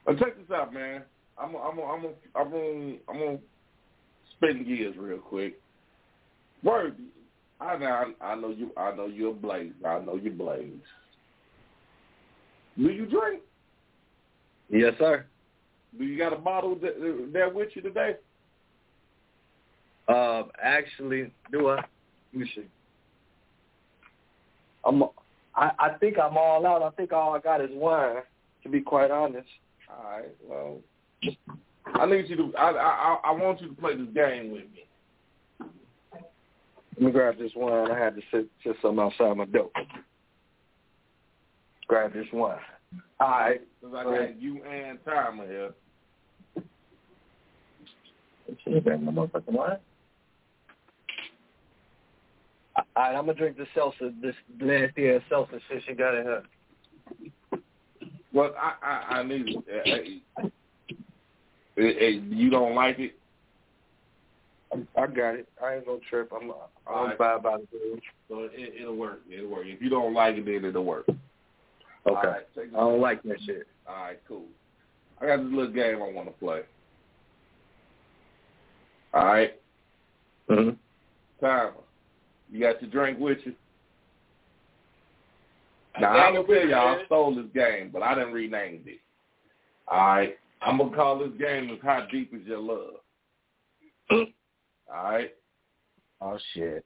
[0.07, 1.03] But check this out, man.
[1.39, 2.05] I'm I'm I'm
[2.35, 3.39] I'm I'm I'm gonna
[4.37, 5.59] spin gears real quick.
[6.63, 6.97] Word,
[7.61, 9.73] I know I know you I know you're a Blaze.
[9.87, 10.73] I know you're Blaze.
[12.77, 13.43] Do you drink?
[14.71, 15.27] Yes, sir.
[15.99, 18.17] Do you got a bottle that, there with you today?
[20.09, 21.77] Um, actually, do I?
[21.77, 21.87] Let
[22.35, 22.65] me see.
[24.85, 25.03] I'm.
[25.55, 26.83] I, I think I'm all out.
[26.83, 28.23] I think all I got is wine.
[28.63, 29.49] To be quite honest.
[29.89, 30.29] All right.
[30.47, 30.79] Well,
[31.87, 32.57] I need you to.
[32.57, 34.85] I I I want you to play this game with me.
[36.97, 37.91] Let me grab this wine.
[37.91, 39.71] I had to sit sit something outside my door.
[41.89, 42.59] Grab this wine.
[43.19, 43.61] All right.
[43.83, 45.71] Cause I got you and Timer here.
[48.65, 49.79] She got my motherfucking wine.
[52.97, 56.27] All right, I'm gonna drink the seltzer, this nasty ass seltzer shit she got in
[56.27, 56.43] her.
[58.33, 59.65] Well, I I, I need it.
[59.67, 60.23] Hey,
[61.77, 63.15] hey, hey, you don't like it?
[64.97, 65.49] I got it.
[65.63, 66.33] I ain't gonna trip.
[66.35, 66.51] I'm.
[66.51, 67.19] All I'm right.
[67.19, 68.03] buy about it.
[68.29, 69.21] So it, it'll work.
[69.31, 69.67] It'll work.
[69.67, 71.07] If you don't like it, then it'll work.
[71.09, 72.29] Okay.
[72.29, 73.01] right, I don't out.
[73.01, 73.67] like that shit.
[73.87, 74.47] All right, cool.
[75.21, 76.63] I got this little game I want to play.
[79.13, 79.55] All right,
[80.51, 80.71] Mm-hmm.
[81.45, 81.73] Timer.
[82.51, 83.55] You got your drink with you?
[86.01, 89.01] Now I'm gonna tell y'all I stole this game, but I didn't rename it.
[89.89, 92.95] All right, I'm gonna call this game "Is How Deep Is Your Love."
[94.93, 95.35] All right.
[96.21, 96.85] Oh shit.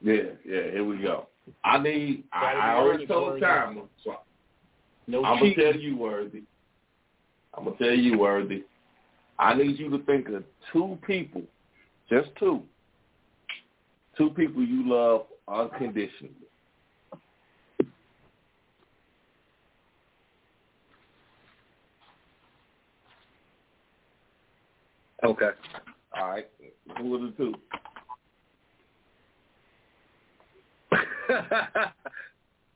[0.00, 0.14] Yeah,
[0.44, 0.70] yeah.
[0.70, 1.28] Here we go.
[1.64, 2.24] I need.
[2.32, 3.40] I, I already told.
[3.40, 4.16] Timer, so
[5.06, 6.42] No I'm gonna tell you, Worthy.
[7.54, 8.64] I'm gonna tell you, Worthy.
[9.38, 11.42] I need you to think of two people,
[12.08, 12.62] just two,
[14.16, 16.34] two people you love unconditionally.
[25.24, 25.50] Okay.
[26.16, 26.48] All right.
[26.98, 27.54] Who are the two?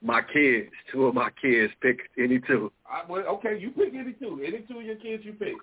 [0.03, 2.73] my kids, two of my kids, pick any two.
[2.89, 4.41] I, well, okay, you pick any two.
[4.47, 5.57] Any two of your kids you pick.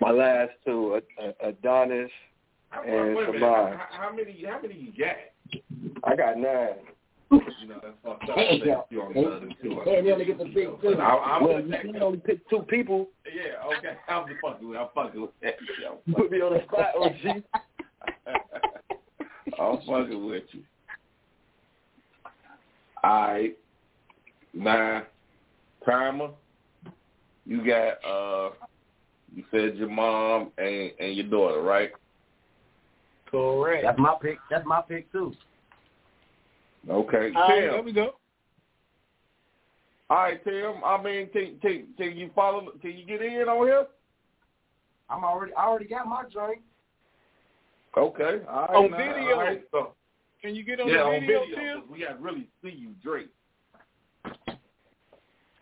[0.00, 1.00] My last two,
[1.42, 2.10] Adonis
[2.72, 4.44] and Wait a How, how many?
[4.48, 5.16] How many you got?
[6.04, 6.76] I got nine.
[7.30, 8.36] You know that's fucked up.
[8.36, 9.80] Hey, Say You only love them two.
[9.84, 10.96] Hey, they only get the big two.
[10.98, 13.08] I, I'm well, just- you can only pick two people.
[13.24, 13.96] Yeah, okay.
[14.08, 14.78] I'm just fucking with.
[14.78, 15.54] I'm fucking with that.
[15.80, 15.98] yo.
[16.06, 17.42] You put me on the spot, OG.
[19.60, 20.62] I'm fucking with you.
[23.04, 23.56] All right.
[24.54, 25.04] Now,
[25.84, 26.30] timer.
[27.46, 28.50] You got uh,
[29.34, 31.90] you said your mom and and your daughter, right?
[33.30, 33.84] Correct.
[33.84, 34.38] That's my pick.
[34.50, 35.32] That's my pick too.
[36.88, 37.32] Okay.
[37.36, 37.70] All right, Tim.
[37.72, 38.14] there we go.
[40.08, 40.74] All right, Tim.
[40.84, 42.68] I mean, can can can you follow?
[42.82, 43.86] Can you get in on here?
[45.08, 45.52] I'm already.
[45.54, 46.62] I already got my drink.
[47.96, 48.40] Okay.
[48.48, 48.70] All right.
[48.76, 49.34] On now, video.
[49.34, 49.94] all right, so-
[50.42, 51.56] Can you get on yeah, the on video, video.
[51.56, 51.80] Tim?
[51.80, 53.28] 'cause We got to really see you drink.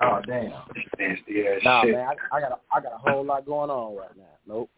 [0.00, 0.52] Oh damn.
[0.98, 1.94] Nasty ass Nah, shit.
[1.94, 2.06] man.
[2.32, 2.52] I, I got.
[2.52, 4.24] A, I got a whole lot going on right now.
[4.46, 4.70] Nope.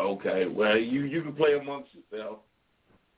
[0.00, 0.46] Okay.
[0.46, 2.38] Well, you you can play amongst yourself.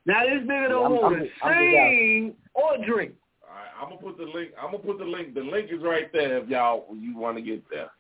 [0.04, 1.88] Now this nigga don't I'm- want to just- I'm just out.
[1.88, 3.14] sing or drink.
[3.42, 4.50] All right, I'm gonna put the link.
[4.60, 5.34] I'm gonna put the link.
[5.34, 7.90] The link is right there if y'all you want to get there.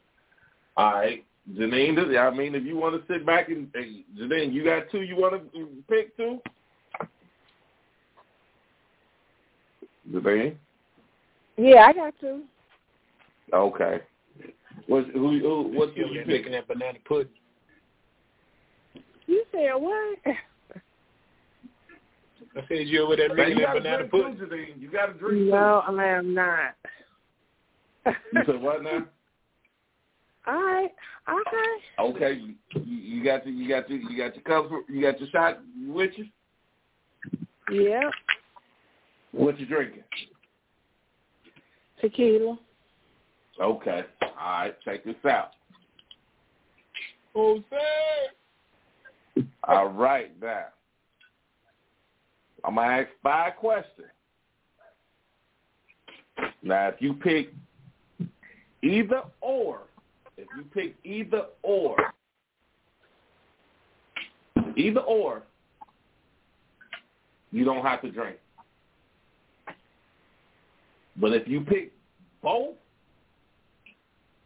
[0.76, 1.24] All right,
[1.54, 2.16] Janine.
[2.18, 5.02] I mean, if you want to sit back and hey, Janine, you got two.
[5.02, 6.40] You want to pick two?
[10.10, 10.56] Janine.
[11.56, 12.42] Yeah, I got to.
[13.52, 14.00] Okay.
[14.86, 15.38] What's who?
[15.38, 16.52] who what you picking?
[16.52, 17.32] that banana pudding.
[19.26, 20.18] You said what?
[22.56, 24.38] I said you over there Now, making you that banana drink pudding.
[24.38, 26.74] too, You got to drink No, I am not.
[28.06, 29.06] You said what now?
[30.46, 30.90] All right.
[31.28, 31.76] Okay.
[31.98, 32.54] Okay, you,
[32.84, 34.72] you got your you got your you got your cups.
[34.88, 35.58] You got your shot
[35.88, 36.26] with you.
[37.70, 38.12] Yep.
[39.32, 40.04] What you drinking?
[42.00, 42.58] Tequila.
[43.60, 44.04] Okay.
[44.22, 44.74] All right.
[44.84, 45.50] Check this out.
[47.34, 47.64] Jose.
[49.66, 50.66] All right, now.
[52.64, 54.08] I'm gonna ask five questions.
[56.62, 57.52] Now, if you pick
[58.82, 59.82] either or,
[60.36, 61.96] if you pick either or,
[64.76, 65.42] either or,
[67.52, 68.36] you don't have to drink.
[71.16, 71.92] But if you pick
[72.42, 72.74] both,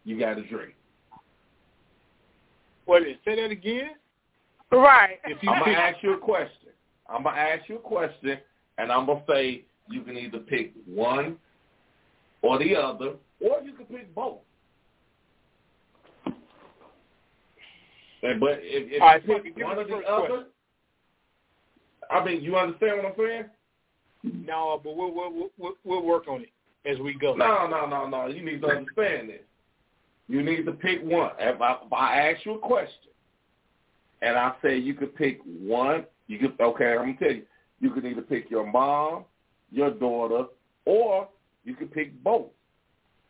[0.05, 0.73] you got to drink.
[2.85, 3.91] What is say that again?
[4.71, 5.19] Right.
[5.25, 6.69] If you I'm gonna ask you a question.
[7.09, 8.39] I'm gonna ask you a question,
[8.77, 11.37] and I'm gonna say you can either pick one
[12.41, 14.39] or the other, or you can pick both.
[18.23, 20.45] And, but if, if All right, you pick one or the the other, question.
[22.09, 23.45] I mean, you understand what I'm saying?
[24.23, 27.33] no, but we'll, we'll we'll we'll work on it as we go.
[27.35, 28.27] No, no, no, no.
[28.27, 29.41] You need to understand this.
[30.27, 31.31] You need to pick one.
[31.39, 33.10] If I, if I ask you a question,
[34.21, 36.59] and I say you could pick one, you could.
[36.59, 37.43] Okay, I'm gonna tell you.
[37.79, 39.25] You could either pick your mom,
[39.71, 40.45] your daughter,
[40.85, 41.27] or
[41.63, 42.47] you could pick both.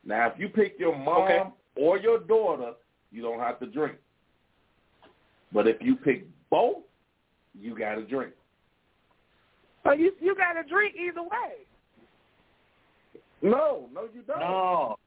[0.04, 1.44] Now, if you pick your mom Okay.
[1.78, 2.74] or your daughter,
[3.12, 3.96] you don't have to drink.
[5.54, 6.78] But if you pick both,
[7.58, 8.34] you got to drink.
[9.84, 11.66] But you you got to drink either way.
[13.42, 14.40] No, no, you don't.
[14.40, 14.98] No.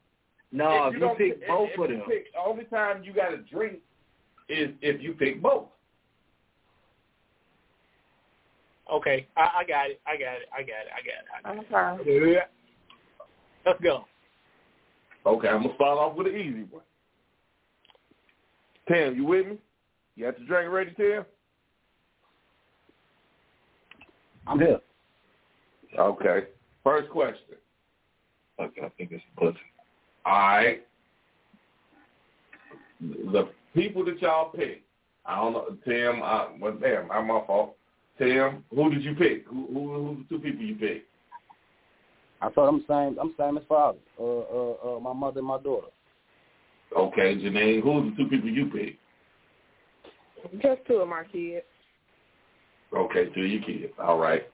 [0.52, 2.06] No, if you, don't pick if- both if of you them.
[2.08, 3.80] Pick, only time you got to drink
[4.48, 5.66] is if you pick both.
[8.92, 10.00] Okay, I, I got it.
[10.06, 10.48] I got it.
[10.52, 10.88] I got it.
[10.94, 11.66] I got it.
[11.70, 12.10] I got Okay.
[12.10, 12.32] it.
[12.32, 12.40] Yeah.
[13.64, 14.04] Let's go.
[15.26, 16.82] Okay, I'm gonna start off with an easy one.
[18.86, 19.58] Tim, you with me?
[20.16, 21.24] You got your drink ready, Tim?
[24.46, 24.80] I'm here.
[25.98, 26.48] Okay.
[26.82, 27.56] First question.
[28.60, 29.56] Okay, I think it's pussy.
[30.26, 30.86] All right.
[33.00, 34.82] The people that y'all pick.
[35.26, 36.22] I don't know, Tim.
[36.22, 37.76] I, well, damn, I'm my fault.
[38.18, 39.46] Tim, who did you pick?
[39.46, 41.08] Who, who, who's the two people you picked?
[42.40, 43.18] I thought I'm same.
[43.20, 43.98] I'm same as father.
[44.20, 45.88] Uh, uh, uh, my mother and my daughter.
[46.96, 49.00] Okay, Janine, who's the two people you picked?
[50.62, 51.64] Just two of my kids.
[52.94, 53.92] Okay, two of your kids.
[53.98, 54.46] All right.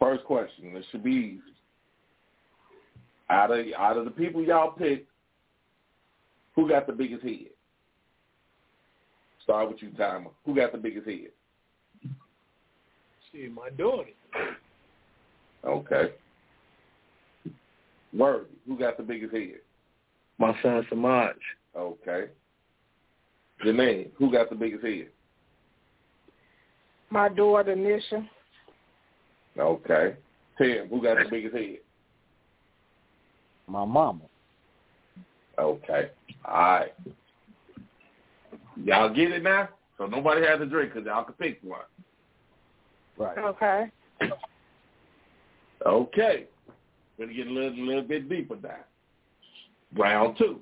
[0.00, 0.74] First question.
[0.74, 1.40] This should be easy.
[3.30, 5.08] Out of out of the people y'all picked,
[6.54, 7.50] Who got the biggest head?
[9.42, 10.30] Start with you, Timer.
[10.44, 11.30] Who got the biggest head?
[13.32, 14.10] See, my daughter.
[15.64, 16.12] Okay.
[18.12, 18.46] Worthy.
[18.66, 19.60] Who got the biggest head?
[20.38, 21.36] My son Samaj.
[21.76, 22.26] Okay.
[23.64, 24.10] Janine.
[24.18, 25.08] Who got the biggest head?
[27.10, 28.28] My daughter Nisha.
[29.58, 30.16] Okay.
[30.58, 30.88] Tim.
[30.88, 31.78] Who got the biggest head?
[33.66, 34.24] My mama.
[35.58, 36.10] Okay.
[36.44, 36.92] All right.
[38.82, 39.68] Y'all get it now?
[39.98, 41.80] So nobody has to drink because y'all can pick one.
[43.16, 43.38] Right.
[43.38, 43.90] Okay.
[45.86, 46.46] Okay.
[47.18, 48.76] We're Gonna get a little, little bit deeper now.
[49.96, 50.60] Round two.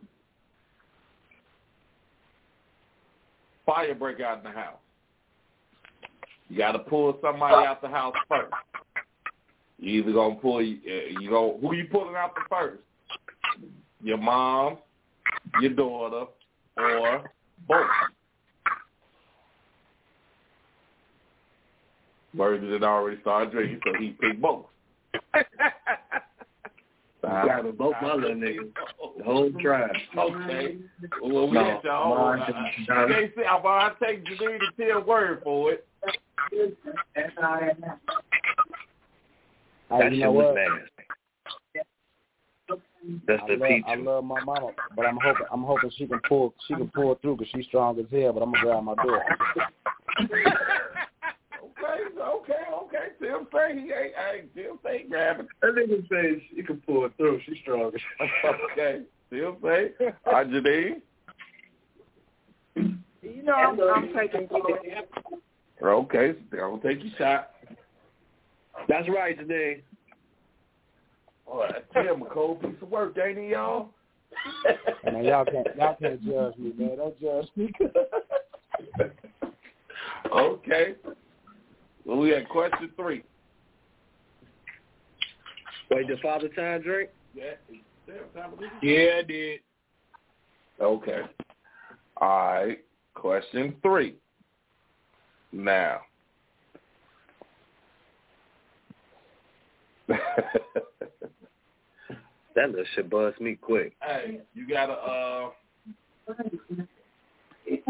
[3.65, 4.78] Fire break out in the house.
[6.48, 8.52] You got to pull somebody out the house first.
[9.78, 12.82] You either gonna pull uh, you go who you pulling out the first?
[14.02, 14.78] Your mom,
[15.61, 16.27] your daughter,
[16.77, 17.31] or
[17.69, 17.86] both.
[22.35, 24.66] Bird had already started drinking, so he picked both.
[27.23, 28.70] Got both my little niggas.
[29.19, 29.90] The whole tribe.
[30.16, 30.78] Okay.
[31.23, 32.16] Well, we No, let y'all.
[32.16, 35.86] mine I, I, say, but I take Janine to tell word for it.
[37.15, 37.98] That's all that matters.
[39.90, 40.55] Hey, That you know what?
[40.55, 40.99] nasty.
[43.27, 43.85] That's I the love, peach.
[43.86, 47.14] I love my mama, but I'm hoping I'm hoping she can pull she can pull
[47.22, 48.32] through because she's strong as hell.
[48.32, 49.24] But I'm gonna grab my door.
[51.81, 53.06] Okay, okay, okay.
[53.20, 55.48] Tim say he ain't, ain't Tim say he grabbing.
[55.62, 57.40] That nigga says she can pull it through.
[57.47, 57.90] She's strong.
[58.72, 59.02] okay.
[59.31, 59.93] Tim say.
[60.27, 61.01] Hi, Janine.
[63.22, 65.02] You know I'm, I'm taking care.
[65.82, 67.51] Okay, I'm gonna take your shot.
[68.89, 69.82] That's right today.
[71.51, 73.89] All right, Tim, a cold piece of work, ain't he, y'all?
[75.05, 76.97] Man, y'all can't y'all can't judge me, man.
[76.97, 77.72] Don't judge me.
[80.32, 80.94] okay.
[82.05, 83.24] Well, we had question three.
[85.90, 87.10] Wait, did Father Time drink?
[87.35, 87.55] Yeah.
[88.81, 89.60] Yeah, I did.
[90.81, 91.22] Okay.
[92.18, 92.78] All right.
[93.14, 94.14] Question three.
[95.52, 96.02] Now.
[102.61, 103.95] That little shit buzzed me quick.
[104.03, 105.49] hey, you gotta uh,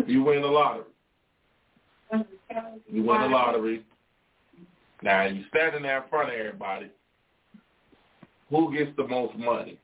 [0.06, 0.84] you win the lottery.
[2.88, 3.84] You win the lottery.
[5.02, 6.88] Now you standing there in front of everybody.
[8.51, 9.76] Who gets the most money?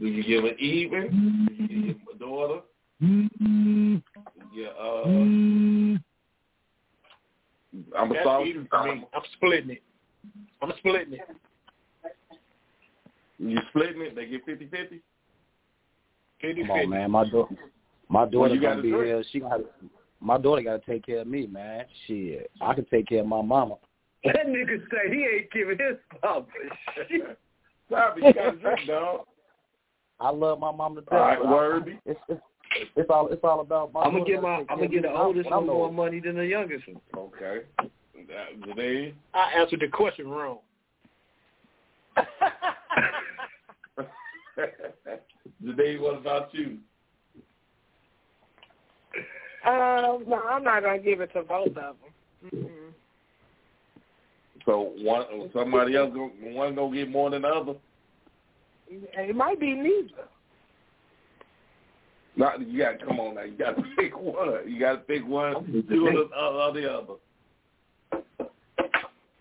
[0.00, 1.48] Do you give it even?
[1.48, 2.60] Do you give a daughter?
[4.54, 6.00] Yeah, uh, I'm
[7.94, 8.66] gonna That's start with easy you.
[8.70, 9.04] for me.
[9.12, 9.82] I'm splitting it.
[10.62, 11.20] I'm splitting it.
[13.42, 14.14] You splitting it?
[14.14, 15.02] They get fifty fifty.
[16.40, 17.10] Fifty Come on, man.
[17.10, 17.54] My daughter,
[18.08, 19.04] my daughter Well, gonna be drink.
[19.04, 19.24] here.
[19.32, 19.64] She gonna have.
[20.20, 21.84] My daughter got to take care of me, man.
[22.06, 23.76] Shit, I can take care of my mama.
[24.24, 26.46] That nigga say he ain't giving his papa
[27.08, 27.36] shit.
[27.90, 29.22] Sorry, you gotta drink, dog.
[30.20, 31.10] I love my mom to death.
[31.12, 31.94] All right, Worthy.
[32.06, 32.40] It's, it's
[32.94, 34.02] it's all it's all about my.
[34.02, 36.46] I'm gonna get my I'm gonna get the oldest I- one more money than the
[36.46, 37.00] youngest one.
[37.16, 37.62] Okay.
[38.64, 40.58] Today, I answered the question wrong.
[45.64, 46.78] today, what about you?
[49.66, 51.94] Um, no, I'm not gonna give it to both of them.
[52.52, 52.92] Mm-mm.
[54.64, 57.74] So one, somebody else, go, one gonna get more than the other.
[58.88, 60.28] It might be neither.
[62.36, 63.42] Not you got to come on now.
[63.42, 64.70] You got to pick one.
[64.70, 65.84] You got to pick one.
[65.88, 67.14] Two of the, uh, of the other.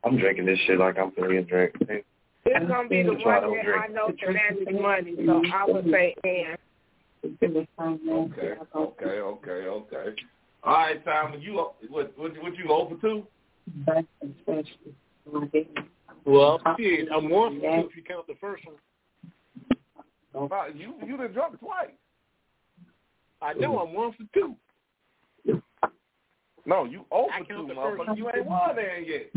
[0.04, 2.06] I'm drinking this shit like I'm finna get drink.
[2.56, 3.84] It's gonna be the one that drink.
[3.84, 6.58] I know demanding money, so I would say Ann.
[7.24, 10.16] Okay, okay, okay, okay.
[10.64, 11.76] All right, Simon, you what
[12.18, 13.26] what what you over two?
[16.26, 18.76] Well, shit, I'm one for two if you count the first one.
[20.52, 21.90] Uh, You you done drunk twice.
[23.42, 24.56] I know I'm one for two.
[26.66, 28.18] No, you over two, count the first motherfucker.
[28.18, 29.32] You ain't won there yet.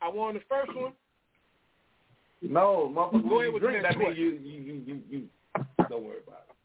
[0.00, 0.92] I won the first one.
[2.42, 3.28] No, motherfucker.
[3.28, 5.22] Go ahead with drink, that means you you you you you.
[5.88, 6.56] Don't worry about it.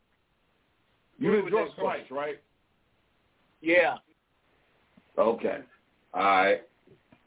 [1.18, 2.42] You Go done ahead with drunk the next twice, right?
[3.62, 3.96] Yeah.
[5.18, 5.60] Okay.
[6.14, 6.62] All right.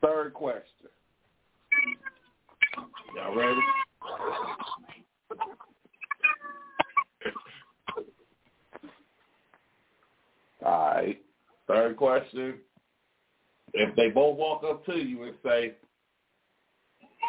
[0.02, 0.62] Third question.
[3.16, 3.60] Y'all ready?
[10.64, 11.23] All right.
[11.66, 12.55] Third question.
[13.73, 15.74] If they both walk up to you and say,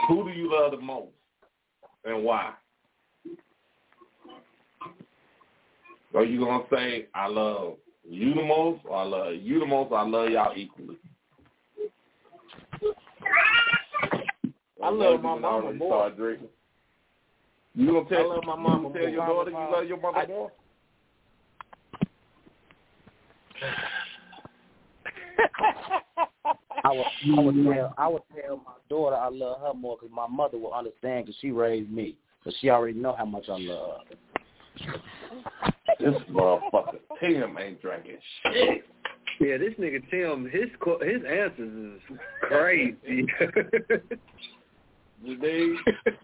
[0.07, 1.09] who do you love the most
[2.05, 2.53] and why?
[6.15, 7.75] Are you gonna say I love
[8.09, 10.97] you the most, or I love you the most, or I love y'all equally?
[14.83, 16.09] I love my Women mama more.
[16.11, 16.39] started.
[17.75, 19.99] You gonna tell, I love my you mama gonna tell your daughter you love your
[20.01, 20.51] mother I- more?
[26.87, 27.05] I would,
[27.37, 30.57] I would tell, I would tell my daughter I love her more because my mother
[30.57, 32.15] will understand because she raised me,
[32.45, 34.95] so she already know how much I love her.
[35.99, 38.85] This motherfucker Tim ain't drinking shit.
[39.41, 43.25] Yeah, this nigga Tim, his qu- his answers is crazy.
[45.25, 45.73] They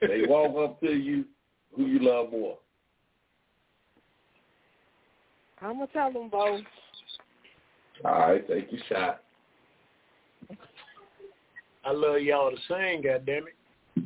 [0.08, 1.26] they walk up to you,
[1.76, 2.58] who you love more.
[5.62, 6.62] I'm gonna tell them both.
[8.06, 9.24] All right, take your shot.
[11.86, 14.06] I love y'all the same, goddamn it.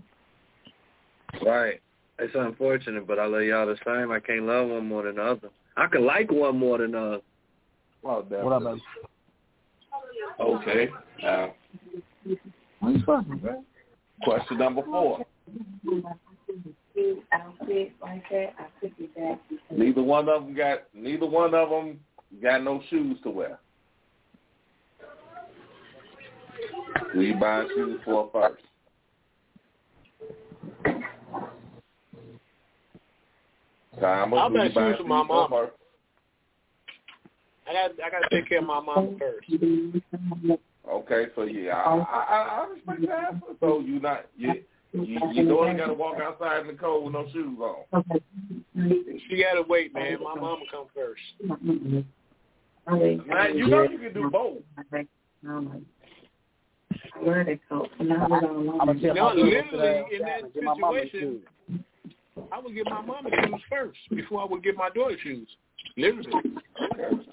[1.45, 1.79] right.
[2.19, 4.11] It's unfortunate, but I love y'all the same.
[4.11, 5.49] I can't love one more than the other.
[5.75, 7.21] I can like one more than the other.
[8.01, 8.81] Well, What up, baby?
[10.39, 10.89] Okay.
[11.21, 11.53] Now,
[12.79, 13.65] What you fucking, man?
[14.23, 15.25] question number four.
[17.31, 19.39] outfit like that, I took it back.
[19.71, 21.99] Neither one of them got neither one of them
[22.41, 23.59] got no shoes to wear.
[27.13, 28.63] Who you buying shoes for first?
[33.99, 35.47] Thomas, I'll who buy you buying shoes for my shoes mama.
[35.49, 35.73] first?
[37.69, 39.49] I got I got to take care of my mama first.
[40.89, 43.45] Okay, so yeah, I, I, I respect the answer.
[43.59, 47.13] So you not you, you your daughter got to walk outside in the cold with
[47.13, 48.21] no shoes on.
[49.29, 50.17] She got to wait, man.
[50.23, 51.21] My mama come first.
[52.87, 54.61] Man, you know you can do both.
[57.21, 57.87] Where they go?
[57.99, 61.41] Now I'm gonna No, my daughter to literally, in that and get my mama situation-
[62.51, 65.47] I would give my mama shoes first before I would give my daughter shoes.
[65.97, 66.31] Literally.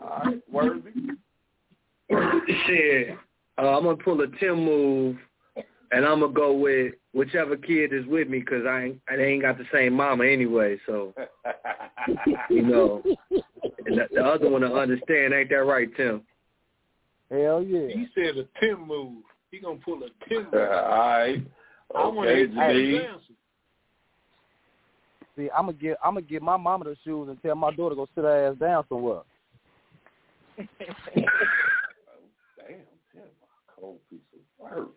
[0.00, 0.90] All right, worthy.
[2.66, 3.18] Shit.
[3.58, 5.16] Uh, I'm gonna pull a Tim move,
[5.92, 9.42] and I'm gonna go with whichever kid is with me 'cause I ain't, I ain't
[9.42, 10.78] got the same mama anyway.
[10.86, 11.14] So
[12.48, 13.02] you know,
[13.86, 15.34] and the, the other one to understand.
[15.34, 16.22] Ain't that right, Tim?
[17.30, 17.88] Hell yeah.
[17.88, 19.22] He said a Tim move.
[19.54, 20.70] He gonna pull a Tim uh, all move.
[20.72, 21.46] right.
[21.94, 23.08] I want to Okay, hear Tim's Janine.
[23.12, 23.34] answer.
[25.36, 27.90] See, I'm gonna give I'm gonna give my mama the shoes and tell my daughter
[27.90, 29.20] to go sit her ass down somewhere.
[30.58, 30.66] Damn,
[33.12, 34.88] Tim, a cold piece of work.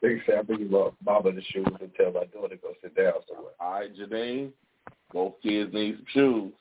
[0.00, 2.94] Big say I bring you mama the shoes and tell my daughter to go sit
[2.94, 3.54] down somewhere.
[3.58, 4.52] All right, Janine.
[5.12, 6.52] Both kids need some shoes.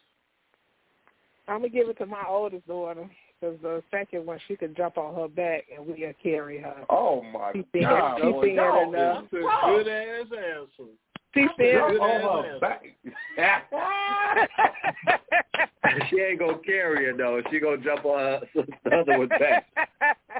[1.48, 3.08] I'm gonna give it to my oldest daughter
[3.40, 6.84] because the second one she could jump on her back and we'll carry her.
[6.90, 8.24] Oh my She thin- God, she
[8.56, 9.24] y'all enough.
[9.26, 9.66] is That's a tough.
[9.66, 10.90] good ass answer.
[11.34, 12.84] She Jump said, on her back.
[16.10, 17.42] she ain't gonna carry her though.
[17.52, 18.66] She gonna jump on her the
[18.96, 19.68] other one back.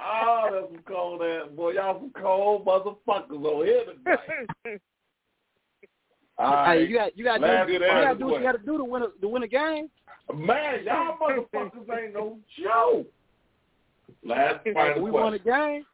[0.02, 1.74] oh, that's some cold ass boy.
[1.74, 4.82] Y'all some cold motherfuckers over here tonight.
[6.40, 6.80] All right.
[6.80, 8.66] Hey, you got you got Last to, you got to do what you got to
[8.66, 9.90] do to win a, to win a game.
[10.36, 13.08] Man, y'all motherfuckers ain't no joke.
[14.24, 15.74] Last final we won a question.
[15.74, 15.86] game.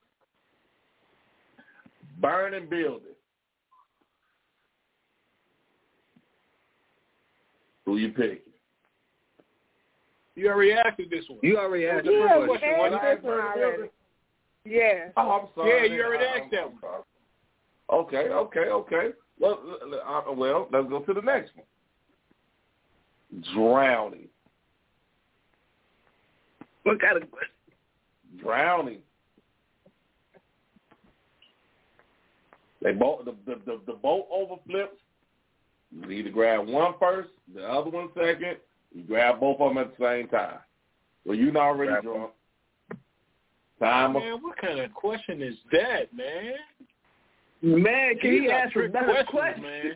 [2.20, 3.08] Burning building.
[7.86, 8.38] Who you picking?
[10.36, 11.40] You already asked this one.
[11.44, 12.70] You already asked Yeah, the we question.
[12.70, 13.90] asked When this one already.
[14.66, 15.10] Yeah.
[15.18, 15.90] Oh, I'm sorry.
[15.90, 17.04] Yeah, you already I- asked that one.
[17.92, 19.10] Okay, okay, okay.
[19.40, 19.60] Well,
[20.08, 21.66] uh, well, let's go to the next one.
[23.54, 24.28] Drowning.
[26.84, 27.50] What kind of question?
[28.42, 29.00] Drowning.
[32.82, 34.88] They both the the, the, the boat overflips.
[35.92, 38.58] You either grab one first, the other one second.
[38.94, 40.58] You grab both of them at the same time.
[41.26, 42.32] Well, you're not already Grab drunk.
[43.80, 46.54] Time Man, what kind of question is that, man?
[47.64, 49.64] Man, can These you are ask a trick better questions, question?
[49.64, 49.92] man.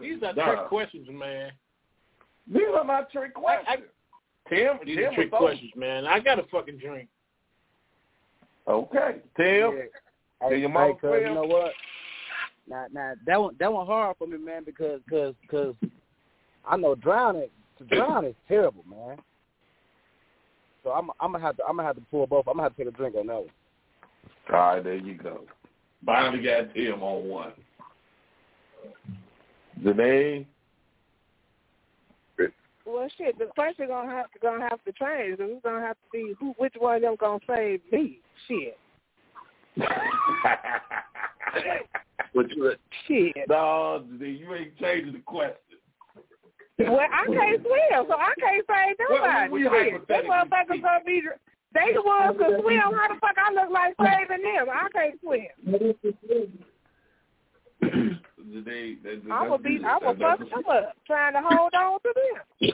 [0.00, 1.52] These are Nah, trick questions, man.
[2.50, 3.84] These are not trick questions.
[4.48, 6.06] Tim, These Tim are trick was questions, man.
[6.06, 7.08] I got a fucking drink.
[8.66, 9.72] Okay, Tim.
[9.72, 9.88] Hey,
[10.40, 11.20] Can your hey, mama cuz, swim?
[11.20, 11.72] you know what?
[12.66, 15.74] Now, now that one that one hard for me, man, because cause, cause
[16.66, 17.48] I know drowning
[17.78, 19.18] to drown is terrible, man.
[20.82, 22.46] So I'm I'm gonna have to I'm gonna have to pull both.
[22.48, 23.50] I'm gonna have to take a drink on that one.
[24.50, 25.42] All right, there you go.
[26.04, 27.52] Finally got Tim on one.
[29.82, 30.46] Janae,
[32.84, 33.38] Well, shit.
[33.38, 35.38] The question gonna have to gonna have to change.
[35.38, 38.18] It's gonna have to be who, which one of them gonna save me.
[38.48, 38.78] Shit.
[42.32, 42.72] What you
[43.06, 43.46] Shit.
[43.48, 45.56] no, you ain't changing the question.
[46.78, 49.52] Well, I can't swim, so I can't save nobody.
[49.52, 51.22] we Shit, hypothetically Them motherfuckers gonna be.
[51.74, 52.78] They the ones can swim.
[52.80, 54.66] How the fuck I look like saving them?
[54.70, 55.48] I can't swim.
[58.64, 59.80] They, they, I'm gonna be.
[59.84, 60.18] I'm good.
[60.18, 62.72] gonna That- fuck them up, trying to hold on to them.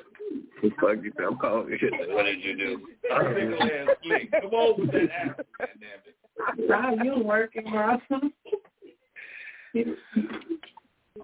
[0.62, 2.14] The fuck you I'm calling you.
[2.14, 2.88] What did you do?
[3.08, 4.30] that's a single ass flick.
[4.32, 6.70] Come on with that ass, damn it.
[6.70, 7.98] How you working, bro?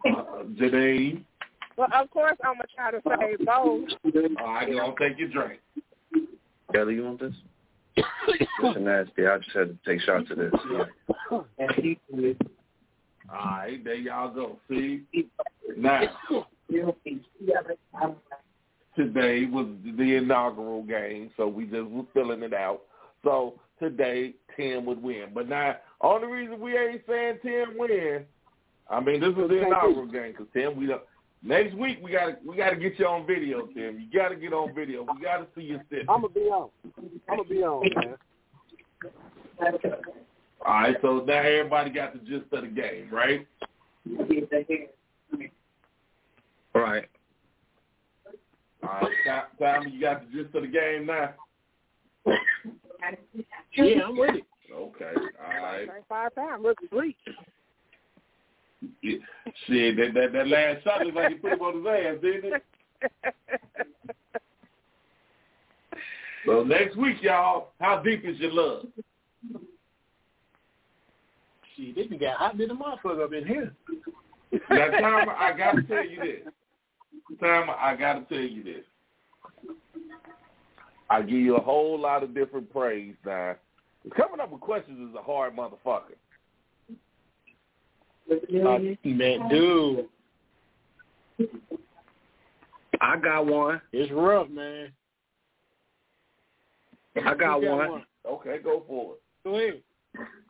[0.06, 1.24] Uh, Janae,
[1.78, 3.88] Well, of course I'm gonna try to save both.
[4.40, 5.60] all right, gonna take your drink.
[6.72, 7.32] Kelly, you want this?
[7.96, 9.26] This nasty.
[9.26, 10.52] I just had to take shots of this.
[11.30, 11.46] All
[13.30, 14.58] right, there y'all go.
[14.68, 15.02] See,
[15.76, 16.02] now
[18.96, 19.66] today was
[19.96, 22.82] the inaugural game, so we just was filling it out.
[23.22, 25.26] So today, ten would win.
[25.34, 28.24] But now, only reason we ain't saying ten win,
[28.88, 31.02] I mean, this is the inaugural game because ten we don't.
[31.44, 34.00] Next week we gotta we gotta get you on video, Tim.
[34.00, 35.02] You gotta get on video.
[35.02, 36.06] We gotta see your sit.
[36.08, 36.70] I'm gonna be on.
[37.28, 38.14] I'm gonna be on, man.
[40.64, 43.46] All right, so now everybody got the gist of the game, right?
[46.74, 47.04] All right.
[48.82, 51.34] All right, Tom, Tom, you got the gist of the game now.
[53.74, 54.44] Yeah, I'm with it.
[54.72, 55.88] Okay, all right.
[56.08, 57.18] Five pounds, look sleep.
[59.02, 62.54] Shit, that, that that last shot looked like he put him on his ass, didn't
[62.54, 63.34] it?
[66.46, 68.86] So next week, y'all, how deep is your love?
[71.76, 73.74] See, they done got hot than a motherfucker up in here.
[74.70, 76.52] Now, Tom, I got to tell you this.
[77.40, 78.84] Tom, I got to tell you this.
[81.10, 83.56] I give you a whole lot of different praise now.
[84.16, 86.14] Coming up with questions is a hard motherfucker.
[88.30, 90.06] Uh, man, dude,
[93.00, 93.80] I got one.
[93.92, 94.92] it's rough, man.
[97.24, 98.04] I got You one.
[98.26, 99.20] Okay, go for it.
[99.44, 99.82] Go ahead.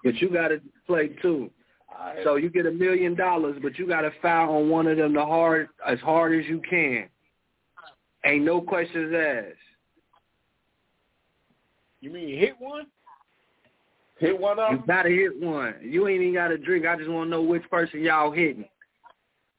[0.05, 1.51] But you got to play two.
[1.89, 2.19] All right.
[2.25, 5.15] So you get a million dollars, but you got to foul on one of them
[5.15, 7.09] the hard as hard as you can.
[8.25, 9.59] Ain't no questions asked.
[12.01, 12.87] You mean you hit one?
[14.25, 15.75] Hit one You gotta hit one.
[15.83, 16.87] You ain't even got to drink.
[16.87, 18.65] I just want to know which person y'all hitting.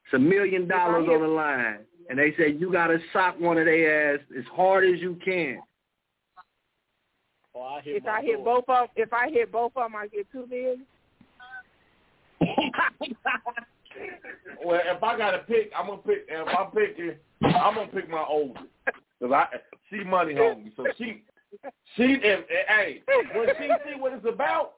[0.06, 1.80] It's a million dollars on the line,
[2.10, 5.20] and they say you got to sock one of their ass as hard as you
[5.24, 5.62] can.
[7.54, 10.28] Oh, I If I hit both of, if I hit both of them, I get
[10.32, 10.86] two million.
[14.64, 16.26] Well, if I got to pick, I'm gonna pick.
[16.28, 18.66] If I'm picking, I'm gonna pick my oldest
[19.20, 19.46] because I
[19.90, 20.74] she money hungry.
[20.76, 21.24] So she
[21.96, 23.02] she if, hey
[23.34, 24.74] when she see what it's about,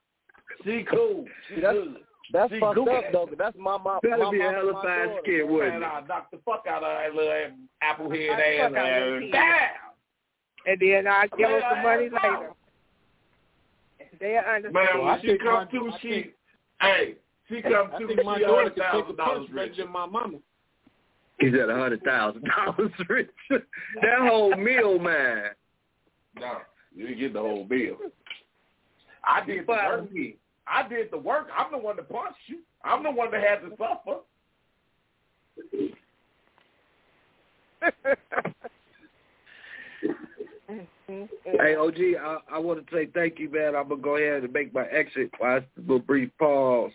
[0.63, 1.25] she cool.
[1.49, 1.95] She that's- good.
[2.33, 3.13] That's See, fucked Google up it.
[3.13, 3.25] though.
[3.25, 5.15] 'cause That's my my That'd my be a mom hell and of a daughter.
[5.23, 5.85] skit, wouldn't it?
[5.85, 8.59] I knock the fuck out of that little apple head Knock ass.
[8.59, 9.69] fuck and uh, Damn.
[10.65, 12.51] And then I give them some money Man, later.
[14.19, 14.73] They'll understand.
[14.73, 16.33] Man, Well, I when she come to, I she
[16.81, 17.15] hey,
[17.47, 19.51] she come to, think my she a daughter hundred could take a thousand dollars punch
[19.51, 19.77] rich.
[19.77, 20.37] than my mama.
[21.39, 23.29] He's at a hundred thousand dollars rich.
[23.49, 25.51] that whole meal, man.
[26.39, 26.57] No,
[26.97, 27.97] you didn't get the whole bill.
[29.23, 30.09] I did the work.
[30.67, 31.47] I did the work.
[31.55, 32.59] I'm the one that punched you.
[32.83, 34.21] I'm the one that had to suffer.
[41.07, 43.75] Hey, OG, I, I want to say thank you, man.
[43.75, 45.31] I'm gonna go ahead and make my exit.
[45.37, 46.91] While it's a little brief pause.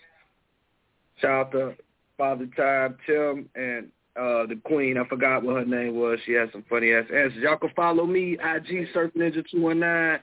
[1.16, 1.74] Shout out to
[2.18, 4.98] Father Time, Tim, and uh the Queen.
[4.98, 6.18] I forgot what her name was.
[6.26, 7.42] She had some funny ass answers.
[7.42, 10.20] Y'all can follow me, IG Surf Ninja two one nine.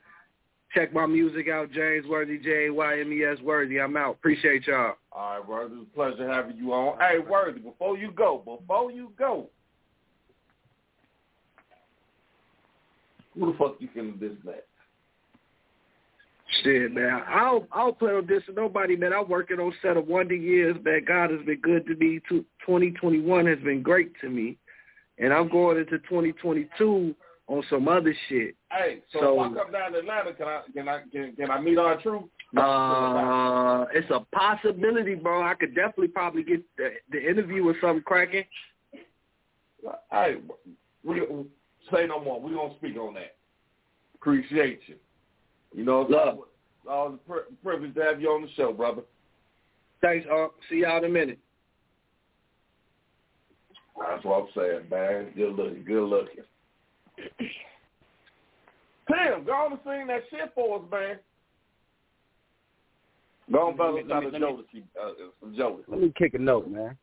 [0.74, 3.80] Check my music out, Jymes Worthy, J Y M E S Worthy.
[3.82, 4.16] I'm out.
[4.16, 4.94] Appreciate y'all.
[5.12, 5.76] All right, Worthy.
[5.76, 7.00] It was a pleasure having you on.
[7.00, 9.50] Hey, Worthy, before you go, before you go,
[13.34, 14.69] who the fuck you feeling this next?
[16.64, 17.22] Shit, man.
[17.28, 19.14] I don't, I don't plan on dissing nobody, man.
[19.14, 21.04] I'm working on set of Wonder Years, man.
[21.08, 22.20] God has been good to me.
[22.28, 24.58] Two- 2021 has been great to me.
[25.20, 27.16] And I'm going into 2022
[27.48, 28.56] on some other shit.
[28.72, 31.52] Hey, so, So- if I come down to Atlanta, can I can I can, can
[31.52, 32.24] I meet our truth?
[32.58, 35.44] Uh, it's a possibility, bro.
[35.44, 38.46] I could definitely probably get the, the interview or something cracking.
[40.12, 40.38] Hey,
[41.04, 41.22] we
[41.92, 42.42] say no more.
[42.42, 43.36] We gonna speak on that.
[44.16, 44.96] Appreciate you.
[45.74, 46.40] You know, it's Love.
[46.90, 49.04] always, a pri- privilege to have you on the show, brother.
[50.02, 50.52] Thanks, Unc.
[50.70, 51.40] See y'all in a minute.
[54.00, 55.32] That's what I'm saying, man.
[55.36, 56.44] Good looking, good looking.
[59.10, 61.18] Tim, go on and sing that shit for us, man.
[63.52, 63.98] Go on, brother.
[63.98, 64.84] Let me- Try let to me- Jodeci,
[65.68, 65.82] uh.
[65.88, 66.98] Let me kick a note, man.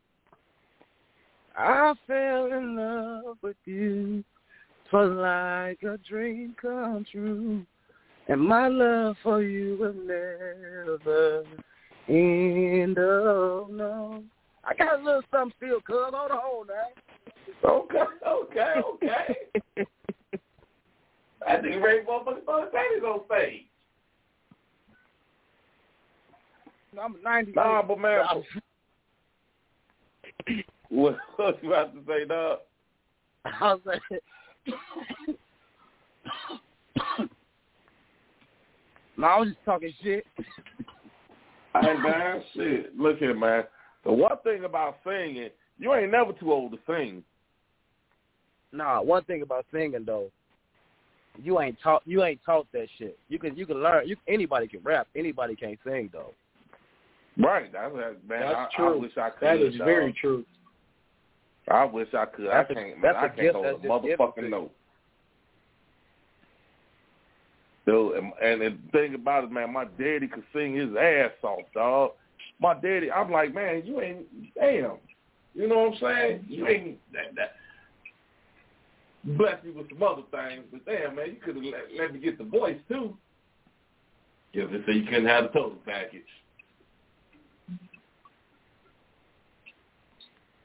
[1.59, 4.23] I fell in love with you
[4.91, 7.65] for like a dream come true.
[8.29, 11.45] And my love for you will never
[12.09, 12.99] end.
[12.99, 14.25] Oh, no.
[14.65, 16.13] I got a little something still, cuz.
[16.13, 16.89] Hold on now.
[17.65, 19.37] Okay, okay, okay.
[21.47, 23.67] I think Ray motherfucking throw his on stage.
[27.01, 27.53] I'm 90.
[27.53, 28.25] Nah, but man,
[30.89, 32.59] what, what you about to say, dog?
[33.45, 34.03] I was like,
[39.17, 40.25] no, I was just talking shit.
[41.81, 42.99] Hey man, shit.
[42.99, 43.65] Look here, man.
[44.05, 47.23] The one thing about singing, you ain't never too old to sing.
[48.73, 50.31] Nah, one thing about singing though,
[51.43, 53.19] you ain't taught you ain't taught that shit.
[53.29, 54.09] You can you can learn.
[54.09, 55.07] You anybody can rap.
[55.15, 56.33] Anybody can't sing though.
[57.39, 57.71] Right.
[57.73, 58.17] That's man.
[58.29, 58.95] That's I, true.
[58.95, 59.47] I wish I could.
[59.47, 59.87] That is dog.
[59.87, 60.45] very true.
[61.69, 62.47] I wish I could.
[62.47, 62.89] That's I a- can't.
[62.89, 63.55] Man, that's a I can't gift.
[63.55, 64.73] hold a That's just given to motherfucking note.
[67.87, 71.61] Dude, and, and the thing about it, man, my daddy could sing his ass off,
[71.73, 72.13] dog.
[72.59, 74.97] My daddy, I'm like, man, you ain't, damn.
[75.55, 76.45] You know what I'm saying?
[76.49, 77.55] You ain't, that, that.
[79.37, 82.19] Bless you with some other things, but damn, man, you could have let, let me
[82.19, 83.17] get the voice, too.
[84.53, 86.23] Yeah, they say you couldn't have the total package.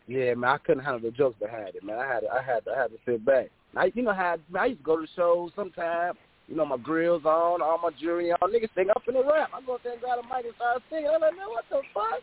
[0.08, 2.00] Yeah, man, I couldn't handle the jokes behind it, man.
[2.00, 3.50] I had to, I had to, I had to sit back.
[3.76, 6.18] I, you know how man, I used to go to shows sometimes.
[6.48, 8.52] You know, my grills on, all my jewelry on.
[8.52, 9.52] Niggas think I'm finna rap.
[9.54, 11.10] I go up there and grab a mic and start singing.
[11.14, 12.22] I'm like, man, what the fuck?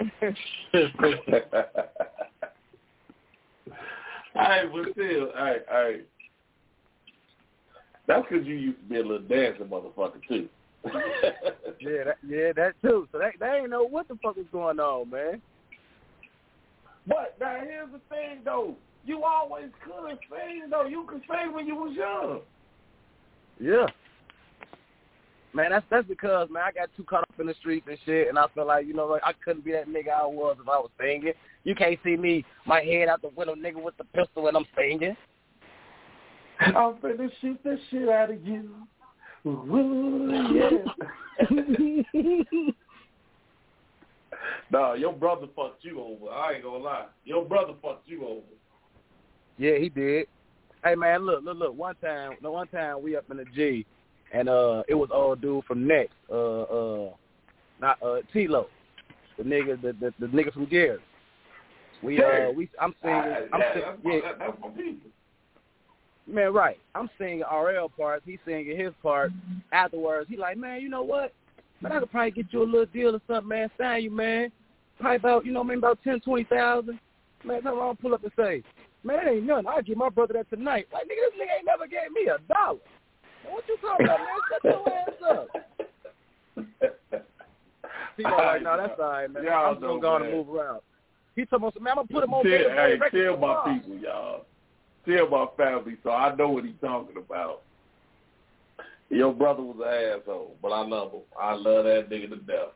[4.34, 6.06] all right, but still, all right, all right.
[8.06, 10.48] That's because you used to be a little dancing motherfucker, too.
[11.80, 13.08] Yeah, that, yeah, that too.
[13.10, 15.40] So they, they ain't know what the fuck was going on, man.
[17.06, 18.74] But now here's the thing though.
[19.06, 20.84] You always could sing though.
[20.84, 22.40] You could sing when you was young.
[23.60, 23.86] Yeah.
[25.52, 28.28] Man, that's that's because man, I got too caught up in the streets and shit,
[28.28, 30.68] and I feel like you know, like I couldn't be that nigga I was if
[30.68, 31.32] I was singing.
[31.64, 34.66] You can't see me, my head out the window, nigga with the pistol, and I'm
[34.76, 35.16] singing.
[36.60, 38.70] I'm finna shoot the shit out of you.
[39.46, 41.50] Ooh, yeah.
[44.70, 46.30] nah, your brother fucked you over.
[46.30, 47.06] I ain't gonna lie.
[47.24, 48.46] Your brother fucked you over.
[49.58, 50.26] Yeah, he did.
[50.84, 51.76] Hey man, look, look, look.
[51.76, 53.84] One time, the one time we up in the G,
[54.32, 57.10] and uh, it was all dude from Next, uh, uh,
[57.80, 58.66] not uh, T-Low,
[59.36, 60.98] the nigga, the the, the nigga from Gary.
[62.02, 65.10] We uh, we, I'm singing, Ah, I'm yeah, sing, that's, yeah, that, that's my people.
[66.26, 66.78] man, right.
[66.94, 68.22] I'm singing RL parts.
[68.24, 69.32] He's singing his part.
[69.72, 71.34] Afterwards, he like, man, you know what?
[71.82, 73.70] Man, I could probably get you a little deal or something, man.
[73.76, 74.50] Sign you, man.
[74.98, 76.98] Probably about, you know, maybe about ten, twenty thousand.
[77.44, 78.62] Man, come on, pull up and say,
[79.04, 79.66] man, it ain't nothing.
[79.66, 80.88] I'll give my brother that tonight.
[80.92, 82.78] Like, nigga, this nigga ain't never gave me a dollar.
[83.44, 84.38] Man, what you talking about, man?
[84.50, 85.48] Shut your ass up.
[88.16, 89.44] He was like, no, that's all right, man.
[89.44, 90.80] Y'all I'm just gonna go on and move around.
[91.36, 93.74] He told me, man, I'm gonna put him on Tell, Beta hey, tell my tomorrow.
[93.74, 94.44] people, y'all.
[95.06, 97.62] Tell my family so I know what he's talking about.
[99.08, 101.20] Your brother was an asshole, but I love him.
[101.40, 102.74] I love that nigga to death.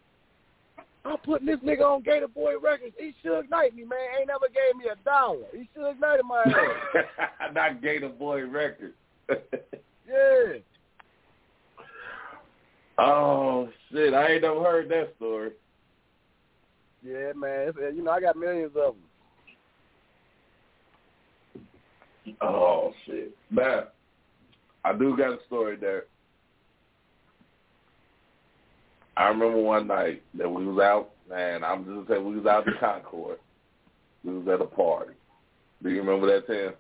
[1.04, 2.94] I'm putting this nigga on Gator Boy Records.
[2.98, 3.98] He should ignite me, man.
[4.18, 5.44] Ain't never gave me a dollar.
[5.52, 7.52] He should ignite my ass.
[7.54, 8.94] Not Gator Boy Records.
[9.28, 10.58] yeah.
[12.98, 14.14] oh shit!
[14.14, 15.50] I ain't never heard that story.
[17.02, 17.72] Yeah, man.
[17.78, 18.94] Uh, you know, I got millions of
[22.24, 22.36] them.
[22.40, 23.36] Oh shit!
[23.50, 23.84] Man,
[24.84, 26.04] I do got a story there.
[29.16, 31.62] I remember one night that we was out, man.
[31.64, 33.38] I'm just saying we was out in Concord.
[34.24, 35.12] We was at a party.
[35.82, 36.72] Do you remember that, Tim?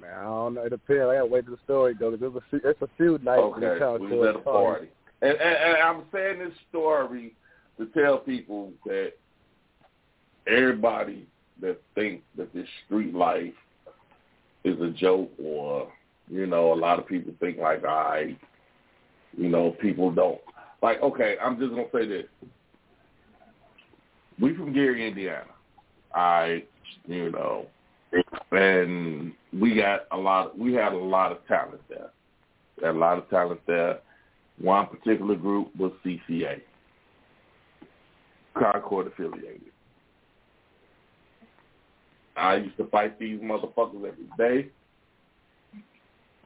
[0.00, 0.62] Man, I don't know.
[0.62, 1.02] It depends.
[1.02, 2.18] I gotta wait till the story goes.
[2.18, 4.88] There's a few, it's a few nights in Concord we was at a party,
[5.20, 7.34] and, and, and I'm saying this story
[7.78, 9.12] to tell people that
[10.46, 11.26] everybody
[11.60, 13.52] that think that this street life
[14.64, 15.92] is a joke, or
[16.30, 18.36] you know, a lot of people think like, I,
[19.36, 20.40] you know, people don't
[20.82, 21.00] like.
[21.02, 22.26] Okay, I'm just gonna say this:
[24.40, 25.44] we from Gary, Indiana.
[26.14, 26.64] I,
[27.06, 27.66] you know,
[28.52, 30.58] and we got a lot.
[30.58, 32.10] We had a lot of talent there.
[32.82, 34.00] Had a lot of talent there.
[34.60, 36.60] One particular group was CCA,
[38.58, 39.62] Concord affiliated.
[42.36, 44.68] I used to fight these motherfuckers every day.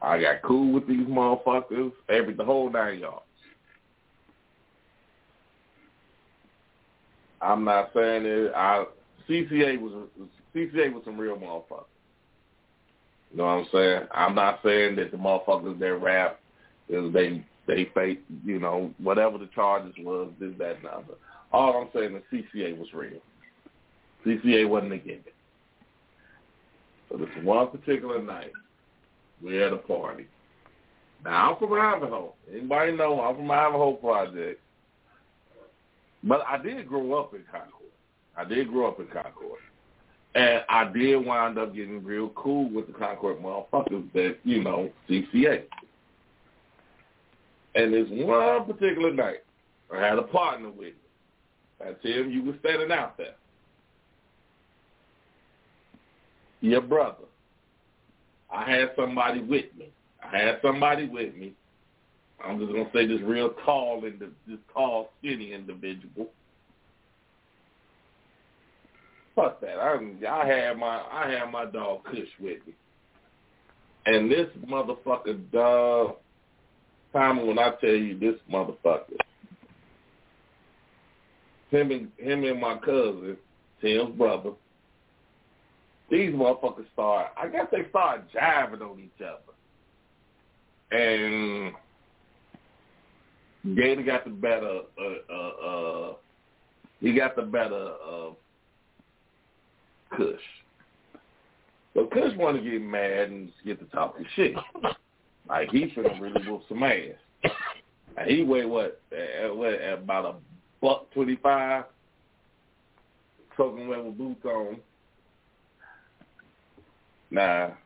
[0.05, 3.25] I got cool with these motherfuckers, every the whole nine yards.
[7.41, 8.53] I'm not saying it.
[8.55, 8.85] I
[9.27, 10.07] CCA was
[10.55, 11.85] CCA was some real motherfuckers.
[13.31, 14.01] You know what I'm saying?
[14.13, 16.39] I'm not saying that the motherfuckers that rap
[16.87, 21.15] is they they fake, you know, whatever the charges was, this, that, and other.
[21.51, 23.19] All I'm saying is CCA was real.
[24.23, 25.33] CCA wasn't a gimmick.
[27.09, 28.51] So this one particular night,
[29.43, 30.27] we had a party.
[31.23, 32.33] Now I'm from Ivanhoe.
[32.51, 34.61] Anybody know I'm from Ivanhoe Project.
[36.23, 37.91] But I did grow up in Concord.
[38.37, 39.59] I did grow up in Concord.
[40.33, 44.91] And I did wind up getting real cool with the Concord motherfuckers that, you know,
[45.09, 45.63] CCA.
[47.75, 49.43] And this one particular night,
[49.93, 50.93] I had a partner with me.
[51.81, 52.31] I tell him.
[52.31, 53.35] You were standing out there.
[56.61, 57.25] Your brother.
[58.55, 59.89] I had somebody with me.
[60.23, 61.53] I had somebody with me.
[62.43, 66.29] I'm just gonna say this real tall and this tall, skinny individual.
[69.35, 69.77] Fuck that.
[69.77, 69.97] I
[70.29, 72.73] I had my I had my dog Kush with me,
[74.05, 76.15] and this motherfucker dog.
[77.11, 79.17] Tommy, when I tell you this motherfucker,
[81.71, 83.37] him and him and my cousin,
[83.81, 84.51] Tim's brother,
[86.09, 87.27] these motherfuckers start.
[87.37, 89.53] I guess they start jiving on each other,
[90.91, 91.73] and
[93.75, 94.81] Gator got the better.
[94.99, 96.13] Uh, uh, uh,
[96.99, 98.35] he got the better of
[100.15, 100.39] Kush.
[101.93, 104.55] So Kush want to get mad and get to talking shit.
[105.47, 107.51] Like he's finna really whoop some ass.
[108.17, 108.99] And he weigh what?
[109.11, 110.33] At, what at about a
[110.81, 111.83] buck twenty five,
[113.55, 114.77] soaking wet with boots on.
[117.31, 117.77] Now,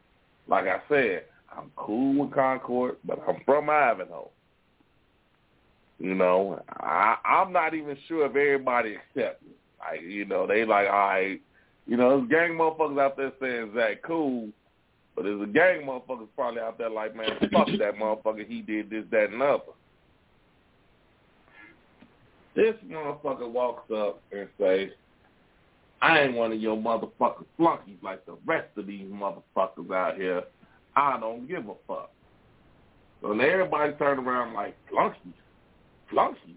[0.48, 1.26] like I said,
[1.56, 4.30] I'm cool with Concord, but I'm from Ivanhoe.
[5.99, 9.52] You know, I, I'm not even sure if everybody accepts me.
[9.80, 11.41] Like, you know, they like, all right,
[11.88, 14.49] you know, there's gang motherfuckers out there saying Zach cool,
[15.16, 18.48] but there's a gang motherfuckers probably out there like, man, fuck that motherfucker.
[18.48, 19.64] He did this, that, and other.
[22.56, 24.90] This motherfucker walks up and says,
[26.01, 30.43] I ain't one of your motherfucking flunkies like the rest of these motherfuckers out here.
[30.95, 32.11] I don't give a fuck.
[33.21, 35.34] So everybody turned around like, flunkies?
[36.09, 36.55] Flunkies?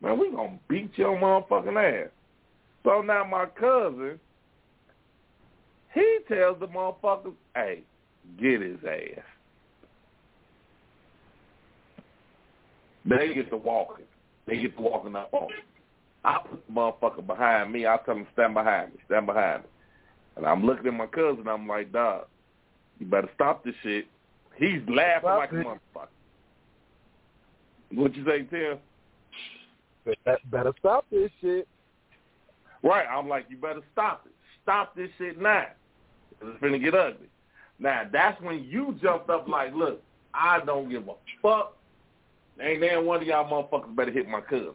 [0.00, 2.10] Man, we gonna beat your motherfucking ass.
[2.84, 4.18] So now my cousin,
[5.92, 7.82] he tells the motherfuckers, hey,
[8.40, 9.24] get his ass.
[13.04, 14.04] They get to walking.
[14.46, 15.50] They get to walking up on him.
[16.24, 17.86] I put the motherfucker behind me.
[17.86, 19.68] I tell him, stand behind me, stand behind me.
[20.36, 21.48] And I'm looking at my cousin.
[21.48, 22.26] I'm like, dog,
[22.98, 24.06] you better stop this shit.
[24.56, 25.60] He's laughing stop like it.
[25.60, 26.08] a motherfucker.
[27.94, 28.78] What you say, Tim?
[30.50, 31.66] Better stop this shit.
[32.82, 33.06] Right.
[33.06, 34.32] I'm like, you better stop it.
[34.62, 35.66] Stop this shit now.
[36.42, 37.28] It's going to get ugly.
[37.78, 40.02] Now, that's when you jumped up like, look,
[40.32, 41.76] I don't give a fuck.
[42.60, 44.74] Ain't there one of y'all motherfuckers better hit my cousin.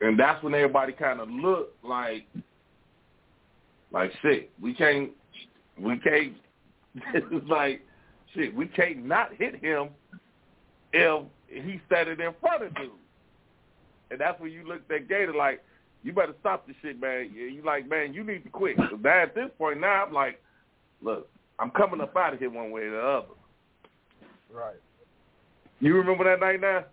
[0.00, 2.26] And that's when everybody kind of looked like,
[3.92, 4.50] like shit.
[4.60, 5.10] We can't,
[5.78, 6.34] we can't.
[7.14, 7.82] It's like
[8.34, 8.54] shit.
[8.54, 9.88] We can't not hit him
[10.92, 12.90] if he standing in front of dude.
[14.10, 15.62] And that's when you looked at Gator like,
[16.02, 17.32] you better stop this shit, man.
[17.34, 18.76] You like, man, you need to quit.
[18.76, 20.40] So now at this point now, I'm like,
[21.02, 21.28] look,
[21.58, 23.26] I'm coming up out of here one way or the other.
[24.52, 24.76] Right.
[25.80, 26.84] You remember that night now?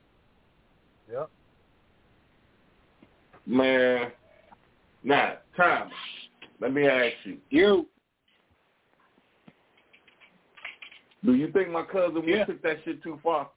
[1.12, 1.30] Yep.
[3.46, 4.12] Man,
[5.04, 5.90] now, Tom,
[6.62, 7.38] let me ask you.
[7.50, 7.88] You.
[11.26, 12.46] Do you think my cousin yeah.
[12.46, 13.50] took that shit too far?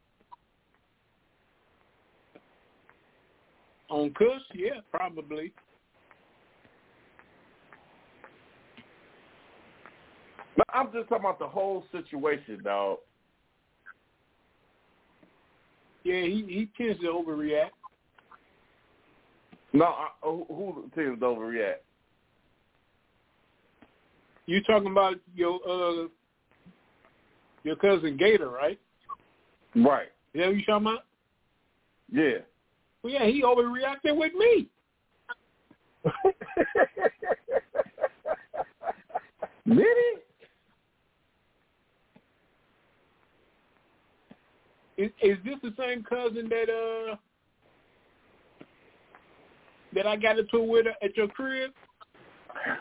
[3.88, 5.52] On Kush, yeah, probably.
[10.56, 12.98] No, I'm just talking about the whole situation, dog.
[16.02, 17.70] Yeah, he he tends to overreact.
[19.76, 21.74] No, I, who, who to overreact?
[24.46, 26.06] You talking about your uh
[27.62, 28.80] your cousin Gator, right?
[29.74, 30.06] Right.
[30.32, 31.04] Is that what you talking about?
[32.10, 32.38] Yeah.
[33.02, 34.70] Well, yeah, he overreacted with me.
[39.66, 39.86] Did
[44.96, 47.16] Is, is this the same cousin that uh
[49.96, 51.72] that I got into with at your crib?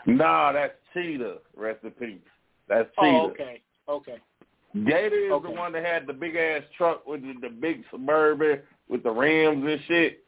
[0.06, 1.38] Nah, that's Cheetah.
[1.56, 2.20] Rest in peace.
[2.68, 3.16] That's Cheetah.
[3.16, 3.60] Oh, okay.
[3.88, 4.18] Okay.
[4.74, 5.48] Gator is okay.
[5.48, 9.10] the one that had the big ass truck with the, the big suburban with the
[9.10, 10.22] Rams and shit?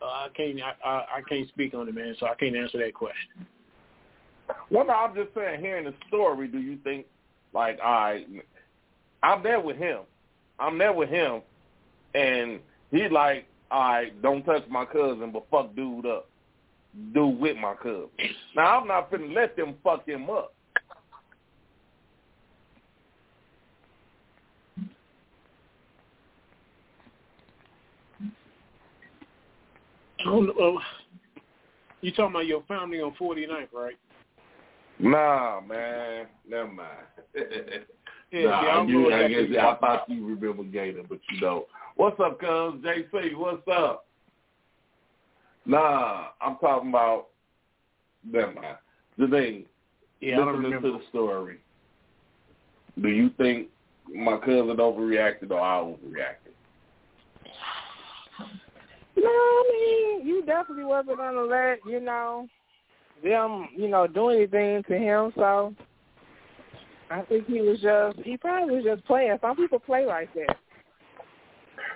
[0.00, 0.58] Uh, I can't.
[0.62, 2.14] I, I I can't speak on it, man.
[2.20, 3.46] So I can't answer that question.
[4.70, 7.06] Well, no, I'm just saying, hearing the story, do you think,
[7.52, 8.24] like, I,
[9.22, 10.00] I'm there with him.
[10.60, 11.42] I'm there with him,
[12.14, 16.28] and he like, all right, don't touch my cousin, but fuck dude up.
[17.12, 18.08] Do with my cousin.
[18.54, 20.54] Now, I'm not finna let them fuck him up.
[30.28, 30.78] Oh, oh,
[32.00, 33.96] you talking about your family on 49th, right?
[34.98, 36.26] Nah, man.
[36.48, 37.06] Never mind.
[38.32, 41.40] Yeah, nah, see, I don't you, I, guess, I thought you remember Gator, but you
[41.40, 41.66] don't.
[41.96, 42.48] What's up, cuz?
[42.82, 44.06] JC, what's up?
[45.64, 47.26] Nah, I'm talking about,
[48.24, 48.76] never mind.
[49.18, 49.64] The thing,
[50.20, 50.92] Yeah, I don't remember.
[50.92, 51.58] to the story,
[53.00, 53.68] do you think
[54.14, 56.52] my cousin overreacted or I overreacted?
[59.16, 62.48] No, I mean, you definitely wasn't gonna let, you know,
[63.24, 65.74] them, you know, do anything to him, so
[67.10, 69.36] I think he was just he probably was just playing.
[69.40, 70.56] Some people play like that.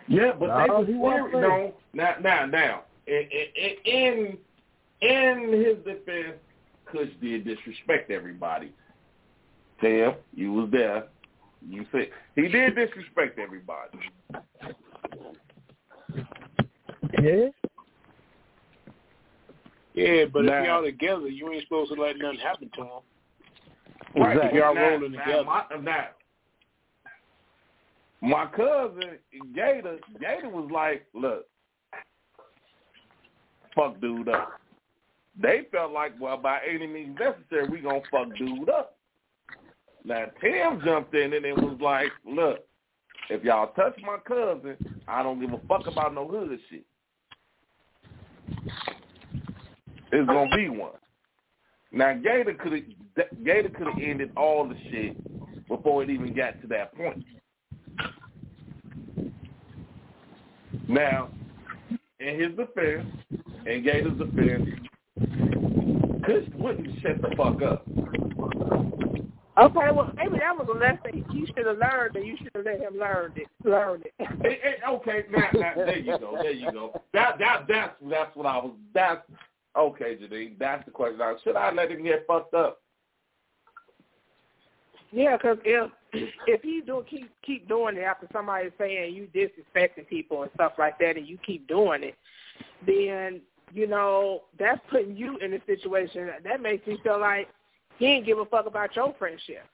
[0.08, 1.72] Yeah, but No, they was he wasn't serious.
[1.94, 3.28] No, now, now, now, in,
[3.84, 4.38] in
[5.00, 6.36] in his defense,
[6.86, 8.72] Kush did disrespect everybody.
[9.80, 11.04] Tim, you was there.
[11.66, 13.98] You said he did disrespect everybody.
[17.20, 17.48] Yeah.
[19.94, 20.60] Yeah, but Nah.
[20.60, 23.00] if y'all together, you ain't supposed to let nothing happen to him.
[24.16, 25.44] Right, If y'all now, rolling now, together.
[25.44, 26.06] My, now,
[28.22, 29.18] my cousin
[29.54, 31.46] Gator, Gator was like, "Look,
[33.74, 34.60] fuck dude up."
[35.40, 38.96] They felt like, well, by any means necessary, we gonna fuck dude up.
[40.04, 42.66] Now Tim jumped in and it was like, "Look,
[43.28, 46.84] if y'all touch my cousin, I don't give a fuck about no hood shit.
[50.12, 50.92] It's gonna be one."
[51.92, 55.16] Now Gator could have Gator could have ended all the shit
[55.68, 57.24] before it even got to that point.
[60.88, 61.30] Now,
[62.18, 63.06] in his defense,
[63.66, 64.68] in Gator's defense,
[66.24, 67.86] Kush wouldn't shut the fuck up.
[69.58, 72.64] Okay, well maybe that was a lesson he should have learned, and you should have
[72.64, 73.46] let him learn it.
[73.64, 74.14] Learn it.
[74.42, 77.02] Hey, hey, okay, now, now, there you go, there you go.
[77.12, 78.72] That that that's that's what I was.
[78.94, 79.22] That's
[79.76, 80.58] okay, Janine.
[80.58, 81.18] That's the question.
[81.18, 82.80] Now, should I let him get fucked up?
[85.12, 85.90] Yeah, because if
[86.46, 90.72] if he do keep keep doing it after somebody saying you disrespecting people and stuff
[90.78, 92.14] like that, and you keep doing it,
[92.86, 93.40] then
[93.72, 97.48] you know that's putting you in a situation that makes me feel like
[97.98, 99.64] he ain't give a fuck about your friendship.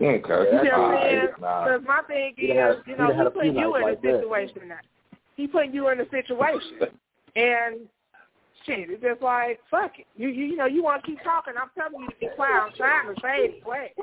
[0.00, 1.26] Okay, You know what I'm saying?
[1.36, 4.20] Because my thing is, you know, he putting you in a like that.
[4.20, 4.72] situation.
[5.36, 6.80] He putting you in a situation,
[7.36, 7.80] and
[8.64, 10.06] shit, it's just like fuck it.
[10.16, 11.54] You you, you know you want to keep talking.
[11.60, 12.62] I'm telling you to be quiet.
[12.66, 13.94] I'm trying to say it quick.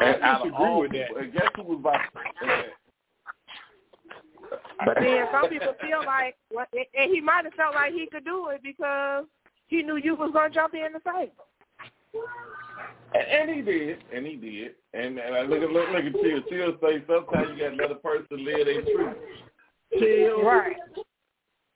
[0.00, 1.08] And I out of disagree with that.
[1.08, 2.00] people, and guess who was about?
[2.42, 2.64] and-
[4.84, 8.06] But then some people feel like, well, and and he might have felt like he
[8.10, 9.24] could do it because
[9.68, 11.32] he knew you was gonna jump in the fight.
[13.14, 14.72] And, and he did, and he did.
[14.94, 16.42] And, and I look at look, look at Chill.
[16.48, 19.16] Chill say sometimes you got to let a person live their truth.
[19.98, 20.42] Chill.
[20.42, 20.76] Right.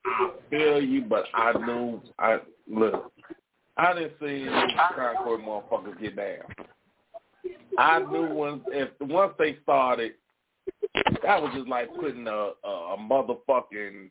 [0.07, 2.01] I feel you, but I knew.
[2.19, 3.13] I look.
[3.77, 4.47] I didn't see
[4.97, 6.45] Concord motherfuckers get down.
[7.79, 10.13] I knew once if once they started,
[11.23, 14.11] that was just like putting a a, a motherfucking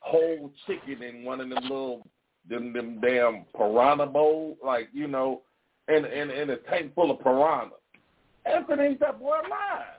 [0.00, 2.06] whole chicken in one of them little
[2.48, 5.42] them them damn piranha bowls, like you know,
[5.88, 7.70] in in in a tank full of piranha.
[8.46, 9.98] Everything's that boy alive.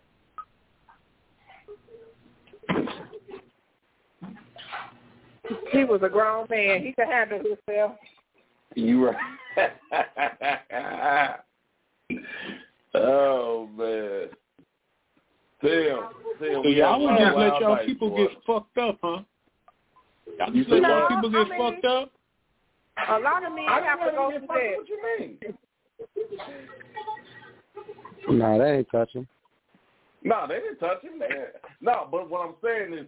[5.71, 6.83] He was a grown man.
[6.85, 7.93] He could handle himself.
[8.75, 9.17] You right.
[12.93, 14.27] oh man.
[15.61, 15.99] Tim,
[16.39, 18.27] Tim, So we y'all have would just let y'all people boy.
[18.27, 19.21] get fucked up, huh?
[20.37, 21.09] Y'all You just let said y'all what?
[21.09, 22.11] people I get mean- fucked up?
[23.09, 24.47] A lot of men I have to go to bed.
[24.47, 25.37] through get What you mean?
[28.29, 29.27] Nah, they ain't touching.
[30.23, 31.21] No, they didn't touch him.
[31.81, 33.05] No, but what I'm saying is,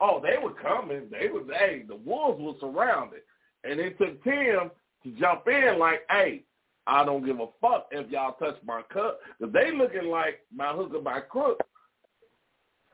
[0.00, 1.08] oh, they were coming.
[1.10, 3.20] They was, hey, the wolves were surrounded,
[3.64, 4.70] and it took Tim
[5.02, 6.44] to jump in like, hey,
[6.86, 10.72] I don't give a fuck if y'all touch my cup, because they looking like my
[10.72, 11.60] hook or my crook.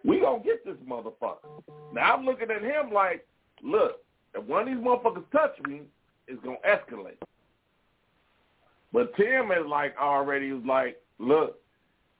[0.05, 1.63] We gonna get this motherfucker.
[1.93, 3.27] Now I'm looking at him like,
[3.63, 3.97] look,
[4.35, 5.83] if one of these motherfuckers touch me,
[6.29, 7.17] it's gonna escalate.
[8.93, 11.59] But Tim is like already was like, look,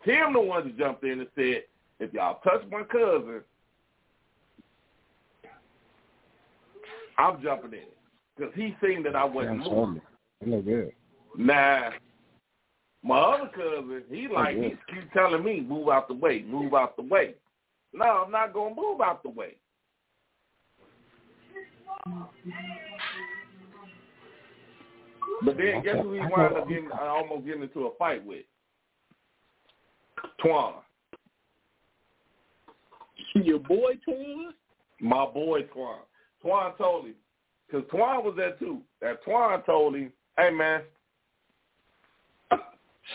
[0.05, 1.65] Tim the one that jumped in and said,
[1.99, 3.43] if y'all touch my cousin,
[7.19, 7.87] I'm jumping in
[8.37, 10.03] because he seen that I wasn't moving.
[10.45, 10.93] Know good.
[11.39, 11.91] Nah,
[13.03, 16.97] my other cousin, he like he keep telling me move out the way, move out
[16.97, 17.35] the way.
[17.95, 19.57] No, I'm not gonna move out the way.
[25.45, 26.91] But then guess who he wound up getting?
[26.93, 28.45] I almost getting into a fight with.
[30.45, 30.75] Twan.
[33.35, 34.51] Your boy Twan?
[35.01, 35.99] My boy Twan.
[36.45, 37.15] Twan told him,
[37.67, 38.81] because Twan was there too.
[39.01, 40.83] That Twan told him, hey man,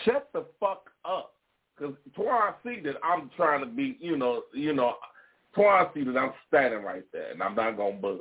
[0.05, 1.33] shut the fuck up.
[1.75, 4.95] Because Twan see that I'm trying to be, you know, you know,
[5.55, 8.19] Twan see that I'm standing right there and I'm not going to budge.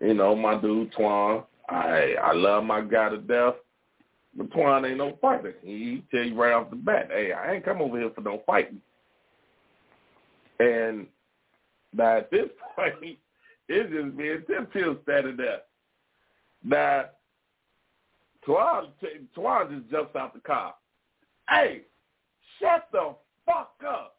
[0.00, 3.54] You know, my dude Twan, I I love my guy to death,
[4.36, 5.54] but Twan ain't no fighter.
[5.62, 8.42] He tell you right off the bat, hey, I ain't come over here for no
[8.46, 8.80] fighting.
[10.58, 11.06] And
[11.94, 13.18] now at this point,
[13.68, 15.60] it's just me and Tim Till standing there.
[16.62, 17.04] Now,
[18.46, 18.88] Twan,
[19.36, 20.74] Twan just jumps out the car.
[21.48, 21.82] Hey,
[22.58, 23.14] shut the
[23.46, 24.16] fuck up.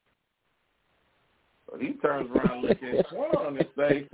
[1.70, 4.08] So he turns around looking at Twan and say,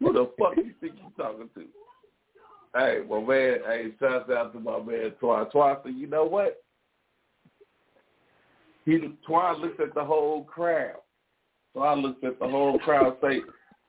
[0.00, 1.64] who the fuck you think you talking to?
[2.76, 5.50] Hey, well, man, hey, shouts out to my man Twan.
[5.50, 6.62] Twan said, you know what?
[8.84, 11.00] He Twan looks at the whole crowd.
[11.74, 13.40] Twan looks at the whole crowd say,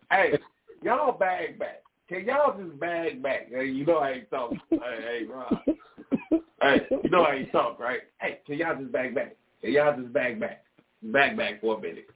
[0.10, 0.40] hey,
[0.82, 1.82] y'all bag back.
[2.08, 3.50] Can y'all just bag back?
[3.52, 4.60] Hey, you know I ain't talking.
[4.70, 6.42] hey, hey, Ron.
[6.62, 8.02] hey, you know I ain't talk, right?
[8.22, 9.36] Hey, can y'all just bag back?
[9.62, 10.64] Can y'all just bag back?
[11.04, 12.08] Bag back for a minute.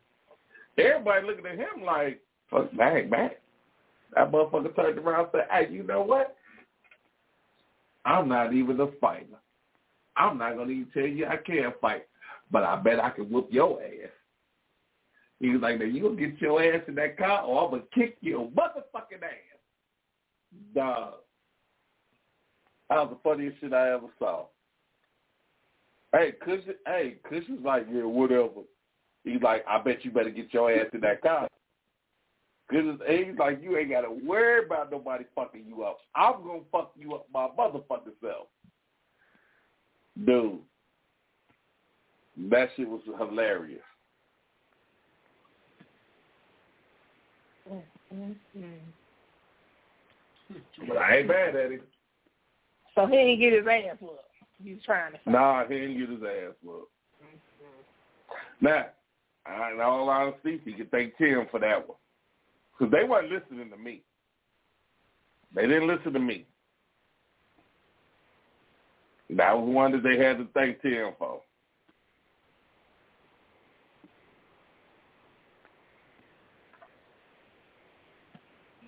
[0.77, 3.41] Everybody looking at him like, fuck, bag back.
[4.15, 6.37] That motherfucker turned around and said, hey, you know what?
[8.05, 9.25] I'm not even a fighter.
[10.17, 12.07] I'm not going to even tell you I can't fight,
[12.51, 14.09] but I bet I can whoop your ass.
[15.39, 17.69] He was like, now you going to get your ass in that car or I'm
[17.71, 19.59] going to kick your motherfucking ass.
[20.75, 21.13] Dog.
[22.89, 24.45] That was the funniest shit I ever saw.
[26.11, 28.61] Hey, Kush, hey, Kush was like, yeah, whatever.
[29.23, 31.47] He's like, I bet you better get your ass in that car.
[32.71, 35.97] Cause he's like, you ain't got to worry about nobody fucking you up.
[36.15, 38.47] I'm going to fuck you up my motherfucking self.
[40.25, 40.59] Dude.
[42.49, 43.81] That shit was hilarious.
[47.69, 48.31] Mm-hmm.
[50.87, 51.81] But I ain't mad at him.
[52.95, 54.19] So he didn't get his ass whooped.
[54.63, 55.17] He's trying to.
[55.19, 55.31] Fight.
[55.31, 56.91] Nah, he didn't get his ass whooped.
[58.59, 58.85] Now,
[59.73, 61.97] in all honesty, he can thank Tim for that one.
[62.81, 64.01] Because they weren't listening to me.
[65.53, 66.47] They didn't listen to me.
[69.29, 71.41] That was one that they had to thank Tim for.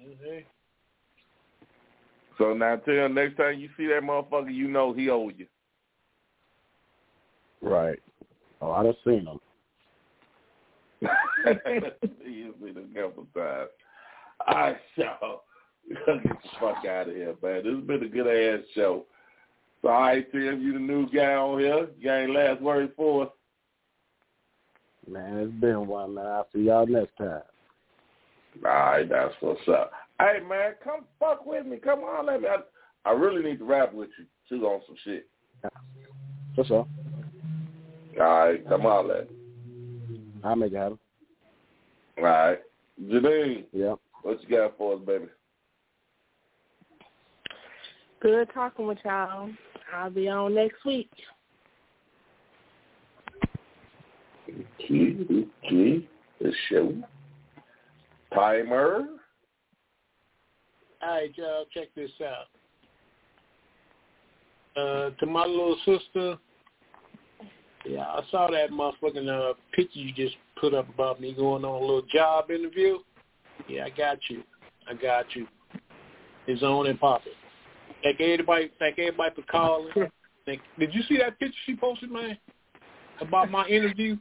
[0.03, 0.44] Okay.
[2.40, 5.45] So now, Tim, next time you see that motherfucker, you know he owe you.
[7.61, 7.99] Right.
[8.60, 9.40] Oh, I done seen him.
[12.26, 13.70] You've seen him a couple times.
[14.48, 15.41] All right, so
[15.88, 17.64] get the fuck out of here, man.
[17.64, 19.06] This has been a good ass show.
[19.82, 21.88] So, all right, Tim, you the new guy on here.
[21.98, 23.30] You got any last words for us?
[25.10, 26.26] Man, it's been one, man.
[26.26, 27.41] I'll see y'all next time.
[28.65, 29.91] All right, that's what's up.
[30.20, 31.78] Hey, man, come fuck with me.
[31.78, 32.48] Come on, let me.
[32.48, 35.28] I, I really need to rap with you too on some shit.
[36.56, 36.88] For sure.
[38.22, 39.38] All right, come on, let me.
[40.44, 40.99] I'll make it happen.
[42.18, 42.60] All right,
[43.02, 43.65] Janine.
[43.74, 43.99] Yep.
[44.23, 45.25] What you got for us, baby?
[48.21, 49.49] Good talking with y'all.
[49.93, 51.11] I'll be on next week.
[54.79, 56.07] Key, key,
[56.39, 56.93] the show.
[58.33, 59.07] Timer.
[61.01, 62.47] All right, y'all, check this out.
[64.81, 66.37] Uh, to my little sister,
[67.85, 71.75] yeah, I saw that motherfucking uh, picture you just put up about me going on
[71.75, 72.99] a little job interview.
[73.67, 74.43] Yeah, I got you.
[74.89, 75.47] I got you.
[76.47, 77.34] It's on and popping.
[78.03, 78.71] Thank everybody.
[78.80, 79.93] Thank everybody for calling.
[80.45, 82.38] Thank, did you see that picture she posted, man,
[83.21, 84.17] about my interview?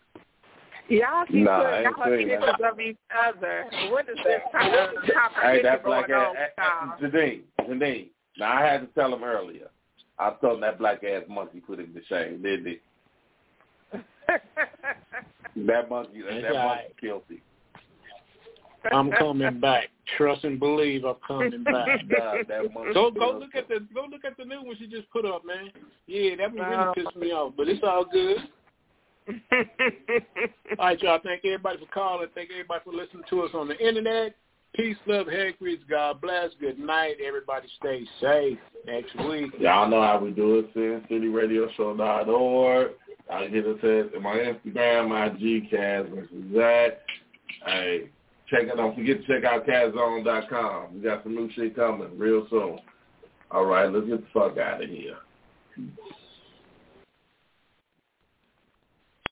[0.89, 2.73] Y'all keep Nah, I putting y'all seen that.
[2.73, 2.97] of each
[3.27, 3.65] other.
[3.91, 6.49] What is this kind of Hey, competition that going black on ass.
[6.49, 6.93] with y'all?
[6.93, 8.09] Uh, Janine, Janine.
[8.39, 9.69] Now I had to tell him earlier.
[10.19, 12.81] I told him that black ass monkey put him to shame, didn't he?
[15.67, 17.43] That monkey, that, That's that all monkey right.
[18.83, 19.13] Killed him.
[19.13, 19.89] I'm coming back.
[20.17, 22.09] Trust and believe I'm coming back.
[22.09, 24.87] God, that mother- Go go look at the go look at the new one she
[24.87, 25.71] just put up, man.
[26.07, 28.39] Yeah, that one really pissed me off, but it's all good.
[30.79, 31.21] All right, y'all.
[31.23, 32.27] Thank everybody for calling.
[32.35, 34.35] Thank everybody for listening to us on the internet.
[34.75, 35.79] Peace, love, hair grease.
[35.89, 36.51] God bless.
[36.59, 37.17] Good night.
[37.25, 38.59] Everybody stay safe.
[38.87, 39.53] Next week.
[39.61, 40.75] Y'all know how we do it.
[40.75, 42.91] SinCityRadioShow.org.
[43.31, 46.53] I hit us at my Instagram, my Gcast, Mr.
[46.55, 47.03] that.
[47.67, 48.09] Hey,
[48.53, 48.77] check it.
[48.77, 50.95] Don't forget to check out CatZone.com.
[50.95, 52.79] We got some new shit coming real soon.
[53.51, 55.17] All right, let's get the fuck out of here.